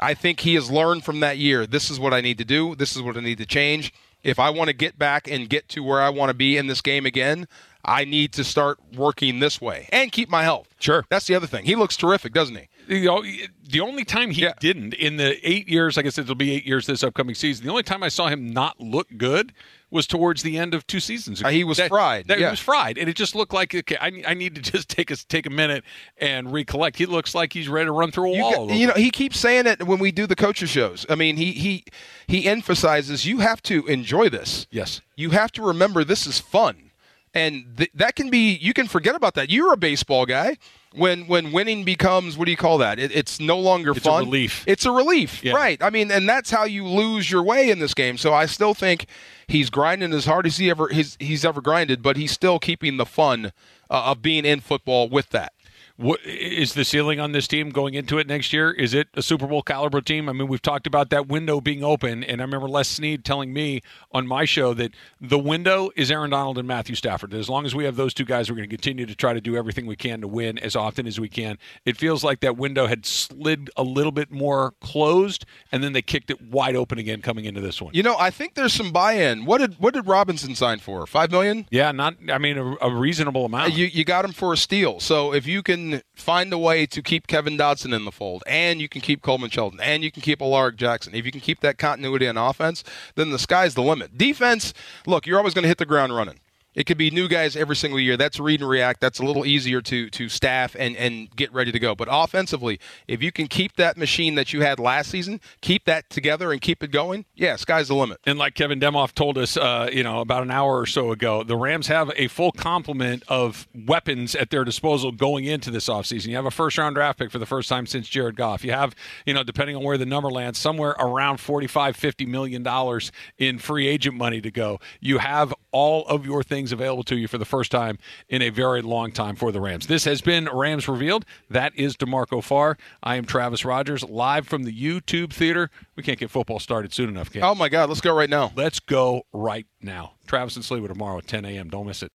I 0.00 0.14
think 0.14 0.40
he 0.40 0.54
has 0.54 0.70
learned 0.70 1.04
from 1.04 1.20
that 1.20 1.38
year. 1.38 1.66
This 1.66 1.90
is 1.90 2.00
what 2.00 2.14
I 2.14 2.20
need 2.20 2.38
to 2.38 2.44
do. 2.44 2.74
This 2.74 2.96
is 2.96 3.02
what 3.02 3.16
I 3.16 3.20
need 3.20 3.38
to 3.38 3.46
change. 3.46 3.92
If 4.22 4.38
I 4.38 4.50
want 4.50 4.68
to 4.68 4.74
get 4.74 4.98
back 4.98 5.28
and 5.28 5.48
get 5.48 5.68
to 5.70 5.82
where 5.82 6.00
I 6.00 6.08
want 6.08 6.30
to 6.30 6.34
be 6.34 6.56
in 6.56 6.66
this 6.66 6.80
game 6.80 7.04
again, 7.04 7.46
I 7.84 8.04
need 8.06 8.32
to 8.32 8.44
start 8.44 8.78
working 8.96 9.38
this 9.38 9.60
way 9.60 9.88
and 9.92 10.10
keep 10.10 10.30
my 10.30 10.42
health. 10.42 10.68
Sure. 10.80 11.04
That's 11.10 11.26
the 11.26 11.34
other 11.34 11.46
thing. 11.46 11.66
He 11.66 11.76
looks 11.76 11.96
terrific, 11.96 12.32
doesn't 12.32 12.56
he? 12.56 12.68
You 12.88 13.04
know, 13.04 13.24
the 13.68 13.80
only 13.80 14.04
time 14.04 14.30
he 14.30 14.42
Yeah. 14.42 14.52
didn't 14.60 14.94
in 14.94 15.16
the 15.16 15.36
eight 15.48 15.68
years, 15.68 15.96
like 15.96 16.06
I 16.06 16.10
said, 16.10 16.22
it'll 16.24 16.34
be 16.34 16.52
eight 16.52 16.66
years 16.66 16.86
this 16.86 17.02
upcoming 17.02 17.34
season. 17.34 17.64
The 17.64 17.70
only 17.70 17.82
time 17.82 18.02
I 18.02 18.08
saw 18.08 18.28
him 18.28 18.50
not 18.52 18.78
look 18.80 19.08
good 19.16 19.52
was 19.90 20.06
towards 20.06 20.42
the 20.42 20.58
end 20.58 20.74
of 20.74 20.86
two 20.86 20.98
seasons 21.00 21.40
ago. 21.40 21.48
Uh, 21.48 21.52
he 21.52 21.62
was 21.64 21.76
That- 21.78 21.88
fried, 21.88 22.26
That, 22.26 22.38
yeah. 22.40 22.46
He 22.48 22.50
was 22.50 22.60
fried, 22.60 22.98
and 22.98 23.08
it 23.08 23.14
just 23.16 23.34
looked 23.34 23.52
like 23.52 23.74
okay. 23.74 23.96
I, 24.00 24.22
I 24.26 24.34
need 24.34 24.54
to 24.56 24.60
just 24.60 24.88
take 24.96 25.10
a 25.10 25.16
take 25.16 25.46
a 25.46 25.50
minute 25.50 25.84
and 26.18 26.52
recollect. 26.52 26.98
He 26.98 27.06
looks 27.06 27.34
like 27.34 27.52
he's 27.52 27.68
ready 27.68 27.86
to 27.86 27.92
run 27.92 28.10
through 28.10 28.32
a 28.32 28.36
You, 28.36 28.42
wall. 28.42 28.66
got- 28.68 28.76
you 28.76 28.86
know, 28.88 28.94
he 28.94 29.10
keeps 29.10 29.38
saying 29.38 29.66
it 29.66 29.86
when 29.86 29.98
we 29.98 30.10
do 30.12 30.26
the 30.26 30.36
coaches 30.36 30.70
shows. 30.70 31.06
I 31.08 31.14
mean, 31.14 31.36
he 31.36 31.52
he 31.52 31.84
he 32.26 32.46
emphasizes 32.46 33.24
you 33.24 33.38
have 33.38 33.62
to 33.64 33.86
enjoy 33.86 34.28
this. 34.28 34.66
yes. 34.70 35.00
You 35.16 35.30
have 35.30 35.52
to 35.52 35.62
remember 35.62 36.02
this 36.04 36.26
is 36.26 36.40
fun, 36.40 36.90
and 37.32 37.64
th- 37.78 37.90
that 37.94 38.16
can 38.16 38.30
be. 38.30 38.54
You 38.56 38.72
can 38.74 38.88
forget 38.88 39.14
about 39.14 39.34
that. 39.34 39.48
You're 39.50 39.72
a 39.72 39.76
baseball 39.76 40.26
guy. 40.26 40.56
When 40.96 41.26
when 41.26 41.50
winning 41.50 41.82
becomes 41.84 42.36
what 42.36 42.44
do 42.44 42.50
you 42.50 42.56
call 42.56 42.78
that? 42.78 42.98
It, 42.98 43.10
it's 43.14 43.40
no 43.40 43.58
longer 43.58 43.94
fun. 43.94 43.96
It's 43.96 44.06
a 44.06 44.24
relief. 44.26 44.64
It's 44.66 44.86
a 44.86 44.90
relief, 44.92 45.42
Yeah. 45.42 45.54
right? 45.54 45.82
I 45.82 45.90
mean, 45.90 46.10
and 46.12 46.28
that's 46.28 46.50
how 46.50 46.64
you 46.64 46.86
lose 46.86 47.30
your 47.30 47.42
way 47.42 47.70
in 47.70 47.78
this 47.78 47.94
game. 47.94 48.16
So 48.18 48.32
I 48.34 48.46
still 48.46 48.74
think 48.74 49.06
he's 49.48 49.70
grinding 49.70 50.12
as 50.12 50.26
hard 50.26 50.46
as 50.46 50.58
he 50.58 50.70
ever 50.70 50.88
he's, 50.88 51.16
he's 51.18 51.44
ever 51.44 51.60
grinded, 51.60 52.02
but 52.02 52.16
he's 52.16 52.30
still 52.32 52.58
keeping 52.58 52.96
the 52.98 53.06
fun 53.06 53.46
uh, 53.90 54.02
of 54.10 54.22
being 54.22 54.44
in 54.44 54.60
football 54.60 55.08
with 55.08 55.30
that. 55.30 55.52
What 55.96 56.20
is 56.26 56.74
the 56.74 56.84
ceiling 56.84 57.20
on 57.20 57.30
this 57.30 57.46
team 57.46 57.70
going 57.70 57.94
into 57.94 58.18
it 58.18 58.26
next 58.26 58.52
year? 58.52 58.72
Is 58.72 58.94
it 58.94 59.06
a 59.14 59.22
Super 59.22 59.46
Bowl 59.46 59.62
caliber 59.62 60.00
team? 60.00 60.28
I 60.28 60.32
mean, 60.32 60.48
we've 60.48 60.60
talked 60.60 60.88
about 60.88 61.10
that 61.10 61.28
window 61.28 61.60
being 61.60 61.84
open, 61.84 62.24
and 62.24 62.40
I 62.40 62.44
remember 62.44 62.68
Les 62.68 62.88
Snead 62.88 63.24
telling 63.24 63.52
me 63.52 63.80
on 64.10 64.26
my 64.26 64.44
show 64.44 64.74
that 64.74 64.90
the 65.20 65.38
window 65.38 65.90
is 65.94 66.10
Aaron 66.10 66.30
Donald 66.30 66.58
and 66.58 66.66
Matthew 66.66 66.96
Stafford. 66.96 67.32
As 67.32 67.48
long 67.48 67.64
as 67.64 67.76
we 67.76 67.84
have 67.84 67.94
those 67.94 68.12
two 68.12 68.24
guys, 68.24 68.50
we're 68.50 68.56
going 68.56 68.68
to 68.68 68.76
continue 68.76 69.06
to 69.06 69.14
try 69.14 69.34
to 69.34 69.40
do 69.40 69.56
everything 69.56 69.86
we 69.86 69.94
can 69.94 70.20
to 70.22 70.26
win 70.26 70.58
as 70.58 70.74
often 70.74 71.06
as 71.06 71.20
we 71.20 71.28
can. 71.28 71.58
It 71.84 71.96
feels 71.96 72.24
like 72.24 72.40
that 72.40 72.56
window 72.56 72.88
had 72.88 73.06
slid 73.06 73.70
a 73.76 73.84
little 73.84 74.10
bit 74.10 74.32
more 74.32 74.74
closed, 74.80 75.46
and 75.70 75.84
then 75.84 75.92
they 75.92 76.02
kicked 76.02 76.28
it 76.28 76.42
wide 76.42 76.74
open 76.74 76.98
again 76.98 77.22
coming 77.22 77.44
into 77.44 77.60
this 77.60 77.80
one. 77.80 77.94
You 77.94 78.02
know, 78.02 78.16
I 78.18 78.30
think 78.30 78.54
there's 78.54 78.72
some 78.72 78.90
buy-in. 78.90 79.44
What 79.44 79.58
did 79.58 79.78
what 79.78 79.94
did 79.94 80.08
Robinson 80.08 80.56
sign 80.56 80.80
for? 80.80 81.06
Five 81.06 81.30
million. 81.30 81.68
Yeah, 81.70 81.92
not. 81.92 82.16
I 82.32 82.38
mean, 82.38 82.58
a, 82.58 82.74
a 82.80 82.92
reasonable 82.92 83.44
amount. 83.44 83.74
You 83.74 83.86
you 83.86 84.04
got 84.04 84.24
him 84.24 84.32
for 84.32 84.52
a 84.52 84.56
steal. 84.56 84.98
So 84.98 85.32
if 85.32 85.46
you 85.46 85.62
can 85.62 85.83
find 86.14 86.52
a 86.52 86.58
way 86.58 86.86
to 86.86 87.02
keep 87.02 87.26
Kevin 87.26 87.56
Dotson 87.56 87.94
in 87.94 88.04
the 88.04 88.12
fold, 88.12 88.42
and 88.46 88.80
you 88.80 88.88
can 88.88 89.00
keep 89.00 89.22
Coleman 89.22 89.50
Shelton, 89.50 89.80
and 89.80 90.02
you 90.02 90.10
can 90.10 90.22
keep 90.22 90.40
Alaric 90.40 90.76
Jackson, 90.76 91.14
if 91.14 91.24
you 91.24 91.32
can 91.32 91.40
keep 91.40 91.60
that 91.60 91.78
continuity 91.78 92.28
on 92.28 92.36
offense, 92.36 92.84
then 93.14 93.30
the 93.30 93.38
sky's 93.38 93.74
the 93.74 93.82
limit. 93.82 94.16
Defense, 94.18 94.74
look, 95.06 95.26
you're 95.26 95.38
always 95.38 95.54
going 95.54 95.64
to 95.64 95.68
hit 95.68 95.78
the 95.78 95.86
ground 95.86 96.14
running. 96.14 96.40
It 96.74 96.84
could 96.84 96.98
be 96.98 97.10
new 97.10 97.28
guys 97.28 97.56
every 97.56 97.76
single 97.76 98.00
year. 98.00 98.16
That's 98.16 98.40
read 98.40 98.60
and 98.60 98.68
react. 98.68 99.00
That's 99.00 99.18
a 99.18 99.24
little 99.24 99.46
easier 99.46 99.80
to 99.82 100.10
to 100.10 100.28
staff 100.28 100.74
and 100.78 100.96
and 100.96 101.34
get 101.34 101.52
ready 101.52 101.72
to 101.72 101.78
go. 101.78 101.94
But 101.94 102.08
offensively, 102.10 102.80
if 103.08 103.22
you 103.22 103.32
can 103.32 103.46
keep 103.46 103.76
that 103.76 103.96
machine 103.96 104.34
that 104.34 104.52
you 104.52 104.62
had 104.62 104.78
last 104.78 105.10
season, 105.10 105.40
keep 105.60 105.84
that 105.86 106.10
together 106.10 106.52
and 106.52 106.60
keep 106.60 106.82
it 106.82 106.90
going, 106.90 107.24
yeah, 107.34 107.56
sky's 107.56 107.88
the 107.88 107.94
limit. 107.94 108.18
And 108.26 108.38
like 108.38 108.54
Kevin 108.54 108.80
Demoff 108.80 109.14
told 109.14 109.38
us, 109.38 109.56
uh, 109.56 109.88
you 109.92 110.02
know, 110.02 110.20
about 110.20 110.42
an 110.42 110.50
hour 110.50 110.78
or 110.78 110.86
so 110.86 111.12
ago, 111.12 111.42
the 111.42 111.56
Rams 111.56 111.86
have 111.88 112.10
a 112.16 112.28
full 112.28 112.52
complement 112.52 113.22
of 113.28 113.66
weapons 113.74 114.34
at 114.34 114.50
their 114.50 114.64
disposal 114.64 115.12
going 115.12 115.44
into 115.44 115.70
this 115.70 115.88
offseason. 115.88 116.26
You 116.26 116.36
have 116.36 116.46
a 116.46 116.50
first 116.50 116.78
round 116.78 116.96
draft 116.96 117.18
pick 117.18 117.30
for 117.30 117.38
the 117.38 117.46
first 117.46 117.68
time 117.68 117.86
since 117.86 118.08
Jared 118.08 118.36
Goff. 118.36 118.64
You 118.64 118.72
have, 118.72 118.94
you 119.26 119.34
know, 119.34 119.42
depending 119.42 119.76
on 119.76 119.82
where 119.82 119.98
the 119.98 120.06
number 120.06 120.30
lands, 120.30 120.58
somewhere 120.58 120.96
around 120.98 121.38
45, 121.38 121.96
50 121.96 122.26
million 122.26 122.62
dollars 122.62 123.12
in 123.38 123.58
free 123.58 123.86
agent 123.86 124.16
money 124.16 124.40
to 124.40 124.50
go. 124.50 124.80
You 125.00 125.18
have 125.18 125.54
all 125.70 126.06
of 126.06 126.24
your 126.24 126.42
things 126.42 126.63
available 126.72 127.02
to 127.04 127.16
you 127.16 127.28
for 127.28 127.38
the 127.38 127.44
first 127.44 127.70
time 127.70 127.98
in 128.28 128.42
a 128.42 128.50
very 128.50 128.82
long 128.82 129.12
time 129.12 129.36
for 129.36 129.52
the 129.52 129.60
Rams. 129.60 129.86
This 129.86 130.04
has 130.04 130.20
been 130.20 130.48
Rams 130.52 130.88
Revealed. 130.88 131.24
That 131.50 131.72
is 131.76 131.96
D'Marco 131.96 132.42
Farr. 132.42 132.76
I 133.02 133.16
am 133.16 133.24
Travis 133.24 133.64
Rodgers, 133.64 134.02
live 134.04 134.46
from 134.46 134.64
the 134.64 134.72
YouTube 134.72 135.32
Theater. 135.32 135.70
We 135.96 136.02
can't 136.02 136.18
get 136.18 136.30
football 136.30 136.58
started 136.58 136.92
soon 136.92 137.08
enough, 137.08 137.30
can? 137.30 137.42
Oh 137.42 137.54
my 137.54 137.68
God, 137.68 137.88
let's 137.88 138.00
go 138.00 138.14
right 138.14 138.30
now. 138.30 138.52
Let's 138.56 138.80
go 138.80 139.26
right 139.32 139.66
now. 139.80 140.12
Travis 140.26 140.56
and 140.56 140.64
Sliwa 140.64 140.88
tomorrow 140.88 141.18
at 141.18 141.26
10 141.26 141.44
a.m. 141.44 141.68
Don't 141.68 141.86
miss 141.86 142.02
it. 142.02 142.12